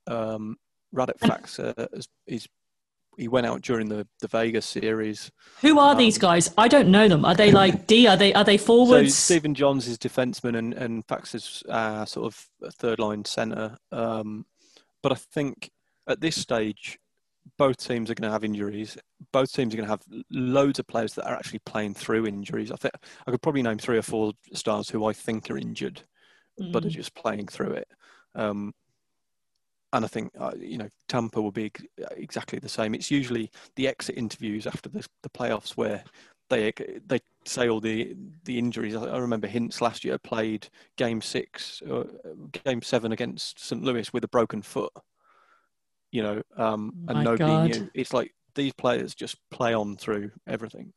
Um, 0.05 0.55
Radek 0.95 1.59
uh, 1.59 1.87
is, 1.93 2.07
is 2.25 2.47
he 3.17 3.27
went 3.27 3.47
out 3.47 3.61
during 3.61 3.89
the, 3.89 4.07
the 4.21 4.27
Vegas 4.27 4.65
series. 4.65 5.31
Who 5.61 5.79
are 5.79 5.93
um, 5.93 5.97
these 5.97 6.19
guys? 6.19 6.53
I 6.57 6.67
don't 6.67 6.89
know 6.89 7.07
them. 7.07 7.25
Are 7.25 7.33
they 7.33 7.51
like 7.51 7.87
D? 7.87 8.07
Are 8.07 8.15
they 8.15 8.33
are 8.33 8.43
they 8.43 8.57
forwards? 8.57 9.15
So 9.15 9.33
Stephen 9.33 9.55
Johns 9.55 9.87
is 9.87 9.97
defenseman 9.97 10.57
and 10.57 10.73
and 10.73 11.05
Faksa's 11.07 11.63
uh, 11.67 12.05
sort 12.05 12.27
of 12.27 12.73
third 12.75 12.99
line 12.99 13.25
center. 13.25 13.77
Um, 13.91 14.45
but 15.01 15.11
I 15.11 15.15
think 15.15 15.71
at 16.07 16.21
this 16.21 16.35
stage, 16.35 16.99
both 17.57 17.77
teams 17.77 18.11
are 18.11 18.15
going 18.15 18.27
to 18.27 18.31
have 18.31 18.43
injuries. 18.43 18.97
Both 19.31 19.51
teams 19.51 19.73
are 19.73 19.77
going 19.77 19.87
to 19.87 19.91
have 19.91 20.03
loads 20.29 20.79
of 20.79 20.87
players 20.87 21.13
that 21.15 21.25
are 21.25 21.35
actually 21.35 21.59
playing 21.59 21.95
through 21.95 22.27
injuries. 22.27 22.71
I 22.71 22.75
think 22.75 22.93
I 23.25 23.31
could 23.31 23.41
probably 23.41 23.63
name 23.63 23.79
three 23.79 23.97
or 23.97 24.03
four 24.03 24.33
stars 24.53 24.89
who 24.89 25.05
I 25.05 25.13
think 25.13 25.49
are 25.49 25.57
injured, 25.57 26.01
mm. 26.61 26.71
but 26.71 26.85
are 26.85 26.89
mm. 26.89 26.91
just 26.91 27.15
playing 27.15 27.47
through 27.47 27.73
it. 27.73 27.87
Um, 28.35 28.73
and 29.93 30.05
I 30.05 30.07
think 30.07 30.31
uh, 30.39 30.51
you 30.59 30.77
know 30.77 30.89
Tampa 31.07 31.41
will 31.41 31.51
be 31.51 31.71
exactly 32.11 32.59
the 32.59 32.69
same. 32.69 32.93
It's 32.93 33.11
usually 33.11 33.51
the 33.75 33.87
exit 33.87 34.17
interviews 34.17 34.67
after 34.67 34.89
the, 34.89 35.05
the 35.23 35.29
playoffs 35.29 35.71
where 35.71 36.03
they 36.49 36.73
they 37.05 37.19
say 37.45 37.69
all 37.69 37.79
the 37.79 38.15
the 38.45 38.57
injuries. 38.57 38.95
I 38.95 39.17
remember 39.17 39.47
Hintz 39.47 39.81
last 39.81 40.03
year 40.03 40.17
played 40.17 40.67
Game 40.97 41.21
Six, 41.21 41.81
uh, 41.89 42.03
Game 42.65 42.81
Seven 42.81 43.11
against 43.11 43.59
St. 43.59 43.83
Louis 43.83 44.11
with 44.13 44.23
a 44.23 44.29
broken 44.29 44.61
foot. 44.61 44.91
You 46.11 46.23
know, 46.23 46.41
um, 46.55 46.93
and 47.09 47.23
nobody 47.23 47.43
God. 47.43 47.69
knew. 47.69 47.89
It's 47.93 48.13
like 48.13 48.33
these 48.55 48.73
players 48.73 49.13
just 49.13 49.37
play 49.51 49.73
on 49.73 49.97
through 49.97 50.31
everything. 50.47 50.93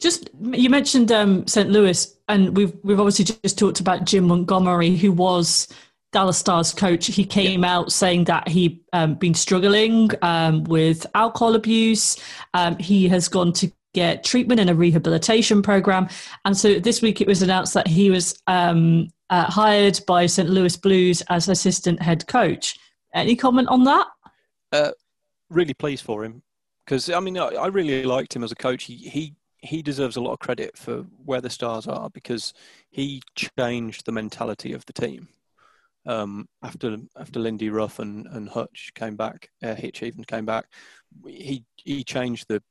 Just 0.00 0.30
you 0.42 0.70
mentioned 0.70 1.12
um, 1.12 1.46
St. 1.46 1.70
Louis, 1.70 2.16
and 2.28 2.56
we've 2.56 2.72
we've 2.82 3.00
obviously 3.00 3.24
just 3.24 3.58
talked 3.58 3.80
about 3.80 4.04
Jim 4.04 4.24
Montgomery, 4.26 4.96
who 4.96 5.12
was 5.12 5.68
Dallas 6.12 6.38
Stars 6.38 6.72
coach, 6.72 7.06
he 7.06 7.24
came 7.24 7.62
yeah. 7.62 7.76
out 7.76 7.92
saying 7.92 8.24
that 8.24 8.48
he'd 8.48 8.80
um, 8.92 9.14
been 9.14 9.34
struggling 9.34 10.10
um, 10.22 10.64
with 10.64 11.06
alcohol 11.14 11.54
abuse. 11.54 12.16
Um, 12.54 12.78
he 12.78 13.08
has 13.08 13.28
gone 13.28 13.52
to 13.54 13.70
get 13.94 14.24
treatment 14.24 14.60
in 14.60 14.68
a 14.68 14.74
rehabilitation 14.74 15.62
program. 15.62 16.08
And 16.44 16.56
so 16.56 16.78
this 16.78 17.02
week 17.02 17.20
it 17.20 17.26
was 17.26 17.42
announced 17.42 17.74
that 17.74 17.86
he 17.86 18.10
was 18.10 18.40
um, 18.46 19.08
uh, 19.30 19.44
hired 19.44 20.00
by 20.06 20.26
St. 20.26 20.48
Louis 20.48 20.76
Blues 20.76 21.22
as 21.28 21.48
assistant 21.48 22.00
head 22.00 22.26
coach. 22.26 22.78
Any 23.14 23.36
comment 23.36 23.68
on 23.68 23.84
that? 23.84 24.06
Uh, 24.72 24.92
really 25.50 25.74
pleased 25.74 26.04
for 26.04 26.24
him 26.24 26.42
because 26.84 27.08
I 27.08 27.20
mean 27.20 27.38
I, 27.38 27.48
I 27.48 27.66
really 27.68 28.04
liked 28.04 28.36
him 28.36 28.44
as 28.44 28.52
a 28.52 28.56
coach. 28.56 28.84
He, 28.84 28.96
he 28.96 29.34
he 29.60 29.82
deserves 29.82 30.16
a 30.16 30.20
lot 30.20 30.32
of 30.32 30.38
credit 30.38 30.76
for 30.76 30.98
where 31.24 31.40
the 31.40 31.50
stars 31.50 31.86
are 31.86 32.10
because 32.10 32.52
he 32.90 33.22
changed 33.34 34.04
the 34.06 34.12
mentality 34.12 34.72
of 34.72 34.84
the 34.86 34.92
team 34.92 35.28
um, 36.08 36.48
after 36.62 36.96
after 37.16 37.38
Lindy 37.38 37.68
Ruff 37.68 37.98
and, 37.98 38.26
and 38.28 38.48
Hutch 38.48 38.90
came 38.94 39.14
back, 39.14 39.50
uh, 39.62 39.74
Hitch 39.74 40.02
even 40.02 40.24
came 40.24 40.46
back, 40.46 40.64
he 41.26 41.64
he 41.76 42.02
changed 42.02 42.46
the 42.48 42.62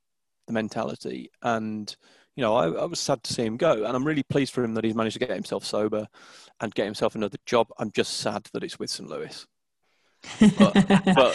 the 0.48 0.52
mentality, 0.52 1.30
and 1.42 1.94
you 2.34 2.42
know 2.42 2.56
I, 2.56 2.66
I, 2.66 2.84
was 2.84 2.98
sad 2.98 3.22
to 3.22 3.32
see 3.32 3.44
him 3.44 3.56
go, 3.56 3.84
and 3.84 3.96
I'm 3.96 4.04
really 4.04 4.24
pleased 4.24 4.52
for 4.52 4.64
him 4.64 4.74
that 4.74 4.84
he's 4.84 4.94
managed 4.94 5.14
to 5.14 5.20
get 5.20 5.30
himself 5.30 5.64
sober 5.64 6.06
and 6.60 6.74
get 6.74 6.86
himself 6.86 7.14
another 7.14 7.38
job. 7.46 7.68
I'm 7.78 7.92
just 7.92 8.18
sad 8.18 8.48
that 8.52 8.64
it's 8.64 8.78
with 8.78 8.90
St. 8.90 9.08
Louis. 9.08 9.46
but, 10.58 10.74
but, 11.14 11.32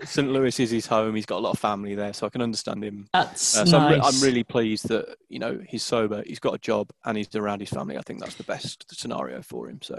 St. 0.04 0.30
Louis 0.30 0.60
is 0.60 0.70
his 0.70 0.86
home. 0.86 1.16
He's 1.16 1.26
got 1.26 1.38
a 1.38 1.44
lot 1.44 1.54
of 1.54 1.58
family 1.58 1.96
there, 1.96 2.12
so 2.12 2.24
I 2.24 2.30
can 2.30 2.40
understand 2.40 2.84
him. 2.84 3.08
That's 3.12 3.56
uh, 3.56 3.66
so 3.66 3.78
nice. 3.78 3.94
I'm, 3.94 4.00
re- 4.00 4.00
I'm, 4.04 4.20
really 4.20 4.44
pleased 4.44 4.88
that 4.90 5.16
you 5.28 5.40
know 5.40 5.60
he's 5.68 5.82
sober, 5.82 6.22
he's 6.24 6.38
got 6.38 6.54
a 6.54 6.58
job, 6.58 6.90
and 7.04 7.16
he's 7.16 7.34
around 7.34 7.58
his 7.58 7.70
family. 7.70 7.98
I 7.98 8.02
think 8.02 8.20
that's 8.20 8.36
the 8.36 8.44
best 8.44 8.96
scenario 8.96 9.42
for 9.42 9.68
him. 9.68 9.80
So 9.82 9.98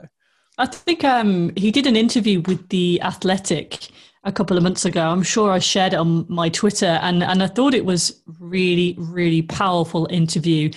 I 0.58 0.66
think 0.66 1.04
um, 1.04 1.52
he 1.56 1.72
did 1.72 1.86
an 1.86 1.96
interview 1.96 2.42
with 2.42 2.70
the 2.70 3.00
Athletic 3.02 3.90
a 4.24 4.32
couple 4.32 4.58
of 4.58 4.64
months 4.64 4.86
ago. 4.86 5.08
I'm 5.08 5.24
sure 5.24 5.52
I 5.52 5.60
shared 5.60 5.94
it 5.94 5.98
on 5.98 6.26
my 6.28 6.50
Twitter, 6.50 7.00
and 7.02 7.24
and 7.24 7.44
I 7.44 7.48
thought 7.48 7.74
it 7.74 7.86
was 7.86 8.22
really 8.40 8.96
really 8.98 9.44
powerful 9.44 10.08
interview 10.10 10.72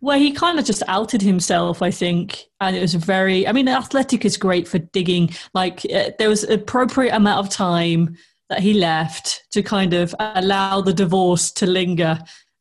where 0.00 0.18
he 0.18 0.30
kind 0.30 0.58
of 0.58 0.64
just 0.64 0.82
outed 0.88 1.22
himself. 1.22 1.82
I 1.82 1.90
think, 1.90 2.44
and 2.60 2.74
it 2.74 2.80
was 2.80 2.94
very. 2.94 3.46
I 3.46 3.52
mean, 3.52 3.66
the 3.66 3.72
Athletic 3.72 4.24
is 4.24 4.36
great 4.36 4.66
for 4.66 4.78
digging. 4.78 5.30
Like 5.52 5.84
uh, 5.92 6.10
there 6.18 6.30
was 6.30 6.44
appropriate 6.44 7.14
amount 7.14 7.46
of 7.46 7.52
time 7.52 8.16
that 8.48 8.60
he 8.60 8.74
left 8.74 9.44
to 9.50 9.62
kind 9.62 9.92
of 9.92 10.14
allow 10.18 10.80
the 10.80 10.92
divorce 10.92 11.50
to 11.52 11.66
linger 11.66 12.18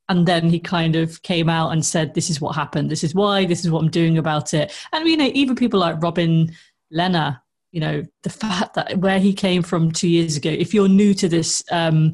and 0.09 0.27
then 0.27 0.49
he 0.49 0.59
kind 0.59 0.95
of 0.95 1.21
came 1.23 1.49
out 1.49 1.71
and 1.71 1.85
said 1.85 2.13
this 2.13 2.29
is 2.29 2.39
what 2.39 2.55
happened. 2.55 2.91
This 2.91 3.03
is 3.03 3.15
why. 3.15 3.45
This 3.45 3.65
is 3.65 3.71
what 3.71 3.81
i'm 3.81 3.89
doing 3.89 4.17
about 4.17 4.53
it. 4.53 4.73
And 4.93 5.07
you 5.07 5.17
know 5.17 5.31
even 5.33 5.55
people 5.55 5.79
like 5.79 6.01
robin 6.01 6.51
lehner 6.93 7.39
you 7.75 7.81
know 7.81 8.03
the 8.23 8.29
fact 8.43 8.73
that 8.73 8.97
where 8.97 9.19
he 9.19 9.33
came 9.33 9.61
from 9.61 9.91
two 9.91 10.07
years 10.07 10.37
ago 10.37 10.49
if 10.49 10.73
you're 10.73 10.87
new 10.87 11.13
to 11.13 11.27
this 11.29 11.63
um 11.71 12.13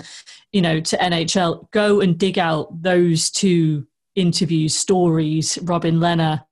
you 0.51 0.61
know 0.61 0.81
to 0.81 0.97
nhl 0.97 1.69
go 1.71 2.01
and 2.01 2.17
dig 2.17 2.39
out 2.39 2.81
those 2.81 3.29
two 3.29 3.85
interviews 4.15 4.73
stories 4.73 5.57
robin 5.61 5.97
lehner 5.97 6.43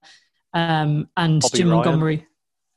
um 0.54 1.10
and 1.18 1.42
Bobby 1.42 1.58
jim 1.58 1.68
Ryan. 1.68 1.76
montgomery. 1.78 2.28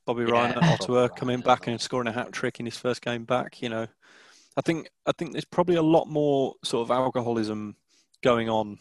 Bobby 0.05 0.25
ryan 0.25 0.57
at 0.57 0.63
ottawa 0.63 1.07
coming 1.07 1.39
back 1.39 1.67
and 1.67 1.79
scoring 1.79 2.07
a 2.07 2.11
hat 2.11 2.33
trick 2.33 2.59
in 2.59 2.65
his 2.65 2.77
first 2.77 3.01
game 3.01 3.23
back 3.23 3.61
you 3.61 3.69
know. 3.69 3.87
I 4.55 4.61
think 4.61 4.89
i 5.05 5.11
think 5.11 5.31
there's 5.31 5.45
probably 5.45 5.75
a 5.75 5.81
lot 5.81 6.07
more 6.07 6.55
sort 6.63 6.87
of 6.87 6.91
alcoholism 6.91 7.75
going 8.23 8.49
on 8.49 8.79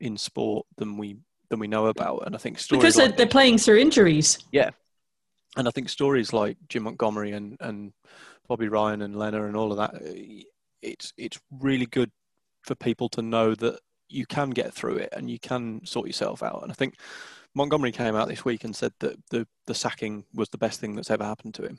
in 0.00 0.16
sport 0.16 0.66
than 0.76 0.98
we 0.98 1.16
than 1.48 1.58
we 1.58 1.68
know 1.68 1.86
about. 1.86 2.26
And 2.26 2.34
I 2.34 2.38
think 2.38 2.58
stories 2.58 2.82
because 2.82 2.96
like 2.96 3.16
they're, 3.16 3.26
playing 3.26 3.58
through 3.58 3.78
injuries. 3.78 4.38
Yeah, 4.52 4.70
and 5.56 5.66
I 5.66 5.70
think 5.70 5.88
stories 5.88 6.32
like 6.32 6.58
Jim 6.68 6.82
Montgomery 6.82 7.32
and 7.32 7.56
and 7.60 7.92
Bobby 8.48 8.68
Ryan 8.68 9.02
and 9.02 9.14
Lehner 9.14 9.46
and 9.46 9.56
all 9.56 9.72
of 9.72 9.78
that, 9.78 9.94
it's 10.82 11.12
it's 11.16 11.40
really 11.50 11.86
good 11.86 12.10
for 12.62 12.74
people 12.74 13.08
to 13.10 13.22
know 13.22 13.54
that 13.54 13.80
you 14.08 14.26
can 14.26 14.50
get 14.50 14.72
through 14.72 14.96
it 14.96 15.08
and 15.12 15.30
you 15.30 15.38
can 15.38 15.84
sort 15.84 16.06
yourself 16.06 16.42
out. 16.42 16.62
And 16.62 16.70
I 16.70 16.74
think 16.74 16.94
Montgomery 17.54 17.92
came 17.92 18.14
out 18.14 18.28
this 18.28 18.44
week 18.44 18.64
and 18.64 18.74
said 18.74 18.92
that 19.00 19.16
the 19.30 19.46
the 19.66 19.74
sacking 19.74 20.24
was 20.34 20.48
the 20.50 20.58
best 20.58 20.80
thing 20.80 20.94
that's 20.94 21.10
ever 21.10 21.24
happened 21.24 21.54
to 21.54 21.62
him 21.64 21.78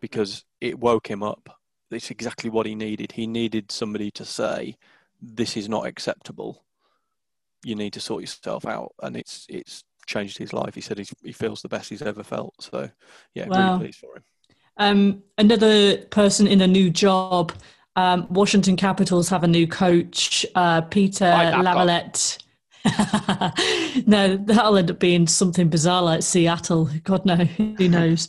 because 0.00 0.44
it 0.60 0.78
woke 0.78 1.08
him 1.08 1.22
up. 1.22 1.58
It's 1.90 2.10
exactly 2.10 2.50
what 2.50 2.66
he 2.66 2.74
needed. 2.74 3.12
He 3.12 3.26
needed 3.26 3.72
somebody 3.72 4.10
to 4.12 4.24
say, 4.24 4.76
this 5.20 5.56
is 5.56 5.68
not 5.68 5.86
acceptable. 5.86 6.62
You 7.64 7.74
need 7.74 7.92
to 7.94 8.00
sort 8.00 8.22
yourself 8.22 8.66
out, 8.66 8.92
and 9.02 9.16
it's 9.16 9.46
it's 9.48 9.84
changed 10.06 10.38
his 10.38 10.52
life. 10.52 10.74
He 10.74 10.80
said 10.80 10.98
he 11.22 11.32
feels 11.32 11.62
the 11.62 11.68
best 11.68 11.90
he's 11.90 12.02
ever 12.02 12.22
felt. 12.22 12.54
So, 12.60 12.90
yeah, 13.34 13.46
wow. 13.46 13.74
really 13.74 13.78
pleased 13.84 13.98
for 13.98 14.16
him. 14.16 14.24
Um, 14.76 15.22
another 15.38 15.98
person 16.06 16.46
in 16.46 16.60
a 16.60 16.66
new 16.66 16.90
job. 16.90 17.52
Um, 17.96 18.26
Washington 18.30 18.76
Capitals 18.76 19.28
have 19.28 19.44
a 19.44 19.48
new 19.48 19.66
coach, 19.66 20.46
uh, 20.54 20.80
Peter 20.82 21.26
Laviolette. 21.26 22.38
no, 24.06 24.36
that'll 24.38 24.78
end 24.78 24.90
up 24.90 24.98
being 24.98 25.26
something 25.26 25.68
bizarre 25.68 26.02
like 26.02 26.22
Seattle. 26.22 26.88
God 27.04 27.26
knows. 27.26 27.48
who 27.56 27.88
knows? 27.88 28.28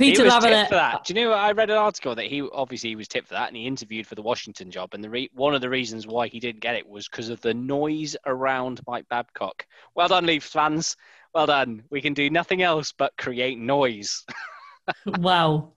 Peter 0.00 0.22
he 0.22 0.24
was 0.24 0.34
Laviolette. 0.34 0.68
for 0.68 0.74
that. 0.74 1.04
Do 1.04 1.14
you 1.14 1.24
know? 1.24 1.32
I 1.32 1.52
read 1.52 1.70
an 1.70 1.76
article 1.76 2.14
that 2.14 2.26
he 2.26 2.42
obviously 2.52 2.90
he 2.90 2.96
was 2.96 3.08
tipped 3.08 3.28
for 3.28 3.34
that, 3.34 3.48
and 3.48 3.56
he 3.56 3.66
interviewed 3.66 4.06
for 4.06 4.14
the 4.14 4.22
Washington 4.22 4.70
job. 4.70 4.94
And 4.94 5.04
the 5.04 5.10
re- 5.10 5.30
one 5.34 5.54
of 5.54 5.60
the 5.60 5.68
reasons 5.68 6.06
why 6.06 6.28
he 6.28 6.40
didn't 6.40 6.60
get 6.60 6.74
it 6.74 6.88
was 6.88 7.08
because 7.08 7.28
of 7.28 7.40
the 7.40 7.54
noise 7.54 8.16
around 8.26 8.80
Mike 8.86 9.08
Babcock. 9.08 9.66
Well 9.94 10.08
done, 10.08 10.26
Leafs 10.26 10.50
fans. 10.50 10.96
Well 11.34 11.46
done. 11.46 11.84
We 11.90 12.00
can 12.00 12.14
do 12.14 12.30
nothing 12.30 12.62
else 12.62 12.92
but 12.92 13.16
create 13.16 13.58
noise. 13.58 14.24
wow. 15.06 15.72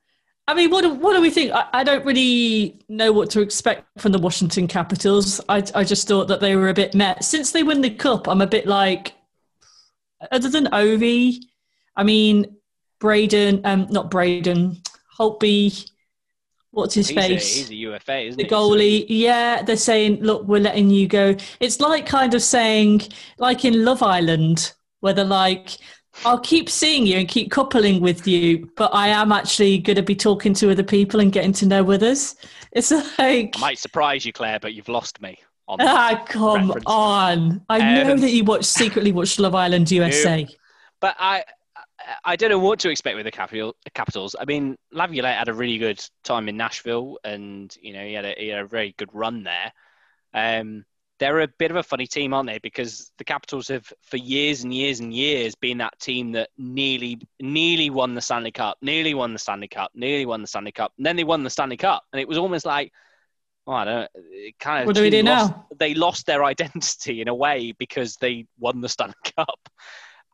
I 0.48 0.54
mean, 0.56 0.72
what 0.72 0.82
do, 0.82 0.94
what 0.94 1.14
do 1.14 1.22
we 1.22 1.30
think? 1.30 1.52
I, 1.54 1.68
I, 1.72 1.84
don't 1.86 2.06
really 2.06 2.82
know 2.90 3.14
what 3.14 3.30
to 3.32 3.42
expect 3.42 3.86
from 3.98 4.12
the 4.12 4.20
Washington 4.20 4.68
Capitals. 4.68 5.40
I, 5.48 5.64
I 5.74 5.86
just 5.86 6.06
thought 6.06 6.28
that 6.28 6.42
they 6.42 6.58
were 6.58 6.68
a 6.68 6.74
bit 6.74 6.94
met. 6.94 7.24
Since 7.24 7.52
they 7.52 7.64
win 7.64 7.80
the 7.80 7.90
cup, 7.90 8.28
I'm 8.28 8.42
a 8.42 8.48
bit 8.48 8.68
like, 8.68 9.14
other 10.32 10.50
than 10.50 10.66
Ovi, 10.66 11.38
I 11.96 12.04
mean, 12.04 12.58
Braden, 13.04 13.60
um, 13.66 13.88
not 13.90 14.10
Braden, 14.10 14.82
Holtby, 15.20 15.92
what's 16.72 16.96
his 16.96 17.10
he's 17.10 17.18
face? 17.18 17.54
A, 17.54 17.58
he's 17.58 17.70
a 17.70 17.76
UFA, 17.76 18.20
isn't 18.28 18.38
the 18.38 18.46
he? 18.46 18.50
goalie. 18.50 19.06
Yeah, 19.10 19.62
they're 19.62 19.76
saying, 19.76 20.22
look, 20.22 20.48
we're 20.48 20.62
letting 20.62 20.90
you 20.90 21.10
go. 21.10 21.36
It's 21.60 21.82
like 21.82 22.06
kind 22.06 22.34
of 22.34 22.42
saying, 22.42 23.02
like 23.40 23.66
in 23.66 23.84
Love 23.84 24.02
Island, 24.02 24.72
where 25.02 25.12
they're 25.12 25.26
like, 25.26 25.72
I'll 26.24 26.40
keep 26.40 26.70
seeing 26.70 27.06
you 27.06 27.18
and 27.18 27.28
keep 27.28 27.52
coupling 27.52 28.00
with 28.00 28.26
you, 28.26 28.70
but 28.78 28.92
I 28.94 29.10
am 29.10 29.34
actually 29.34 29.80
going 29.80 29.98
to 29.98 30.02
be 30.02 30.16
talking 30.16 30.54
to 30.54 30.72
other 30.72 30.82
people 30.82 31.20
and 31.20 31.30
getting 31.30 31.52
to 31.52 31.66
know 31.66 31.92
others. 31.92 32.38
It's 32.72 32.90
like. 33.20 33.56
I 33.58 33.60
might 33.60 33.80
surprise 33.80 34.26
you, 34.26 34.32
Claire, 34.32 34.62
but 34.62 34.74
you've 34.74 34.88
lost 34.88 35.22
me. 35.22 35.38
On 35.68 35.78
ah, 35.82 36.24
come 36.26 36.68
reference. 36.68 36.86
on. 36.88 37.66
I 37.68 38.00
um, 38.00 38.08
know 38.08 38.16
that 38.16 38.32
you 38.32 38.46
watch 38.46 38.64
secretly 38.64 39.12
watch 39.12 39.40
Love 39.40 39.56
Island 39.56 39.92
USA. 39.92 40.48
But 41.02 41.18
I, 41.20 41.44
I 42.24 42.36
don't 42.36 42.50
know 42.50 42.60
what 42.60 42.80
to 42.80 42.90
expect 42.90 43.16
with 43.16 43.26
the 43.26 43.32
capital, 43.32 43.76
Capitals. 43.94 44.36
I 44.40 44.46
mean, 44.46 44.78
Laviolette 44.92 45.38
had 45.38 45.50
a 45.50 45.54
really 45.54 45.78
good 45.78 46.04
time 46.24 46.50
in 46.50 46.58
Nashville, 46.58 47.20
and 47.24 47.76
you 47.82 47.94
know 47.94 48.04
he 48.04 48.14
had 48.14 48.26
a, 48.26 48.36
he 48.38 48.48
had 48.50 48.60
a 48.60 48.68
very 48.68 48.94
good 48.98 49.10
run 49.14 49.44
there. 49.44 49.72
Um, 50.34 50.86
they're 51.20 51.42
a 51.42 51.48
bit 51.48 51.72
of 51.72 51.78
a 51.78 51.84
funny 51.84 52.08
team, 52.08 52.34
aren't 52.34 52.50
they? 52.50 52.60
Because 52.60 53.12
the 53.18 53.24
Capitals 53.24 53.68
have, 53.70 53.92
for 54.02 54.18
years 54.18 54.64
and 54.64 54.74
years 54.74 55.00
and 55.00 55.14
years, 55.14 55.56
been 55.56 55.78
that 55.78 55.98
team 56.00 56.34
that 56.34 56.50
nearly, 56.58 57.20
nearly 57.40 57.90
won 57.90 58.16
the 58.16 58.22
Stanley 58.22 58.52
Cup, 58.52 58.78
nearly 58.82 59.14
won 59.14 59.32
the 59.32 59.40
Stanley 59.40 59.68
Cup, 59.68 59.92
nearly 59.94 60.26
won 60.26 60.42
the 60.42 60.48
Stanley 60.48 60.72
Cup, 60.72 60.92
and 60.98 61.06
then 61.06 61.16
they 61.16 61.24
won 61.24 61.44
the 61.44 61.50
Stanley 61.50 61.78
Cup, 61.78 62.04
and 62.12 62.20
it 62.20 62.28
was 62.28 62.38
almost 62.38 62.66
like, 62.66 62.92
oh, 63.68 63.74
I 63.74 63.86
don't, 63.86 64.10
it 64.16 64.60
kind 64.60 64.82
of. 64.82 64.88
What 64.88 64.96
do 64.96 65.02
we 65.02 65.10
do 65.10 65.22
lost, 65.22 65.52
now? 65.52 65.68
They 65.78 65.94
lost 65.94 66.26
their 66.26 66.44
identity 66.44 67.22
in 67.22 67.28
a 67.28 67.36
way 67.36 67.74
because 67.78 68.16
they 68.18 68.48
won 68.60 68.82
the 68.82 68.90
Stanley 68.90 69.14
Cup, 69.38 69.70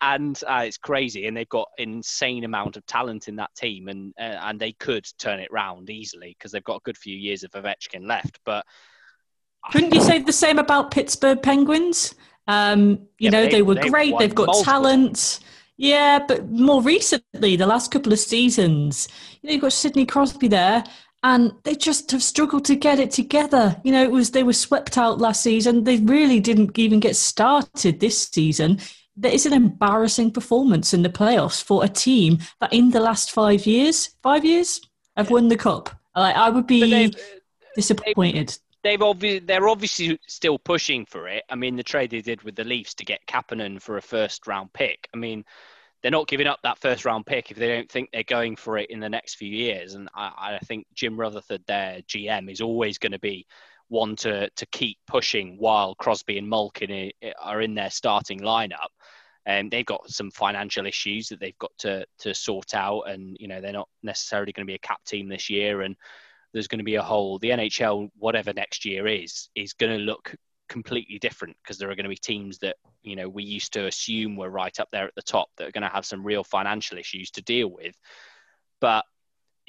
and 0.02 0.39
uh, 0.47 0.64
it's 0.66 0.78
crazy. 0.78 1.28
And 1.28 1.36
they've 1.36 1.50
got 1.50 1.68
insane 1.78 2.43
amount 2.43 2.78
of 2.78 2.86
talent 2.86 3.28
in 3.28 3.36
that 3.38 3.54
team, 3.56 3.88
and 3.88 4.14
uh, 4.20 4.39
and 4.43 4.60
they 4.60 4.72
could 4.74 5.06
turn 5.18 5.39
it 5.39 5.52
round 5.52 5.89
easily 5.89 6.36
because 6.38 6.52
they've 6.52 6.64
got 6.64 6.78
a 6.78 6.86
good 6.86 6.97
few 6.97 7.16
years 7.16 7.43
of 7.43 7.52
Ovechkin 7.52 8.08
left, 8.08 8.39
but. 8.45 8.66
Couldn't 9.74 9.93
you 9.93 10.02
say 10.02 10.20
the 10.20 10.32
same 10.32 10.58
about 10.58 10.89
Pittsburgh 10.89 11.41
Penguins? 11.43 12.16
Um, 12.47 12.91
you 12.91 13.26
Yeah, 13.26 13.30
know, 13.32 13.43
they- 13.43 13.52
they, 13.52 13.62
were 13.62 13.76
they've 13.76 13.91
great. 13.91 14.18
They've 14.18 14.34
got 14.34 14.47
multiple 14.47 14.64
talent. 14.64 15.39
Yeah, 15.76 16.20
but 16.26 16.50
more 16.50 16.82
recently, 16.82 17.56
the 17.58 17.68
last 17.68 17.91
couple 17.91 18.12
of 18.14 18.20
seasons, 18.20 19.08
you 19.41 19.47
know, 19.47 19.54
you've 19.54 19.62
got 19.62 19.74
Sidney 19.74 20.06
Crosby 20.06 20.47
there, 20.47 20.84
and 21.24 21.54
they 21.64 21.76
just 21.76 22.10
have 22.12 22.24
struggled 22.24 22.66
to 22.66 22.76
get 22.76 23.00
it 23.00 23.12
together. 23.12 23.80
You 23.84 23.91
know, 23.91 24.04
it 24.04 24.12
was 24.12 24.32
they 24.32 24.43
were 24.43 24.54
swept 24.54 24.97
out 24.97 25.20
last 25.20 25.41
season. 25.43 25.84
They 25.84 25.97
really 25.97 26.39
didn't 26.39 26.80
even 26.80 27.00
get 27.02 27.16
started 27.18 28.00
this 28.00 28.30
season. 28.30 28.80
That 29.20 29.34
is 29.34 29.45
an 29.45 29.53
embarrassing 29.53 30.32
performance 30.32 30.93
in 30.93 31.03
the 31.03 31.09
playoffs 31.09 31.61
for 31.61 31.84
a 31.84 31.89
team 31.89 32.39
that, 32.61 32.74
in 32.74 32.91
the 32.91 32.99
last 32.99 33.32
five 33.32 33.65
years, 33.65 34.11
five 34.24 34.45
years, 34.45 34.82
have 35.17 35.30
won 35.30 35.47
the 35.47 35.57
cup. 35.57 35.89
Like, 36.15 36.36
I 36.36 36.49
would 36.49 36.67
be 36.67 36.84
uh, 36.84 36.88
they've, 36.88 37.15
disappointed. 37.76 38.57
they've 38.84 39.01
obviously 39.01 39.39
they're 39.39 39.67
obviously 39.67 40.20
still 40.28 40.57
pushing 40.57 41.05
for 41.05 41.28
it. 41.28 41.43
I 41.49 41.55
mean, 41.55 41.76
the 41.76 41.84
trade 41.84 42.11
they 42.11 42.22
did 42.22 42.41
with 42.43 42.55
the 42.55 42.63
Leafs 42.63 42.93
to 42.95 43.05
get 43.05 43.26
Kapanen 43.28 43.82
for 43.82 43.97
a 43.97 44.01
first 44.01 44.47
round 44.47 44.72
pick. 44.74 45.07
I 45.13 45.17
mean, 45.17 45.43
they're 46.01 46.11
not 46.11 46.28
giving 46.28 46.47
up 46.47 46.59
that 46.63 46.80
first 46.80 47.05
round 47.05 47.26
pick 47.26 47.51
if 47.51 47.57
they 47.57 47.67
don't 47.67 47.91
think 47.91 48.09
they're 48.11 48.24
going 48.24 48.55
for 48.55 48.78
it 48.78 48.89
in 48.89 48.99
the 48.99 49.09
next 49.09 49.36
few 49.36 49.49
years. 49.49 49.93
And 49.95 50.09
I, 50.15 50.57
I 50.61 50.65
think 50.65 50.88
Jim 50.93 51.20
Rutherford, 51.20 51.63
their 51.67 52.01
GM, 52.07 52.49
is 52.49 52.61
always 52.61 52.97
going 52.97 53.11
to 53.11 53.20
be 53.20 53.45
one 53.89 54.15
to 54.17 54.49
to 54.49 54.65
keep 54.67 54.97
pushing 55.07 55.57
while 55.57 55.95
Crosby 55.95 56.37
and 56.37 56.49
Malkin 56.49 57.11
are 57.41 57.61
in 57.61 57.75
their 57.75 57.89
starting 57.89 58.39
lineup. 58.39 58.89
And 59.45 59.71
they've 59.71 59.85
got 59.85 60.09
some 60.09 60.31
financial 60.31 60.85
issues 60.85 61.29
that 61.29 61.39
they've 61.39 61.57
got 61.57 61.71
to 61.79 62.05
to 62.19 62.33
sort 62.33 62.73
out, 62.73 63.03
and 63.03 63.35
you 63.39 63.47
know 63.47 63.61
they're 63.61 63.73
not 63.73 63.89
necessarily 64.03 64.51
going 64.51 64.65
to 64.65 64.71
be 64.71 64.75
a 64.75 64.79
cap 64.79 65.03
team 65.05 65.27
this 65.27 65.49
year, 65.49 65.81
and 65.81 65.95
there's 66.53 66.67
going 66.67 66.79
to 66.79 66.85
be 66.85 66.95
a 66.95 67.01
whole 67.01 67.39
the 67.39 67.49
NHL 67.49 68.09
whatever 68.17 68.53
next 68.53 68.85
year 68.85 69.07
is 69.07 69.49
is 69.55 69.73
going 69.73 69.97
to 69.97 70.03
look 70.03 70.35
completely 70.67 71.17
different 71.17 71.57
because 71.63 71.77
there 71.77 71.89
are 71.89 71.95
going 71.95 72.03
to 72.03 72.09
be 72.09 72.15
teams 72.15 72.59
that 72.59 72.75
you 73.01 73.15
know 73.15 73.27
we 73.27 73.43
used 73.43 73.73
to 73.73 73.87
assume 73.87 74.35
were 74.35 74.49
right 74.49 74.79
up 74.79 74.87
there 74.91 75.05
at 75.05 75.15
the 75.15 75.21
top 75.21 75.49
that 75.57 75.67
are 75.67 75.71
going 75.71 75.83
to 75.83 75.89
have 75.89 76.05
some 76.05 76.25
real 76.25 76.43
financial 76.43 76.97
issues 76.97 77.31
to 77.31 77.41
deal 77.41 77.67
with 77.67 77.95
but 78.79 79.03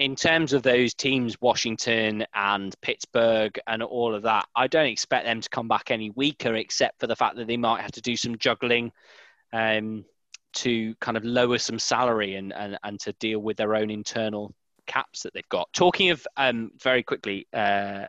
in 0.01 0.17
terms 0.17 0.53
of 0.53 0.63
those 0.63 0.95
teams 0.95 1.41
washington 1.41 2.25
and 2.35 2.75
pittsburgh 2.81 3.59
and 3.67 3.83
all 3.83 4.15
of 4.15 4.23
that 4.23 4.47
i 4.57 4.67
don't 4.67 4.87
expect 4.87 5.27
them 5.27 5.41
to 5.41 5.49
come 5.51 5.69
back 5.69 5.91
any 5.91 6.11
weaker 6.11 6.55
except 6.55 6.99
for 6.99 7.07
the 7.07 7.15
fact 7.15 7.37
that 7.37 7.47
they 7.47 7.57
might 7.57 7.83
have 7.83 7.93
to 7.93 8.01
do 8.01 8.17
some 8.17 8.37
juggling 8.39 8.91
um, 9.53 10.05
to 10.53 10.95
kind 10.97 11.17
of 11.17 11.25
lower 11.25 11.59
some 11.59 11.79
salary 11.79 12.37
and, 12.37 12.53
and, 12.53 12.79
and 12.83 12.99
to 13.01 13.13
deal 13.15 13.39
with 13.41 13.57
their 13.57 13.75
own 13.75 13.91
internal 13.91 14.55
caps 14.87 15.23
that 15.23 15.33
they've 15.33 15.49
got. 15.49 15.73
Talking 15.73 16.11
of 16.11 16.27
um, 16.37 16.73
very 16.83 17.03
quickly 17.03 17.47
uh, 17.53 18.07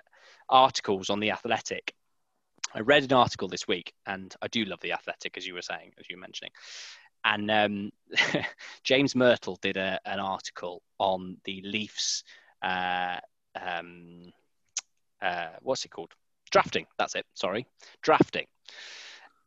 articles 0.49 1.09
on 1.09 1.19
the 1.19 1.31
Athletic, 1.31 1.93
I 2.73 2.79
read 2.79 3.03
an 3.03 3.13
article 3.13 3.47
this 3.47 3.67
week, 3.67 3.93
and 4.05 4.33
I 4.41 4.47
do 4.47 4.63
love 4.63 4.79
the 4.79 4.93
Athletic, 4.93 5.37
as 5.37 5.45
you 5.45 5.53
were 5.53 5.61
saying, 5.61 5.91
as 5.99 6.09
you 6.09 6.15
were 6.15 6.21
mentioning. 6.21 6.51
And 7.23 7.51
um, 7.51 7.91
James 8.83 9.13
Mirtle 9.13 9.59
did 9.61 9.77
a, 9.77 9.99
an 10.05 10.19
article 10.19 10.81
on 10.97 11.37
the 11.45 11.61
Leafs. 11.63 12.23
Uh, 12.61 13.17
um, 13.59 14.31
uh, 15.21 15.49
what's 15.61 15.85
it 15.85 15.89
called? 15.89 16.13
Drafting. 16.51 16.85
That's 16.97 17.15
it. 17.15 17.25
Sorry, 17.33 17.65
drafting. 18.01 18.47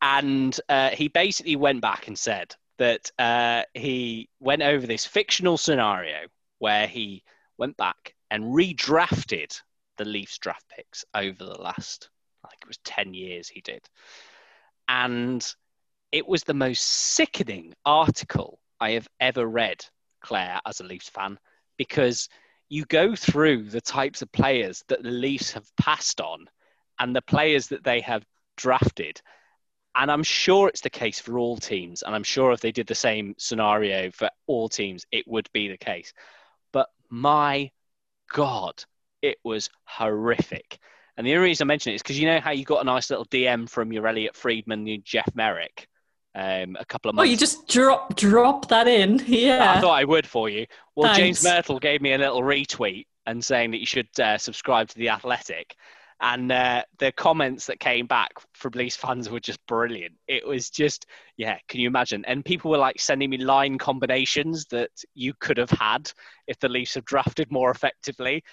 And 0.01 0.57
uh, 0.69 0.89
he 0.89 1.07
basically 1.07 1.55
went 1.55 1.81
back 1.81 2.07
and 2.07 2.17
said 2.17 2.55
that 2.77 3.11
uh, 3.17 3.63
he 3.73 4.29
went 4.39 4.61
over 4.61 4.85
this 4.85 5.05
fictional 5.05 5.57
scenario 5.57 6.27
where 6.59 6.87
he 6.87 7.23
went 7.57 7.77
back 7.77 8.13
and 8.29 8.43
redrafted 8.43 9.59
the 9.97 10.05
Leafs 10.05 10.37
draft 10.37 10.65
picks 10.69 11.05
over 11.13 11.43
the 11.43 11.61
last, 11.61 12.09
I 12.43 12.49
think 12.49 12.61
it 12.63 12.67
was 12.67 12.77
10 12.83 13.13
years 13.13 13.47
he 13.47 13.61
did. 13.61 13.87
And 14.87 15.45
it 16.15 16.25
was 16.25 16.45
the 16.45 16.53
most 16.53 16.81
sickening 16.81 17.73
article 17.85 18.57
I 18.79 18.91
have 18.91 19.09
ever 19.19 19.45
read, 19.45 19.83
Claire, 20.21 20.61
as 20.65 20.79
a 20.79 20.85
Leafs 20.85 21.09
fan, 21.09 21.37
because 21.75 22.29
you 22.69 22.85
go 22.85 23.17
through 23.17 23.63
the 23.63 23.81
types 23.81 24.21
of 24.21 24.31
players 24.31 24.81
that 24.87 25.03
the 25.03 25.11
Leafs 25.11 25.51
have 25.51 25.67
passed 25.75 26.21
on 26.21 26.47
and 26.99 27.13
the 27.13 27.21
players 27.21 27.67
that 27.67 27.83
they 27.83 27.99
have 27.99 28.25
drafted. 28.55 29.21
And 29.93 30.09
I'm 30.09 30.23
sure 30.23 30.69
it's 30.69 30.79
the 30.79 30.89
case 30.89 31.19
for 31.19 31.37
all 31.37 31.57
teams. 31.57 32.01
And 32.01 32.15
I'm 32.15 32.23
sure 32.23 32.53
if 32.53 32.61
they 32.61 32.71
did 32.71 32.87
the 32.87 32.95
same 32.95 33.35
scenario 33.37 34.09
for 34.11 34.29
all 34.47 34.69
teams, 34.69 35.05
it 35.11 35.27
would 35.27 35.49
be 35.51 35.67
the 35.67 35.77
case. 35.77 36.13
But 36.71 36.87
my 37.09 37.71
God, 38.31 38.81
it 39.21 39.37
was 39.43 39.69
horrific. 39.83 40.77
And 41.17 41.27
the 41.27 41.33
only 41.33 41.49
reason 41.49 41.65
I 41.65 41.67
mention 41.67 41.91
it 41.91 41.95
is 41.95 42.03
because 42.03 42.17
you 42.17 42.27
know 42.27 42.39
how 42.39 42.51
you 42.51 42.63
got 42.63 42.83
a 42.83 42.85
nice 42.85 43.09
little 43.09 43.25
DM 43.25 43.69
from 43.69 43.91
your 43.91 44.07
Elliotte 44.07 44.37
Friedman 44.37 44.87
your 44.87 44.99
Jeff 45.03 45.29
Marek 45.35 45.89
um, 46.35 46.75
a 46.79 46.85
couple 46.85 47.09
of 47.09 47.15
months. 47.15 47.27
Oh, 47.27 47.31
you 47.31 47.37
just 47.37 47.67
drop 47.67 48.15
drop 48.15 48.67
that 48.67 48.87
in. 48.87 49.23
Yeah. 49.27 49.73
I 49.73 49.81
thought 49.81 49.93
I 49.93 50.03
would 50.03 50.27
for 50.27 50.49
you. 50.49 50.65
Well, 50.95 51.13
James 51.15 51.43
Mirtle 51.43 51.81
gave 51.81 52.01
me 52.01 52.13
a 52.13 52.17
little 52.17 52.41
retweet 52.41 53.05
and 53.25 53.43
saying 53.43 53.71
that 53.71 53.79
you 53.79 53.85
should 53.85 54.07
uh, 54.19 54.37
subscribe 54.37 54.87
to 54.89 54.97
the 54.97 55.09
Athletic, 55.09 55.75
and 56.21 56.51
uh, 56.51 56.83
the 56.99 57.11
comments 57.11 57.65
that 57.67 57.79
came 57.79 58.07
back 58.07 58.31
from 58.53 58.71
Leafs 58.75 58.95
fans 58.95 59.29
were 59.29 59.39
just 59.39 59.65
brilliant. 59.67 60.13
It 60.27 60.47
was 60.47 60.69
just, 60.69 61.05
yeah, 61.37 61.57
can 61.67 61.81
you 61.81 61.87
imagine? 61.87 62.23
And 62.25 62.45
people 62.45 62.71
were 62.71 62.77
like 62.77 62.99
sending 62.99 63.29
me 63.29 63.37
line 63.37 63.77
combinations 63.77 64.65
that 64.67 64.91
you 65.13 65.33
could 65.39 65.57
have 65.57 65.71
had 65.71 66.11
if 66.47 66.57
the 66.59 66.69
Leafs 66.69 66.95
had 66.95 67.05
drafted 67.05 67.51
more 67.51 67.71
effectively. 67.71 68.43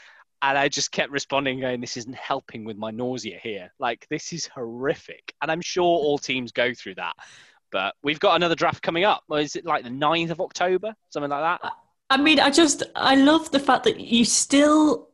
And 0.43 0.59
I 0.59 0.69
just 0.69 0.91
kept 0.91 1.13
responding, 1.13 1.61
going, 1.61 1.81
"This 1.81 1.97
isn't 1.97 2.17
helping 2.17 2.65
with 2.65 2.77
my 2.77 2.91
nausea 2.91 3.39
here. 3.41 3.73
Like 3.79 4.09
this 4.11 4.33
is 4.33 4.49
horrific." 4.49 5.33
And 5.41 5.53
I'm 5.53 5.61
sure 5.61 5.85
all 5.85 6.19
teams 6.19 6.51
go 6.51 6.75
through 6.75 6.97
that. 6.97 7.15
But 7.73 7.95
we've 8.03 8.21
got 8.21 8.37
another 8.37 8.55
draft 8.55 8.83
coming 8.83 9.05
up. 9.05 9.25
Is 9.33 9.57
it 9.57 9.65
like 9.65 9.83
the 9.83 9.91
9th 9.91 10.31
of 10.31 10.41
October? 10.41 10.95
Something 11.11 11.31
like 11.31 11.61
that? 11.61 11.73
I 12.11 12.19
mean, 12.19 12.39
I 12.39 12.51
just 12.51 12.83
I 12.95 13.15
love 13.15 13.51
the 13.51 13.59
fact 13.59 13.85
that 13.85 13.99
you 13.99 14.25
still 14.25 15.09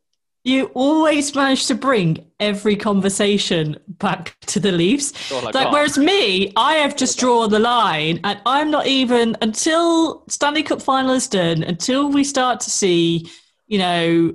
you 0.44 0.70
always 0.74 1.34
manage 1.34 1.66
to 1.66 1.74
bring 1.74 2.24
every 2.40 2.74
conversation 2.74 3.78
back 3.86 4.36
to 4.46 4.58
the 4.58 4.72
Leafs. 4.72 5.12
I 5.30 5.40
Like, 5.52 5.72
whereas 5.72 5.98
me, 5.98 6.52
I 6.56 6.74
have 6.74 6.96
just 6.96 7.18
drawn 7.18 7.50
the 7.50 7.58
line, 7.58 8.20
and 8.24 8.40
I'm 8.46 8.70
not 8.70 8.86
even 8.86 9.36
until 9.42 10.24
Stanley 10.28 10.62
Cup 10.62 10.80
final 10.80 11.12
is 11.12 11.28
done, 11.28 11.62
until 11.62 12.08
we 12.10 12.24
start 12.24 12.60
to 12.60 12.70
see, 12.70 13.30
you 13.66 13.78
know, 13.78 14.34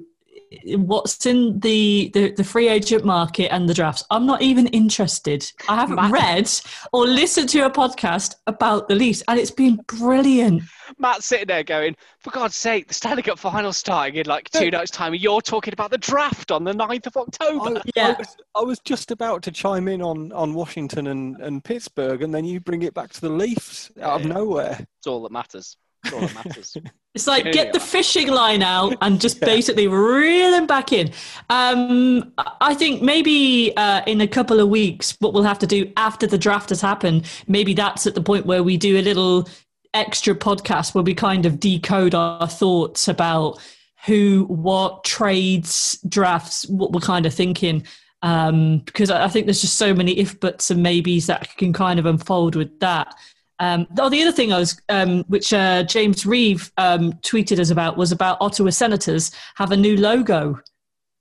what's 0.66 1.26
in 1.26 1.60
the, 1.60 2.12
the, 2.14 2.32
the 2.32 2.43
free 2.43 2.68
agent 2.70 3.06
market 3.06 3.51
and 3.54 3.68
the 3.68 3.74
drafts. 3.74 4.04
I'm 4.10 4.26
not 4.26 4.41
even 4.41 4.68
interested. 4.68 5.49
I 5.70 5.76
haven't 5.76 5.95
Matt- 5.95 6.12
read 6.12 6.51
or 6.91 7.06
listened 7.06 7.49
to 7.49 7.66
a 7.66 7.70
podcast 7.70 8.36
about 8.47 8.88
the 8.88 8.95
Leafs, 8.95 9.24
and 9.28 9.39
it's 9.39 9.51
been 9.51 9.78
brilliant. 9.88 10.64
Matt's 10.97 11.26
sitting 11.26 11.47
there 11.47 11.64
going, 11.64 11.95
for 12.20 12.32
God's 12.32 12.56
sake, 12.56 12.88
the 12.88 12.93
Stanley 12.93 13.24
Cup 13.24 13.39
final 13.39 13.74
starting 13.74 14.16
in 14.16 14.26
like 14.26 14.49
two 14.49 14.70
nights' 14.70 14.91
time. 14.91 15.14
and 15.14 15.22
You're 15.22 15.41
talking 15.41 15.74
about 15.74 15.91
the 15.91 15.97
draft 15.97 16.51
on 16.51 16.64
the 16.64 16.74
9th 16.74 17.08
of 17.08 17.18
October. 17.18 17.80
I, 17.80 17.82
Yeah. 17.95 18.08
I, 18.10 18.20
was, 18.20 18.38
I 18.56 18.62
was 18.62 18.80
just 18.80 19.12
about 19.12 19.43
to 19.43 19.51
chime 19.51 19.88
in 19.88 20.01
on, 20.01 20.32
on 20.34 20.54
Washington 20.54 21.08
and, 21.08 21.38
and 21.38 21.64
Pittsburgh, 21.64 22.22
and 22.22 22.34
then 22.34 22.45
you 22.45 22.60
bring 22.60 22.84
it 22.84 22.93
back 22.93 23.12
to 23.14 23.22
the 23.22 23.30
Leafs 23.30 23.91
out 24.01 24.22
of 24.22 24.28
nowhere. 24.28 24.86
It's 24.97 25.08
all 25.08 25.24
that 25.24 25.32
matters. 25.32 25.78
It's 26.04 26.14
all 26.14 26.22
that 26.22 26.36
matters. 26.36 26.78
It's 27.16 27.28
like 27.28 27.45
Yeah, 27.45 27.51
get 27.51 27.66
yeah. 27.68 27.72
the 27.74 27.80
fishing 27.80 28.30
line 28.30 28.64
out 28.64 28.95
and 29.01 29.22
just 29.22 29.39
basically 29.54 29.88
reel 29.88 30.49
them 30.49 30.66
back 30.66 30.91
in. 30.91 31.12
Um, 31.51 32.34
I 32.60 32.74
think 32.74 33.04
maybe 33.04 33.72
uh, 33.78 34.01
in 34.08 34.20
a 34.20 34.28
couple 34.28 34.60
of 34.60 34.68
weeks, 34.70 35.16
what 35.20 35.32
we'll 35.32 35.43
have 35.43 35.60
to 35.60 35.68
do 35.68 35.91
after 35.95 36.26
the 36.26 36.39
draft 36.39 36.70
has 36.70 36.82
happened, 36.82 37.30
maybe 37.47 37.76
that's 37.76 38.08
at 38.08 38.16
the 38.16 38.22
point 38.22 38.47
where 38.47 38.64
we 38.64 38.78
do 38.78 38.97
a 38.97 39.04
little 39.04 39.47
extra 39.93 40.34
podcast 40.34 40.95
where 40.95 41.04
we 41.04 41.14
kind 41.14 41.45
of 41.45 41.60
decode 41.60 42.16
our 42.16 42.47
thoughts 42.47 43.08
about 43.08 43.60
who, 44.06 44.45
what 44.49 45.04
trades, 45.04 45.99
drafts, 46.10 46.68
what 46.68 46.91
we're 46.93 46.99
kind 46.99 47.28
of 47.28 47.34
thinking. 47.34 47.86
Um, 48.24 48.80
because 48.80 49.12
I 49.12 49.26
I 49.26 49.28
think 49.28 49.45
there's 49.45 49.62
just 49.62 49.78
so 49.78 49.93
many 49.93 50.18
if 50.18 50.39
buts 50.39 50.72
and 50.72 50.82
maybes 50.82 51.28
that 51.28 51.56
can 51.58 51.74
kind 51.74 51.99
of 51.99 52.06
unfold 52.06 52.56
with 52.56 52.80
that. 52.80 53.14
Um, 53.60 53.88
oh, 53.99 54.10
the 54.10 54.22
other 54.22 54.32
thing 54.32 54.51
I 54.51 54.60
was, 54.60 54.82
um, 54.89 55.24
which 55.28 55.54
uh, 55.54 55.84
James 55.84 56.26
Reeve 56.26 56.72
um, 56.78 57.14
tweeted 57.22 57.60
us 57.60 57.70
about, 57.70 57.97
was 57.97 58.12
about 58.12 58.38
Ottawa 58.41 58.72
Senators 58.72 59.32
have 59.56 59.72
a 59.72 59.78
new 59.78 59.95
logo. 59.97 60.60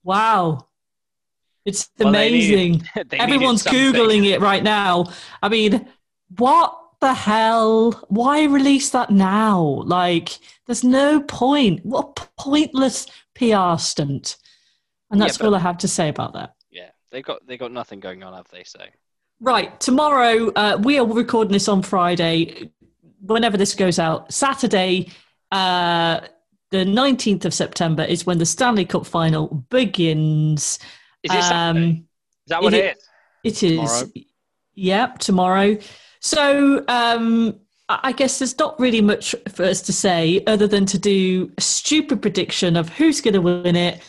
Wow, 0.02 0.66
It's 1.64 1.90
Well, 1.98 2.10
they 2.12 2.30
needed- 2.30 2.54
amazing. 2.54 2.88
they 3.08 3.18
Everyone's 3.18 3.62
googling 3.62 4.24
it 4.26 4.40
right 4.40 4.62
now. 4.62 5.04
I 5.42 5.48
mean, 5.48 5.86
what 6.38 6.76
the 7.00 7.14
hell? 7.14 7.92
Why 8.08 8.44
release 8.44 8.90
that 8.90 9.10
now? 9.10 9.82
Like, 9.86 10.30
there's 10.66 10.82
no 10.82 11.20
point. 11.20 11.84
What 11.84 12.18
a 12.20 12.42
pointless 12.42 13.06
PR 13.34 13.76
stunt. 13.78 14.36
And 15.10 15.20
Yeah, 15.20 15.26
that's 15.26 15.38
but- 15.38 15.46
all 15.48 15.54
I 15.54 15.58
have 15.60 15.78
to 15.78 15.88
say 15.88 16.08
about 16.08 16.32
that. 16.32 16.54
Yeah, 16.70 16.90
they 17.10 17.22
got 17.22 17.46
they 17.46 17.56
got 17.58 17.70
nothing 17.72 18.00
going 18.00 18.22
on, 18.24 18.32
have 18.32 18.48
they? 18.50 18.64
So 18.64 18.80
Right, 19.42 19.80
tomorrow, 19.80 20.52
uh, 20.54 20.78
we 20.84 21.00
are 21.00 21.04
recording 21.04 21.52
this 21.52 21.66
on 21.66 21.82
Friday. 21.82 22.70
Whenever 23.22 23.56
this 23.56 23.74
goes 23.74 23.98
out, 23.98 24.32
Saturday, 24.32 25.10
uh, 25.50 26.20
the 26.70 26.84
19th 26.84 27.44
of 27.46 27.52
September 27.52 28.04
is 28.04 28.24
when 28.24 28.38
the 28.38 28.46
Stanley 28.46 28.84
Cup 28.84 29.04
final 29.04 29.48
begins. 29.68 30.78
is 31.24 31.34
it 31.34 31.42
Saturday? 31.42 31.80
Um, 31.80 31.88
Is 31.88 32.06
that 32.46 32.62
what 32.62 32.72
it 32.72 32.84
it 32.84 32.96
is? 32.96 33.62
It 33.62 33.62
is. 33.64 33.78
Tomorrow. 33.78 34.12
Yep, 34.76 35.18
tomorrow. 35.18 35.78
So 36.20 36.84
um, 36.86 37.58
I 37.88 37.98
I 38.04 38.12
guess 38.12 38.38
there's 38.38 38.56
not 38.60 38.78
really 38.78 39.00
much 39.00 39.34
for 39.52 39.64
us 39.64 39.82
to 39.82 39.92
say 39.92 40.40
other 40.46 40.68
than 40.68 40.86
to 40.86 40.98
do 41.00 41.50
a 41.58 41.60
stupid 41.60 42.22
prediction 42.22 42.76
of 42.76 42.90
who's 42.90 43.20
going 43.20 43.34
to 43.34 43.40
win 43.40 43.74
it, 43.74 44.02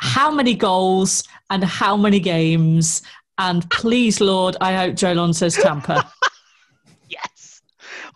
how 0.00 0.32
many 0.32 0.54
goals, 0.54 1.22
and 1.48 1.62
how 1.62 1.96
many 1.96 2.18
games. 2.18 3.02
And 3.40 3.68
please, 3.70 4.20
Lord, 4.20 4.58
I 4.60 4.76
hope 4.76 4.94
Jolon 4.94 5.34
says 5.34 5.56
Tampa. 5.56 6.10
Yes. 7.08 7.62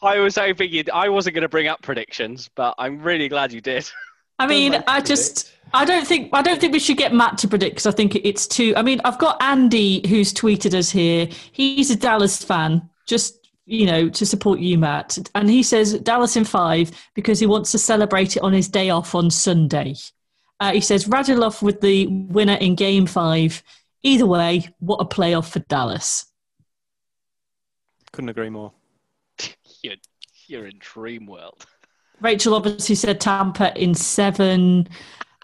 I 0.01 0.21
was 0.21 0.37
hoping 0.37 0.71
you. 0.71 0.85
I 0.93 1.09
wasn't 1.09 1.35
going 1.35 1.43
to 1.43 1.49
bring 1.49 1.67
up 1.67 1.83
predictions, 1.83 2.49
but 2.55 2.77
I'm 2.79 3.03
really 3.03 3.29
glad 3.29 3.53
you 3.53 3.61
did. 3.61 3.91
I 4.39 4.47
mean, 4.47 4.85
I 4.87 5.01
just. 5.01 5.53
I 5.73 5.85
don't 5.85 6.07
think 6.07 6.31
I 6.33 6.43
don't 6.43 6.61
think 6.61 6.73
we 6.73 6.79
should 6.79 6.97
get 6.97 7.13
Matt 7.13 7.39
to 7.39 7.49
predict 7.49 7.75
because 7.75 7.87
I 7.87 7.91
think 7.91 8.15
it's 8.15 8.47
too. 8.47 8.73
I 8.77 8.83
mean, 8.83 9.01
I've 9.05 9.19
got 9.19 9.43
Andy 9.43 10.07
who's 10.07 10.33
tweeted 10.33 10.75
us 10.75 10.91
here. 10.91 11.29
He's 11.51 11.91
a 11.91 11.97
Dallas 11.97 12.45
fan, 12.45 12.89
just 13.07 13.49
you 13.67 13.87
know, 13.87 14.09
to 14.11 14.25
support 14.25 14.61
you, 14.61 14.79
Matt, 14.79 15.19
and 15.35 15.51
he 15.51 15.65
says 15.65 15.99
Dallas 16.01 16.37
in 16.37 16.45
five 16.45 16.93
because 17.15 17.41
he 17.41 17.47
wants 17.47 17.73
to 17.73 17.79
celebrate 17.79 18.37
it 18.37 18.43
on 18.45 18.53
his 18.53 18.69
day 18.69 18.91
off 18.91 19.15
on 19.17 19.29
Sunday. 19.31 19.97
Uh, 20.61 20.73
he 20.73 20.81
says 20.81 21.07
Radulov 21.07 21.63
with 21.63 21.81
the 21.81 22.07
winner 22.07 22.55
in 22.55 22.77
Game 22.77 23.07
Five. 23.07 23.63
Either 24.05 24.27
way, 24.27 24.69
what 24.81 24.97
a 25.01 25.05
playoff 25.07 25.51
for 25.51 25.61
Dallas. 25.61 26.27
Couldn't 28.13 28.29
agree 28.31 28.51
more. 28.51 28.73
You're 29.83 29.97
you're 30.47 30.67
in 30.67 30.77
dream 30.79 31.27
world. 31.27 31.65
Rachel 32.21 32.55
obviously 32.55 32.95
said 32.95 33.19
Tampa 33.21 33.77
in 33.83 33.95
seven. 33.95 34.87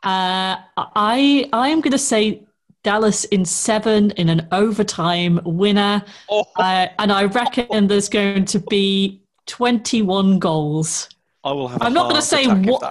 Uh, 0.04 0.56
I 0.76 1.48
I 1.52 1.68
am 1.68 1.80
going 1.80 1.92
to 1.92 1.98
say 1.98 2.44
Dallas 2.82 3.24
in 3.24 3.44
seven 3.46 4.11
in 4.12 4.28
an 4.28 4.46
overtime 4.52 5.40
winner, 5.44 6.02
Oh, 6.30 6.44
uh, 6.56 6.88
and 6.98 7.11
I 7.12 7.24
reckon 7.24 7.86
there's 7.88 8.08
going 8.11 8.44
to 8.46 8.61
be 8.61 9.22
21 9.46 10.38
goals. 10.38 11.08
I 11.44 11.52
will 11.52 11.68
have. 11.68 11.80
I'm 11.82 11.94
not 11.94 12.08
gonna 12.11 12.20
say 12.22 12.46
what- 12.46 12.82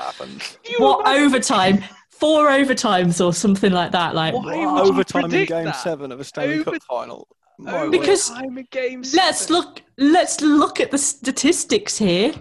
What 0.79 1.07
overtime? 1.07 1.83
Four 2.19 2.49
overtimes 2.49 3.23
or 3.25 3.33
something 3.33 3.71
like 3.71 3.91
that. 3.91 4.13
Like 4.15 4.33
Why 4.33 4.39
What, 4.41 4.73
would 4.73 4.85
you 4.85 4.91
overtime 4.91 5.25
in 5.25 5.29
predict 5.29 5.49
Game 5.51 5.65
that? 5.65 5.71
Seven 5.77 6.11
of 6.11 6.19
a 6.19 6.23
Stanley 6.23 6.59
Over- 6.59 6.71
Cup 6.71 6.83
final. 6.83 7.27
My. 7.57 7.87
Because- 7.89 8.31
game. 8.71 9.03
let's 9.13 9.49
look. 9.49 9.81
Let's 9.97 10.41
look 10.41 10.79
at 10.79 10.91
the 10.91 10.97
statistics 10.97 11.97
here. 11.97 12.33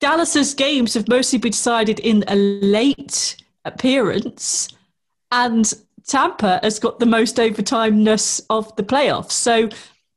Dallas's 0.00 0.54
games 0.54 0.94
have 0.94 1.08
mostly 1.08 1.38
been 1.38 1.50
decided 1.50 1.98
in 2.00 2.24
a 2.28 2.36
late 2.36 3.36
appearance, 3.64 4.68
and 5.32 5.72
Tampa 6.06 6.60
has 6.62 6.78
got 6.78 6.98
the 7.00 7.06
most 7.06 7.36
overtimeness 7.36 8.40
of 8.50 8.74
the 8.76 8.82
playoffs. 8.82 9.32
So 9.32 9.68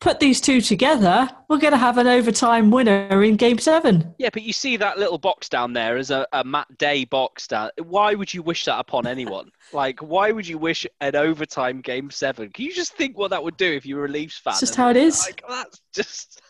put 0.02 0.20
these 0.20 0.42
two 0.42 0.60
together, 0.60 1.30
we're 1.48 1.60
going 1.60 1.72
to 1.72 1.78
have 1.78 1.98
an 2.00 2.08
overtime 2.08 2.72
winner 2.72 3.24
in 3.24 3.38
Game 3.38 3.60
Seven. 3.60 4.14
Yeah, 4.18 4.30
but 4.34 4.42
you 4.42 4.52
see 4.52 4.76
that 4.78 4.98
little 4.98 5.20
box 5.20 5.48
down 5.48 5.72
there 5.72 5.96
as 5.96 6.12
a, 6.12 6.28
a 6.34 6.44
Matt 6.44 6.78
Day 6.78 7.06
box 7.06 7.48
down. 7.48 7.70
Why 7.82 8.16
would 8.16 8.34
you 8.34 8.42
wish 8.42 8.66
that 8.66 8.80
upon 8.80 9.08
anyone? 9.08 9.52
like, 9.74 10.00
why 10.02 10.32
would 10.32 10.48
you 10.48 10.58
wish 10.58 10.86
an 11.00 11.16
overtime 11.16 11.80
game 11.80 12.12
seven? 12.12 12.50
Can 12.50 12.66
you 12.66 12.74
just 12.74 12.94
think 12.94 13.18
what 13.18 13.30
that 13.30 13.42
would 13.42 13.56
do 13.56 13.72
if 13.72 13.86
you 13.86 13.96
were 13.96 14.06
a 14.06 14.10
Leafs 14.10 14.40
fan? 14.40 14.52
It's 14.52 14.60
just 14.60 14.76
how 14.76 14.90
it 14.90 14.98
is. 14.98 15.24
Like, 15.26 15.44
oh, 15.48 15.56
that's 15.56 15.82
just. 15.94 16.42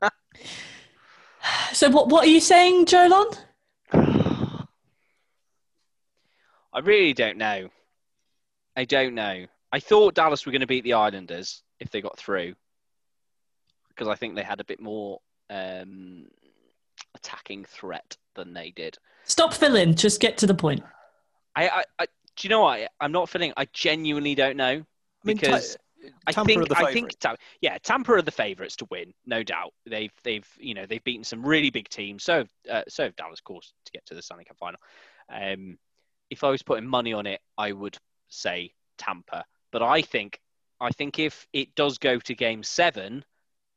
So 1.72 1.90
what? 1.90 2.08
What 2.08 2.24
are 2.24 2.30
you 2.30 2.38
saying, 2.38 2.86
Jolon? 2.86 3.36
I 3.92 4.68
really 6.84 7.14
don't 7.14 7.36
know. 7.36 7.68
I 8.76 8.84
don't 8.84 9.16
know. 9.16 9.46
I 9.72 9.80
thought 9.80 10.14
Dallas 10.14 10.44
were 10.44 10.52
going 10.52 10.60
to 10.60 10.66
beat 10.66 10.84
the 10.84 10.92
Islanders 10.92 11.62
if 11.80 11.90
they 11.90 12.00
got 12.00 12.18
through, 12.18 12.54
because 13.88 14.08
I 14.08 14.14
think 14.14 14.34
they 14.34 14.42
had 14.42 14.60
a 14.60 14.64
bit 14.64 14.80
more 14.80 15.20
um, 15.50 16.26
attacking 17.14 17.64
threat 17.64 18.16
than 18.34 18.52
they 18.52 18.70
did. 18.70 18.98
Stop 19.24 19.54
filling. 19.54 19.94
Just 19.94 20.20
get 20.20 20.38
to 20.38 20.46
the 20.46 20.54
point. 20.54 20.82
I, 21.56 21.68
I, 21.68 21.84
I 22.00 22.06
do 22.36 22.48
you 22.48 22.50
know 22.50 22.62
what? 22.62 22.90
I'm 23.00 23.12
not 23.12 23.28
filling. 23.28 23.52
I 23.56 23.66
genuinely 23.72 24.34
don't 24.34 24.56
know 24.56 24.64
I 24.64 24.84
mean, 25.24 25.36
Ta- 25.36 25.46
because 25.46 25.76
I 26.26 26.32
Tampa 26.32 26.48
think 26.48 26.70
are 26.70 26.84
I 26.84 26.92
think 26.92 27.16
yeah, 27.60 27.78
Tampa 27.78 28.12
are 28.14 28.22
the 28.22 28.30
favourites 28.30 28.76
to 28.76 28.86
win, 28.90 29.12
no 29.26 29.42
doubt. 29.42 29.72
They've 29.86 30.12
they've 30.24 30.48
you 30.58 30.74
know 30.74 30.86
they've 30.86 31.04
beaten 31.04 31.24
some 31.24 31.44
really 31.44 31.70
big 31.70 31.88
teams. 31.88 32.24
So 32.24 32.44
uh, 32.70 32.82
so 32.88 33.04
have 33.04 33.16
Dallas, 33.16 33.40
of 33.40 33.44
course, 33.44 33.72
to 33.84 33.92
get 33.92 34.04
to 34.06 34.14
the 34.14 34.22
Stanley 34.22 34.44
Cup 34.44 34.58
final. 34.58 34.80
Um, 35.32 35.78
if 36.30 36.44
I 36.44 36.50
was 36.50 36.62
putting 36.62 36.86
money 36.86 37.12
on 37.12 37.26
it, 37.26 37.40
I 37.56 37.72
would 37.72 37.96
say 38.28 38.72
Tampa. 38.98 39.44
But 39.72 39.82
I 39.82 40.02
think 40.02 40.40
I 40.80 40.90
think 40.90 41.18
if 41.18 41.46
it 41.52 41.74
does 41.74 41.98
go 41.98 42.18
to 42.18 42.34
Game 42.34 42.62
Seven, 42.62 43.24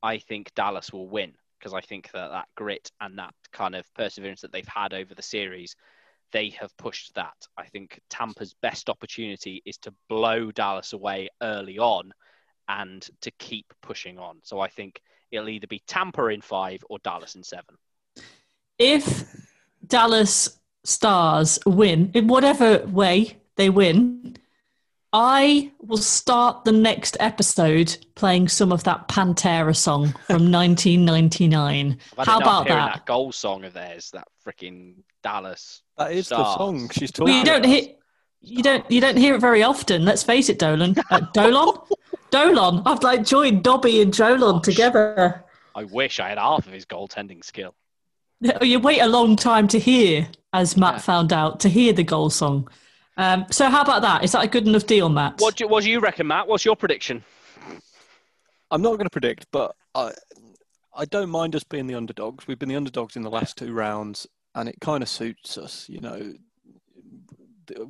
I 0.03 0.17
think 0.17 0.53
Dallas 0.55 0.91
will 0.91 1.07
win 1.07 1.33
because 1.59 1.73
I 1.73 1.81
think 1.81 2.11
that 2.11 2.29
that 2.29 2.47
grit 2.55 2.91
and 3.01 3.17
that 3.17 3.33
kind 3.51 3.75
of 3.75 3.91
perseverance 3.95 4.41
that 4.41 4.51
they've 4.51 4.67
had 4.67 4.93
over 4.93 5.15
the 5.15 5.21
series, 5.21 5.75
they 6.31 6.49
have 6.49 6.75
pushed 6.77 7.13
that. 7.15 7.35
I 7.57 7.65
think 7.65 7.99
Tampa's 8.09 8.53
best 8.61 8.89
opportunity 8.89 9.61
is 9.65 9.77
to 9.79 9.93
blow 10.09 10.51
Dallas 10.51 10.93
away 10.93 11.29
early 11.41 11.79
on 11.79 12.11
and 12.67 13.07
to 13.21 13.31
keep 13.39 13.71
pushing 13.81 14.19
on. 14.19 14.39
So 14.43 14.59
I 14.59 14.67
think 14.67 15.01
it'll 15.31 15.49
either 15.49 15.67
be 15.67 15.81
Tampa 15.87 16.27
in 16.27 16.41
five 16.41 16.83
or 16.89 16.99
Dallas 16.99 17.35
in 17.35 17.43
seven. 17.43 17.77
if 18.77 19.23
Dallas 19.87 20.59
Stars 20.83 21.59
win 21.65 22.11
in 22.13 22.27
whatever 22.27 22.85
way 22.85 23.37
they 23.55 23.69
win, 23.69 24.37
I 25.17 25.71
will 25.79 25.95
start 25.97 26.65
the 26.65 26.73
next 26.73 27.15
episode 27.21 27.95
playing 28.15 28.49
some 28.49 28.73
of 28.73 28.83
that 28.83 29.07
Pantera 29.07 29.73
song 29.73 30.07
from 30.27 30.51
1999. 30.51 31.97
How 32.17 32.37
about 32.39 32.67
that? 32.67 32.93
that 32.95 33.05
goal 33.05 33.31
song 33.31 33.63
of 33.63 33.71
theirs, 33.71 34.11
that 34.11 34.27
freaking 34.45 34.95
Dallas. 35.23 35.83
That 35.97 36.11
is 36.11 36.27
the 36.27 36.43
song 36.57 36.89
she's 36.89 37.11
talking 37.11 37.31
Well, 37.33 37.39
you 37.39 37.45
don't 37.45 37.59
about. 37.63 37.69
hear 37.69 37.89
you 38.41 38.61
don't 38.61 38.91
you 38.91 38.99
don't 38.99 39.15
hear 39.17 39.35
it 39.35 39.41
very 39.41 39.63
often. 39.63 40.03
Let's 40.03 40.21
face 40.21 40.49
it, 40.49 40.59
Dolan. 40.59 40.95
Uh, 41.09 41.21
Dolan, 41.33 41.77
Dolan. 42.29 42.81
I've 42.85 43.01
like 43.01 43.23
joined 43.23 43.63
Dobby 43.63 44.01
and 44.01 44.13
Jolon 44.13 44.61
together. 44.61 45.45
I 45.73 45.85
wish 45.85 46.19
I 46.19 46.27
had 46.27 46.37
half 46.37 46.67
of 46.67 46.73
his 46.73 46.85
goaltending 46.85 47.41
skill. 47.43 47.73
You 48.61 48.79
wait 48.81 48.99
a 48.99 49.07
long 49.07 49.37
time 49.37 49.69
to 49.69 49.79
hear, 49.79 50.27
as 50.51 50.75
Matt 50.75 50.95
Yeah. 50.95 50.99
found 50.99 51.31
out, 51.31 51.61
to 51.61 51.69
hear 51.69 51.93
the 51.93 52.03
goal 52.03 52.29
song. 52.29 52.67
Um, 53.17 53.45
so 53.49 53.69
how 53.69 53.81
about 53.81 54.01
that? 54.01 54.23
Is 54.23 54.33
that 54.33 54.43
a 54.43 54.47
good 54.47 54.67
enough 54.67 54.85
deal, 54.85 55.09
Matt? 55.09 55.39
What 55.39 55.55
do, 55.55 55.67
what 55.67 55.83
do 55.83 55.89
you 55.89 55.99
reckon, 55.99 56.27
Matt? 56.27 56.47
What's 56.47 56.65
your 56.65 56.75
prediction? 56.75 57.23
I'm 58.71 58.81
not 58.81 58.93
going 58.93 59.05
to 59.05 59.09
predict, 59.09 59.47
but 59.51 59.75
I, 59.93 60.11
I 60.93 61.05
don't 61.05 61.29
mind 61.29 61.55
us 61.55 61.63
being 61.63 61.87
the 61.87 61.95
underdogs. 61.95 62.47
We've 62.47 62.59
been 62.59 62.69
the 62.69 62.75
underdogs 62.75 63.15
in 63.15 63.21
the 63.21 63.29
last 63.29 63.57
two 63.57 63.73
rounds, 63.73 64.27
and 64.53 64.67
it 64.67 64.75
kind 64.81 65.01
of 65.01 65.09
suits 65.09 65.57
us. 65.57 65.87
You 65.87 66.01
know, 66.01 66.33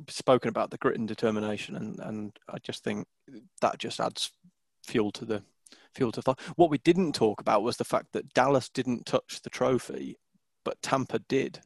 spoken 0.08 0.48
about 0.48 0.70
the 0.70 0.78
grit 0.78 0.98
and 0.98 1.08
determination, 1.08 1.76
and, 1.76 1.98
and 2.00 2.38
I 2.48 2.58
just 2.58 2.84
think 2.84 3.06
that 3.60 3.78
just 3.78 4.00
adds 4.00 4.30
fuel 4.84 5.10
to 5.12 5.24
the 5.24 5.42
fuel 5.94 6.12
to 6.12 6.20
the 6.20 6.22
fire. 6.22 6.52
What 6.56 6.70
we 6.70 6.78
didn't 6.78 7.14
talk 7.14 7.40
about 7.40 7.62
was 7.62 7.78
the 7.78 7.84
fact 7.84 8.12
that 8.12 8.32
Dallas 8.34 8.68
didn't 8.68 9.06
touch 9.06 9.40
the 9.42 9.50
trophy, 9.50 10.18
but 10.64 10.80
Tampa 10.82 11.18
did. 11.18 11.60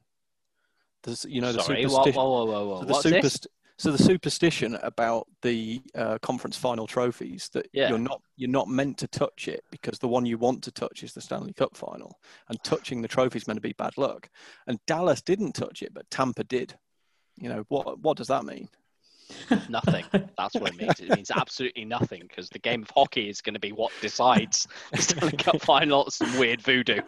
There's, 1.02 1.24
you 1.28 1.40
know, 1.40 1.52
the 1.52 1.62
Sorry, 1.62 1.82
superstition. 1.82 2.14
whoa, 2.20 2.44
whoa, 2.44 2.66
whoa. 2.84 3.00
So 3.00 3.08
the, 3.08 3.16
superst- 3.16 3.46
so 3.78 3.90
the 3.90 3.98
superstition 4.02 4.76
about 4.82 5.26
the 5.40 5.80
uh, 5.94 6.18
conference 6.18 6.56
final 6.58 6.86
trophies 6.86 7.48
that 7.54 7.66
Yeah. 7.72 7.88
you're 7.88 7.98
not 7.98 8.20
you're 8.36 8.50
not 8.50 8.68
meant 8.68 8.98
to 8.98 9.08
touch 9.08 9.48
it 9.48 9.64
because 9.70 9.98
the 9.98 10.08
one 10.08 10.26
you 10.26 10.36
want 10.36 10.62
to 10.64 10.70
touch 10.70 11.02
is 11.02 11.14
the 11.14 11.20
Stanley 11.22 11.54
Cup 11.54 11.74
final, 11.76 12.18
and 12.48 12.62
touching 12.62 13.00
the 13.00 13.08
trophy 13.08 13.38
is 13.38 13.46
meant 13.46 13.56
to 13.56 13.62
be 13.62 13.72
bad 13.78 13.96
luck. 13.96 14.28
And 14.66 14.78
Dallas 14.86 15.22
didn't 15.22 15.52
touch 15.52 15.82
it, 15.82 15.94
but 15.94 16.10
Tampa 16.10 16.44
did. 16.44 16.74
You 17.38 17.48
know 17.48 17.64
what? 17.68 17.98
What 18.00 18.18
does 18.18 18.28
that 18.28 18.44
mean? 18.44 18.68
Nothing. 19.68 20.04
That's 20.36 20.54
what 20.56 20.74
it 20.74 20.76
means. 20.76 20.98
It 21.00 21.14
means 21.14 21.30
absolutely 21.30 21.84
nothing 21.84 22.22
because 22.28 22.48
the 22.50 22.58
game 22.58 22.82
of 22.82 22.90
hockey 22.90 23.28
is 23.28 23.40
going 23.40 23.54
to 23.54 23.60
be 23.60 23.72
what 23.72 23.92
decides 24.02 24.66
the 24.92 25.00
Stanley 25.00 25.36
Cup 25.38 25.60
final. 25.62 26.10
Some 26.10 26.36
weird 26.38 26.60
voodoo. 26.60 27.00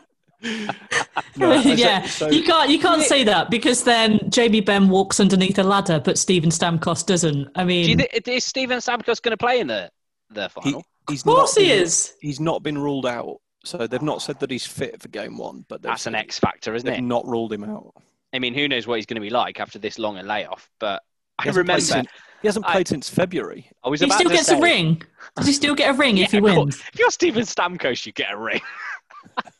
No, 1.36 1.52
yeah, 1.60 2.02
so- 2.06 2.30
you 2.30 2.42
can't 2.42 2.70
you 2.70 2.78
can't 2.78 3.02
say 3.02 3.24
that 3.24 3.50
because 3.50 3.84
then 3.84 4.20
Jamie 4.28 4.60
Benn 4.60 4.88
walks 4.88 5.20
underneath 5.20 5.58
a 5.58 5.62
ladder, 5.62 6.00
but 6.04 6.18
Steven 6.18 6.50
Stamkos 6.50 7.04
doesn't. 7.06 7.48
I 7.54 7.64
mean, 7.64 7.84
Do 7.84 7.90
you 7.90 7.96
think 7.96 8.28
is 8.28 8.44
Steven 8.44 8.78
Stamkos 8.78 9.20
going 9.22 9.32
to 9.32 9.36
play 9.36 9.60
in 9.60 9.66
the 9.66 9.90
the 10.30 10.48
he, 10.62 10.70
final? 10.70 10.84
he's 11.08 11.20
of 11.22 11.26
course 11.26 11.56
not 11.56 11.62
he 11.62 11.68
been- 11.70 11.82
is. 11.82 12.14
He's 12.20 12.40
not 12.40 12.62
been 12.62 12.78
ruled 12.78 13.06
out. 13.06 13.38
So 13.64 13.86
they've 13.86 14.02
not 14.02 14.20
said 14.22 14.40
that 14.40 14.50
he's 14.50 14.66
fit 14.66 15.00
for 15.00 15.06
game 15.08 15.38
one, 15.38 15.64
but 15.68 15.82
That's 15.82 16.06
an 16.06 16.16
X 16.16 16.38
factor, 16.38 16.74
isn't 16.74 16.84
They've 16.84 16.98
it? 16.98 17.02
not 17.02 17.24
ruled 17.28 17.52
him 17.52 17.62
out. 17.62 17.94
I 18.34 18.40
mean, 18.40 18.54
who 18.54 18.66
knows 18.66 18.88
what 18.88 18.96
he's 18.96 19.06
going 19.06 19.14
to 19.14 19.20
be 19.20 19.30
like 19.30 19.60
after 19.60 19.78
this 19.78 20.00
long 20.00 20.18
a 20.18 20.22
layoff? 20.24 20.68
But 20.80 21.02
I 21.38 21.44
He 21.44 21.48
hasn't 21.50 21.66
played 21.66 21.74
remember 21.76 21.80
since- 21.80 22.08
He 22.42 22.48
hasn't 22.48 22.66
I- 22.66 22.72
played 22.72 22.88
since 22.88 23.08
February. 23.08 23.70
I 23.84 23.88
was 23.88 24.00
He 24.00 24.06
about 24.06 24.18
still 24.18 24.30
to 24.30 24.34
gets 24.36 24.48
say, 24.48 24.58
a 24.58 24.60
ring. 24.60 25.00
Does 25.36 25.46
he 25.46 25.52
still 25.52 25.76
get 25.76 25.90
a 25.90 25.92
ring 25.92 26.18
if 26.18 26.32
he 26.32 26.38
of 26.38 26.42
course. 26.44 26.56
wins? 26.56 26.82
If 26.92 26.98
you're 26.98 27.10
Steven 27.12 27.44
Stamkos, 27.44 28.04
you 28.04 28.10
get 28.10 28.32
a 28.32 28.36
ring. 28.36 28.60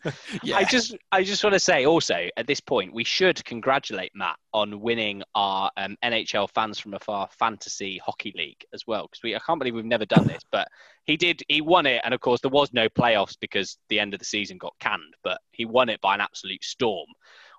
Yeah. 0.43 0.57
I 0.57 0.65
just, 0.65 0.97
I 1.13 1.23
just 1.23 1.45
want 1.45 1.55
to 1.55 1.61
say 1.61 1.87
also 1.87 2.27
at 2.37 2.49
this 2.49 2.59
point, 2.59 2.93
we 2.93 3.05
should 3.05 3.45
congratulate 3.45 4.11
Matt 4.17 4.37
on 4.53 4.81
winning 4.81 5.23
our 5.37 5.71
um, 5.77 5.97
NHL 6.03 6.51
fans 6.51 6.81
from 6.81 6.95
afar 6.95 7.29
fantasy 7.39 8.01
hockey 8.05 8.33
league 8.37 8.65
as 8.75 8.85
well. 8.85 9.03
Because 9.03 9.23
we, 9.23 9.37
I 9.37 9.39
can't 9.39 9.61
believe 9.61 9.77
we've 9.77 9.85
never 9.85 10.07
done 10.07 10.27
this, 10.27 10.43
but 10.51 10.67
he 11.05 11.17
did. 11.17 11.43
He 11.49 11.61
won 11.61 11.87
it, 11.87 12.01
and 12.05 12.13
of 12.13 12.21
course 12.21 12.41
there 12.41 12.51
was 12.51 12.73
no 12.73 12.89
playoffs 12.89 13.37
because 13.41 13.79
the 13.91 14.01
end 14.01 14.13
of 14.13 14.19
the 14.19 14.27
season 14.27 14.59
got 14.59 14.75
canned. 14.81 15.15
But 15.23 15.39
he 15.53 15.67
won 15.67 15.89
it 15.89 16.01
by 16.01 16.15
an 16.15 16.21
absolute 16.21 16.65
storm. 16.65 17.07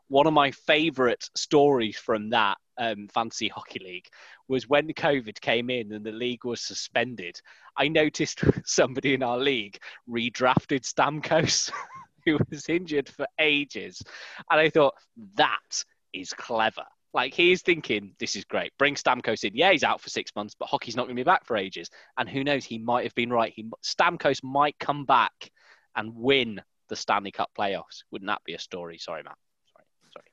One 0.09 0.27
of 0.27 0.33
my 0.33 0.51
favourite 0.51 1.23
stories 1.35 1.97
from 1.97 2.29
that 2.31 2.57
um, 2.77 3.07
fantasy 3.13 3.47
hockey 3.47 3.79
league 3.79 4.07
was 4.47 4.67
when 4.67 4.87
COVID 4.87 5.39
came 5.41 5.69
in 5.69 5.93
and 5.93 6.05
the 6.05 6.11
league 6.11 6.45
was 6.45 6.61
suspended. 6.61 7.39
I 7.77 7.87
noticed 7.87 8.43
somebody 8.65 9.13
in 9.13 9.23
our 9.23 9.37
league 9.37 9.79
redrafted 10.09 10.83
Stamkos, 10.83 11.71
who 12.39 12.39
was 12.49 12.69
injured 12.69 13.09
for 13.09 13.27
ages. 13.39 14.01
And 14.49 14.59
I 14.59 14.69
thought, 14.69 14.93
that 15.35 15.83
is 16.13 16.33
clever. 16.33 16.85
Like, 17.13 17.33
he's 17.33 17.61
thinking, 17.61 18.15
this 18.19 18.35
is 18.35 18.43
great. 18.45 18.71
Bring 18.79 18.95
Stamkos 18.95 19.43
in. 19.43 19.55
Yeah, 19.55 19.71
he's 19.71 19.83
out 19.83 20.01
for 20.01 20.09
six 20.09 20.31
months, 20.35 20.55
but 20.57 20.67
hockey's 20.67 20.95
not 20.95 21.03
going 21.03 21.15
to 21.15 21.19
be 21.19 21.23
back 21.23 21.45
for 21.45 21.55
ages. 21.55 21.89
And 22.17 22.27
who 22.27 22.43
knows, 22.43 22.65
he 22.65 22.79
might 22.79 23.03
have 23.03 23.15
been 23.15 23.29
right. 23.29 23.53
He, 23.55 23.69
Stamkos 23.83 24.43
might 24.43 24.79
come 24.79 25.05
back 25.05 25.51
and 25.95 26.15
win 26.15 26.59
the 26.89 26.95
Stanley 26.95 27.31
Cup 27.31 27.51
playoffs. 27.57 28.03
Wouldn't 28.11 28.27
that 28.27 28.43
be 28.45 28.53
a 28.53 28.59
story? 28.59 28.97
Sorry, 28.97 29.21
Matt. 29.23 29.37
Sorry. 29.71 29.85
Sorry. 30.11 30.25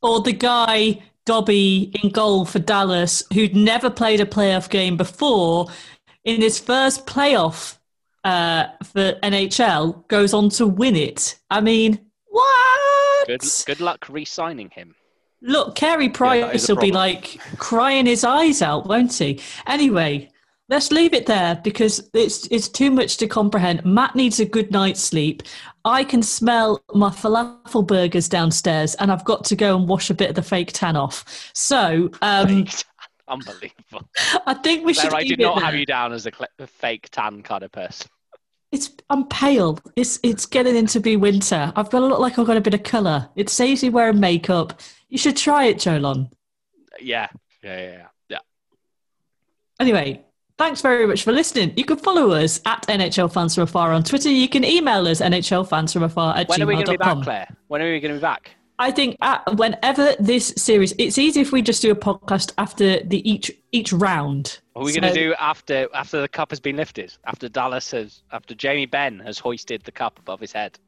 Or 0.00 0.22
the 0.22 0.32
guy 0.32 1.02
Dobby 1.24 1.90
in 2.02 2.10
goal 2.10 2.44
for 2.44 2.58
Dallas 2.58 3.22
who'd 3.32 3.56
never 3.56 3.88
played 3.88 4.20
a 4.20 4.26
playoff 4.26 4.68
game 4.68 4.96
before, 4.96 5.68
in 6.24 6.40
his 6.40 6.58
first 6.58 7.06
playoff 7.06 7.78
uh, 8.24 8.66
for 8.82 9.12
NHL, 9.22 10.06
goes 10.08 10.34
on 10.34 10.48
to 10.50 10.66
win 10.66 10.96
it. 10.96 11.38
I 11.50 11.60
mean, 11.60 12.00
what? 12.28 13.26
Good, 13.26 13.42
good 13.66 13.80
luck 13.80 14.06
re 14.08 14.24
signing 14.24 14.70
him. 14.70 14.94
Look, 15.42 15.74
Carey 15.74 16.08
Price 16.08 16.54
is 16.54 16.70
a 16.70 16.74
will 16.74 16.82
be 16.82 16.92
like 16.92 17.38
crying 17.58 18.06
his 18.06 18.24
eyes 18.24 18.62
out, 18.62 18.86
won't 18.86 19.12
he? 19.12 19.40
Anyway, 19.66 20.30
let's 20.70 20.90
leave 20.90 21.12
it 21.12 21.26
there 21.26 21.60
because 21.62 22.08
it's 22.14 22.46
it's 22.50 22.68
too 22.68 22.90
much 22.90 23.18
to 23.18 23.26
comprehend. 23.26 23.84
Matt 23.84 24.14
needs 24.16 24.40
a 24.40 24.46
good 24.46 24.70
night's 24.70 25.00
sleep. 25.00 25.42
I 25.84 26.02
can 26.02 26.22
smell 26.22 26.82
my 26.94 27.10
falafel 27.10 27.86
burgers 27.86 28.26
downstairs, 28.26 28.94
and 28.94 29.12
I've 29.12 29.24
got 29.24 29.44
to 29.44 29.56
go 29.56 29.76
and 29.76 29.86
wash 29.86 30.08
a 30.08 30.14
bit 30.14 30.30
of 30.30 30.34
the 30.34 30.42
fake 30.42 30.72
tan 30.72 30.96
off. 30.96 31.50
So 31.52 32.10
um, 32.22 32.66
Unbelievable. 33.28 34.08
I 34.46 34.54
think 34.54 34.84
we 34.84 34.92
should. 34.92 35.10
Claire, 35.10 35.16
I 35.16 35.20
leave 35.20 35.28
did 35.30 35.40
it 35.40 35.44
not 35.44 35.56
there. 35.56 35.64
have 35.64 35.74
you 35.74 35.86
down 35.86 36.12
as 36.12 36.26
a, 36.26 36.30
cl- 36.30 36.48
a 36.58 36.66
fake 36.66 37.08
tan 37.10 37.42
kind 37.42 37.62
of 37.62 37.72
person. 37.72 38.08
It's 38.74 38.90
I'm 39.08 39.28
pale. 39.28 39.78
It's 39.94 40.18
it's 40.24 40.46
getting 40.46 40.74
into 40.74 40.98
be 40.98 41.16
winter. 41.16 41.72
I've 41.76 41.90
got 41.90 42.00
to 42.00 42.06
look 42.06 42.18
like 42.18 42.40
I've 42.40 42.46
got 42.46 42.56
a 42.56 42.60
bit 42.60 42.74
of 42.74 42.82
colour. 42.82 43.28
It 43.36 43.48
saves 43.48 43.84
you 43.84 43.92
wearing 43.92 44.18
makeup. 44.18 44.80
You 45.08 45.16
should 45.16 45.36
try 45.36 45.66
it, 45.66 45.76
Jolon. 45.76 46.32
Yeah. 47.00 47.28
Yeah, 47.62 47.76
yeah, 47.78 47.92
yeah. 47.92 48.06
yeah. 48.30 48.38
Anyway, 49.78 50.24
thanks 50.58 50.80
very 50.80 51.06
much 51.06 51.22
for 51.22 51.30
listening. 51.30 51.72
You 51.76 51.84
can 51.84 51.98
follow 51.98 52.32
us 52.32 52.60
at 52.66 52.84
NHL 52.88 53.32
Fans 53.32 53.54
From 53.54 53.62
Afar 53.62 53.92
on 53.92 54.02
Twitter. 54.02 54.28
You 54.28 54.48
can 54.48 54.64
email 54.64 55.06
us 55.06 55.20
nhl 55.20 55.68
fans 55.68 55.94
NHLFansFromAfar 55.94 56.36
at 56.36 56.48
When 56.48 56.60
are 56.60 56.66
we 56.66 56.74
going 56.74 56.86
to 56.86 56.90
be 56.90 56.96
back, 56.96 57.22
Claire? 57.22 57.56
When 57.68 57.80
are 57.80 57.84
we 57.84 58.00
going 58.00 58.14
to 58.14 58.18
be 58.18 58.22
back? 58.22 58.56
I 58.78 58.90
think 58.90 59.16
whenever 59.56 60.14
this 60.18 60.48
series, 60.56 60.92
it's 60.98 61.16
easy 61.16 61.40
if 61.40 61.52
we 61.52 61.62
just 61.62 61.80
do 61.80 61.92
a 61.92 61.94
podcast 61.94 62.52
after 62.58 63.00
the 63.04 63.28
each 63.28 63.50
each 63.70 63.92
round. 63.92 64.58
What 64.72 64.82
are 64.82 64.84
we 64.86 64.92
So- 64.92 65.00
going 65.00 65.14
to 65.14 65.20
do 65.20 65.34
after 65.38 65.88
after 65.94 66.20
the 66.20 66.28
cup 66.28 66.50
has 66.50 66.60
been 66.60 66.76
lifted? 66.76 67.12
After 67.26 67.48
Dallas 67.48 67.90
has, 67.92 68.22
after 68.32 68.54
Jamie 68.54 68.86
Benn 68.86 69.20
has 69.20 69.38
hoisted 69.38 69.82
the 69.84 69.92
cup 69.92 70.18
above 70.18 70.40
his 70.40 70.52
head? 70.52 70.78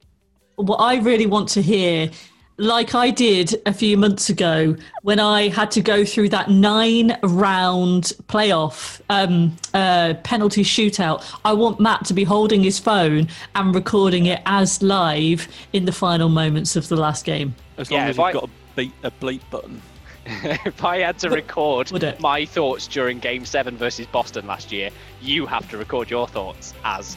what 0.57 0.76
I 0.78 0.97
really 1.01 1.26
want 1.26 1.51
to 1.51 1.61
hear, 1.61 2.11
like 2.57 2.95
I 2.95 3.11
did 3.11 3.61
a 3.66 3.74
few 3.74 3.99
months 3.99 4.30
ago 4.30 4.74
when 5.03 5.20
I 5.20 5.49
had 5.49 5.70
to 5.72 5.82
go 5.82 6.03
through 6.03 6.30
that 6.30 6.49
nine 6.51 7.18
round 7.22 8.14
playoff 8.28 9.03
um, 9.11 9.55
uh, 9.74 10.14
penalty 10.24 10.64
shootout, 10.64 11.30
I 11.45 11.53
want 11.53 11.78
Matt 11.78 12.07
to 12.07 12.14
be 12.14 12.24
holding 12.24 12.62
his 12.62 12.78
phone 12.78 13.28
and 13.55 13.74
recording 13.74 14.24
it 14.26 14.41
as 14.47 14.80
live 14.82 15.47
in 15.74 15.84
the 15.84 15.93
final 15.93 16.30
moments 16.30 16.74
of 16.74 16.89
the 16.89 16.97
last 16.97 17.26
game. 17.26 17.55
As 17.79 17.91
long 17.91 18.01
Yeah, 18.01 18.07
as 18.07 18.11
if 18.11 18.16
you've 18.18 18.24
I- 18.27 18.33
got 18.33 18.45
a 18.45 18.51
beat 18.77 18.93
a 19.03 19.11
bleep 19.11 19.41
button. 19.51 19.81
if 20.27 20.85
I 20.85 20.99
had 20.99 21.18
to 21.20 21.31
record 21.31 21.93
my 22.20 22.45
thoughts 22.45 22.87
during 22.89 23.20
Game 23.20 23.45
Seven 23.45 23.77
versus 23.77 24.07
Boston 24.07 24.47
last 24.47 24.72
year, 24.72 24.91
you 25.22 25.47
have 25.47 25.70
to 25.70 25.79
record 25.79 26.11
your 26.11 26.27
thoughts 26.27 26.74
as 26.85 27.16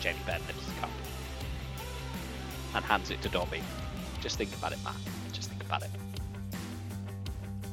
Jamie 0.00 0.18
Benn 0.24 0.40
lifts 0.46 0.64
the 0.66 0.80
cup 0.80 0.90
and 2.74 2.84
hands 2.84 3.10
it 3.10 3.20
to 3.22 3.28
Dobby. 3.28 3.60
Just 4.20 4.38
think 4.38 4.54
about 4.54 4.72
it, 4.72 4.78
Matt. 4.84 4.94
Just 5.32 5.48
think 5.50 5.62
about 5.64 5.82
it. 5.82 5.90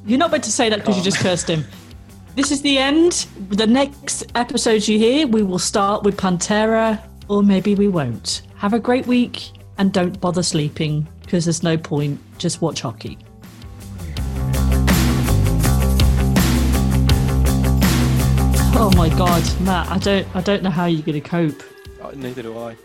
You're 0.05 0.19
not 0.19 0.31
meant 0.31 0.43
to 0.45 0.51
say 0.51 0.69
that 0.69 0.79
because 0.79 0.97
you 0.97 1.03
just 1.03 1.19
cursed 1.19 1.49
him. 1.49 1.63
This 2.35 2.51
is 2.51 2.61
the 2.61 2.77
end. 2.77 3.27
The 3.51 3.65
next 3.65 4.25
episode 4.35 4.85
you 4.89 4.99
hear, 4.99 5.25
we 5.25 5.41
will 5.41 5.57
start 5.57 6.03
with 6.03 6.17
Pantera, 6.17 7.01
or 7.29 7.41
maybe 7.41 7.75
we 7.75 7.87
won't. 7.87 8.41
Have 8.57 8.73
a 8.73 8.79
great 8.79 9.07
week 9.07 9.51
and 9.77 9.91
don't 9.91 10.19
bother 10.19 10.43
sleeping 10.43 11.07
because 11.21 11.45
there's 11.45 11.63
no 11.63 11.77
point. 11.77 12.19
Just 12.37 12.61
watch 12.61 12.81
hockey. 12.81 13.17
Oh 18.77 18.91
my 18.95 19.09
god, 19.09 19.43
Matt, 19.61 19.89
I 19.89 19.97
don't 19.97 20.35
I 20.35 20.41
don't 20.41 20.63
know 20.63 20.69
how 20.69 20.85
you're 20.85 21.01
gonna 21.01 21.21
cope. 21.21 21.63
Uh, 22.01 22.11
Neither 22.15 22.43
do 22.43 22.57
I. 22.57 22.75